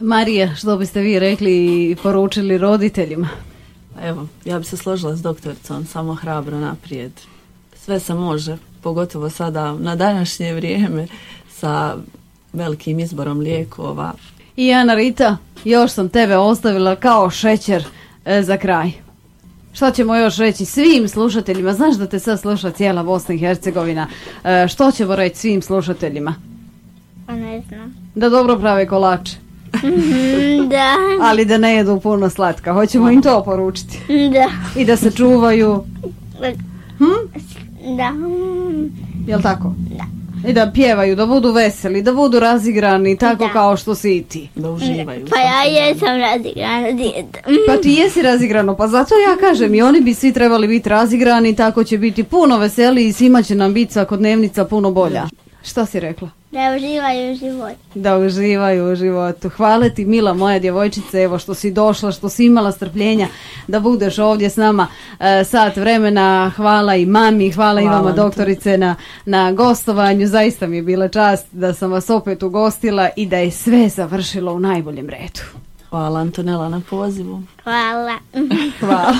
Marija, 0.00 0.54
što 0.54 0.76
biste 0.76 1.00
vi 1.00 1.18
rekli 1.18 1.90
i 1.90 1.96
poručili 2.02 2.58
roditeljima? 2.58 3.28
Evo, 4.04 4.26
ja 4.44 4.58
bi 4.58 4.64
se 4.64 4.76
složila 4.76 5.16
s 5.16 5.22
doktoricom, 5.22 5.86
samo 5.86 6.14
hrabro 6.14 6.60
naprijed. 6.60 7.12
Sve 7.76 8.00
se 8.00 8.14
može, 8.14 8.56
pogotovo 8.82 9.30
sada 9.30 9.72
na 9.72 9.96
današnje 9.96 10.54
vrijeme 10.54 11.06
sa 11.50 11.96
velikim 12.52 13.00
izborom 13.00 13.38
lijekova. 13.40 14.12
I 14.56 14.72
Ana 14.72 14.94
Rita, 14.94 15.36
još 15.64 15.90
sam 15.90 16.08
tebe 16.08 16.36
ostavila 16.36 16.96
kao 16.96 17.30
šećer 17.30 17.84
e, 18.24 18.42
za 18.42 18.56
kraj. 18.56 18.92
Što 19.72 19.90
ćemo 19.90 20.16
još 20.16 20.36
reći 20.36 20.64
svim 20.64 21.08
slušateljima? 21.08 21.72
Znaš 21.72 21.96
da 21.96 22.06
te 22.06 22.18
sad 22.18 22.40
sluša 22.40 22.70
cijela 22.70 23.02
Bosna 23.02 23.34
i 23.34 23.38
Hercegovina. 23.38 24.06
E, 24.44 24.68
što 24.68 24.90
ćemo 24.90 25.16
reći 25.16 25.36
svim 25.36 25.62
slušateljima? 25.62 26.34
Pa 27.26 27.32
ne 27.32 27.62
znam. 27.68 27.94
Da 28.14 28.28
dobro 28.28 28.58
prave 28.58 28.86
kolače. 28.86 29.43
Mhm, 29.74 30.68
da. 30.68 30.94
Ali 31.22 31.44
da 31.44 31.58
ne 31.58 31.74
jedu 31.74 32.00
puno 32.00 32.30
slatka. 32.30 32.72
Hoćemo 32.72 33.10
im 33.10 33.22
to 33.22 33.42
poručiti. 33.44 33.98
Da. 34.32 34.50
I 34.80 34.84
da 34.84 34.96
se 34.96 35.10
čuvaju. 35.10 35.84
Hm? 36.98 37.04
Da. 37.96 38.12
Jel 39.26 39.42
tako? 39.42 39.74
Da. 39.90 40.04
I 40.48 40.52
da 40.52 40.70
pjevaju, 40.74 41.16
da 41.16 41.26
budu 41.26 41.52
veseli, 41.52 42.02
da 42.02 42.12
budu 42.12 42.40
razigrani, 42.40 43.16
tako 43.16 43.44
Da. 43.46 43.52
kao 43.52 43.76
što 43.76 43.94
si 43.94 44.16
i 44.16 44.22
ti. 44.22 44.48
Da 44.54 44.70
uživaju. 44.70 45.26
Pa 45.30 45.38
ja 45.38 45.62
jesam 45.62 46.08
razigrana 46.18 46.90
dijete. 46.92 47.42
Pa 47.66 47.76
ti 47.76 47.90
jesi 47.90 48.22
razigrano, 48.22 48.76
pa 48.76 48.88
zato 48.88 49.14
ja 49.14 49.48
kažem 49.48 49.74
i 49.74 49.82
oni 49.82 50.00
bi 50.00 50.14
svi 50.14 50.32
trebali 50.32 50.68
biti 50.68 50.88
razigrani, 50.88 51.56
tako 51.56 51.84
će 51.84 51.98
biti 51.98 52.22
puno 52.24 52.58
veseliji 52.58 53.08
i 53.08 53.12
svima 53.12 53.42
će 53.42 53.54
nam 53.54 53.74
biti 53.74 53.92
svakodnevnica 53.92 54.64
puno 54.64 54.90
bolja. 54.90 55.24
Šta 55.62 55.86
si 55.86 56.00
rekla? 56.00 56.28
Da 56.54 56.74
uživaju 56.76 57.32
u 57.32 57.34
životu. 57.34 57.76
Da 57.94 58.18
uživaju 58.18 58.92
u 58.92 58.94
životu. 58.94 59.48
Hvala 59.48 59.88
ti 59.88 60.04
mila 60.04 60.34
moja 60.34 60.58
djevojčice, 60.58 61.22
evo 61.22 61.38
što 61.38 61.54
si 61.54 61.70
došla, 61.70 62.12
što 62.12 62.28
si 62.28 62.46
imala 62.46 62.72
strpljenja 62.72 63.28
da 63.68 63.80
budeš 63.80 64.18
ovdje 64.18 64.50
s 64.50 64.56
nama 64.56 64.86
e, 65.20 65.44
sat 65.44 65.76
vremena. 65.76 66.52
Hvala 66.56 66.96
i 66.96 67.06
mami, 67.06 67.50
hvala, 67.50 67.80
i 67.80 67.84
vama 67.84 68.12
doktorice 68.12 68.78
na, 68.78 68.96
na 69.24 69.52
gostovanju. 69.52 70.26
Zaista 70.26 70.66
mi 70.66 70.76
je 70.76 70.82
bila 70.82 71.08
čast 71.08 71.46
da 71.52 71.74
sam 71.74 71.92
vas 71.92 72.10
opet 72.10 72.42
ugostila 72.42 73.08
i 73.16 73.26
da 73.26 73.38
je 73.38 73.50
sve 73.50 73.88
završilo 73.88 74.52
u 74.52 74.60
najboljem 74.60 75.08
redu. 75.08 75.40
Hvala 75.94 76.20
Antonela 76.20 76.68
na 76.68 76.80
pozivu. 76.80 77.42
Hvala. 77.64 78.18
Hvala. 78.80 79.14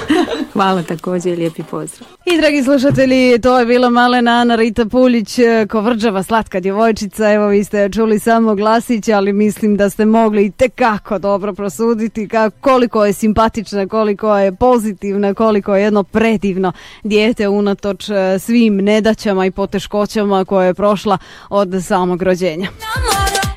Hvala 0.53 0.83
također 0.83 1.33
i 1.33 1.37
lijepi 1.37 1.63
pozdrav. 1.63 2.09
I 2.27 2.39
dragi 2.39 2.63
slušatelji, 2.63 3.41
to 3.41 3.59
je 3.59 3.67
bila 3.67 3.91
malena 3.91 4.31
Ana 4.33 4.55
Rita 4.55 4.87
Puljić, 4.87 5.39
e, 5.39 5.67
kovrđava 5.67 6.23
slatka 6.23 6.61
djevojčica. 6.61 7.33
Evo 7.33 7.47
vi 7.47 7.65
ste 7.65 7.89
čuli 7.89 8.19
samo 8.19 8.55
glasić, 8.55 9.09
ali 9.09 9.33
mislim 9.33 9.77
da 9.77 9.91
ste 9.91 10.05
mogli 10.05 10.45
i 10.45 10.51
tekako 10.51 11.19
dobro 11.19 11.53
prosuditi 11.53 12.29
ka- 12.29 12.51
koliko 12.61 13.05
je 13.05 13.13
simpatična, 13.13 13.87
koliko 13.87 14.37
je 14.37 14.55
pozitivna, 14.55 15.35
koliko 15.35 15.77
je 15.77 15.83
jedno 15.83 16.03
predivno 16.03 16.73
dijete 17.05 17.49
unatoč 17.49 18.11
e, 18.11 18.39
svim 18.39 18.77
nedaćama 18.77 19.47
i 19.47 19.51
poteškoćama 19.51 20.45
koje 20.45 20.67
je 20.67 20.75
prošla 20.75 21.19
od 21.49 21.85
samog 21.85 22.23
rođenja. 22.23 22.69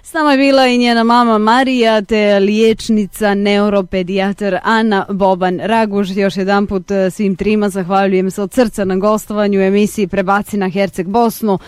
S 0.07 0.13
nama 0.13 0.31
je 0.31 0.37
bila 0.37 0.67
i 0.67 0.77
njena 0.77 1.03
mama 1.03 1.37
Marija, 1.37 2.01
te 2.01 2.39
liječnica, 2.39 3.33
neuropedijatar 3.33 4.59
Ana 4.63 5.05
Boban 5.09 5.59
Raguž. 5.63 6.17
Još 6.17 6.37
jedan 6.37 6.67
put 6.67 6.83
svim 7.11 7.35
trima 7.35 7.69
zahvaljujem 7.69 8.31
se 8.31 8.41
od 8.41 8.53
srca 8.53 8.85
na 8.85 8.95
gostovanju 8.95 9.59
u 9.59 9.63
emisiji 9.63 10.07
Prebaci 10.07 10.57
na 10.57 10.69
Herceg 10.69 11.07
Bosnu. 11.07 11.59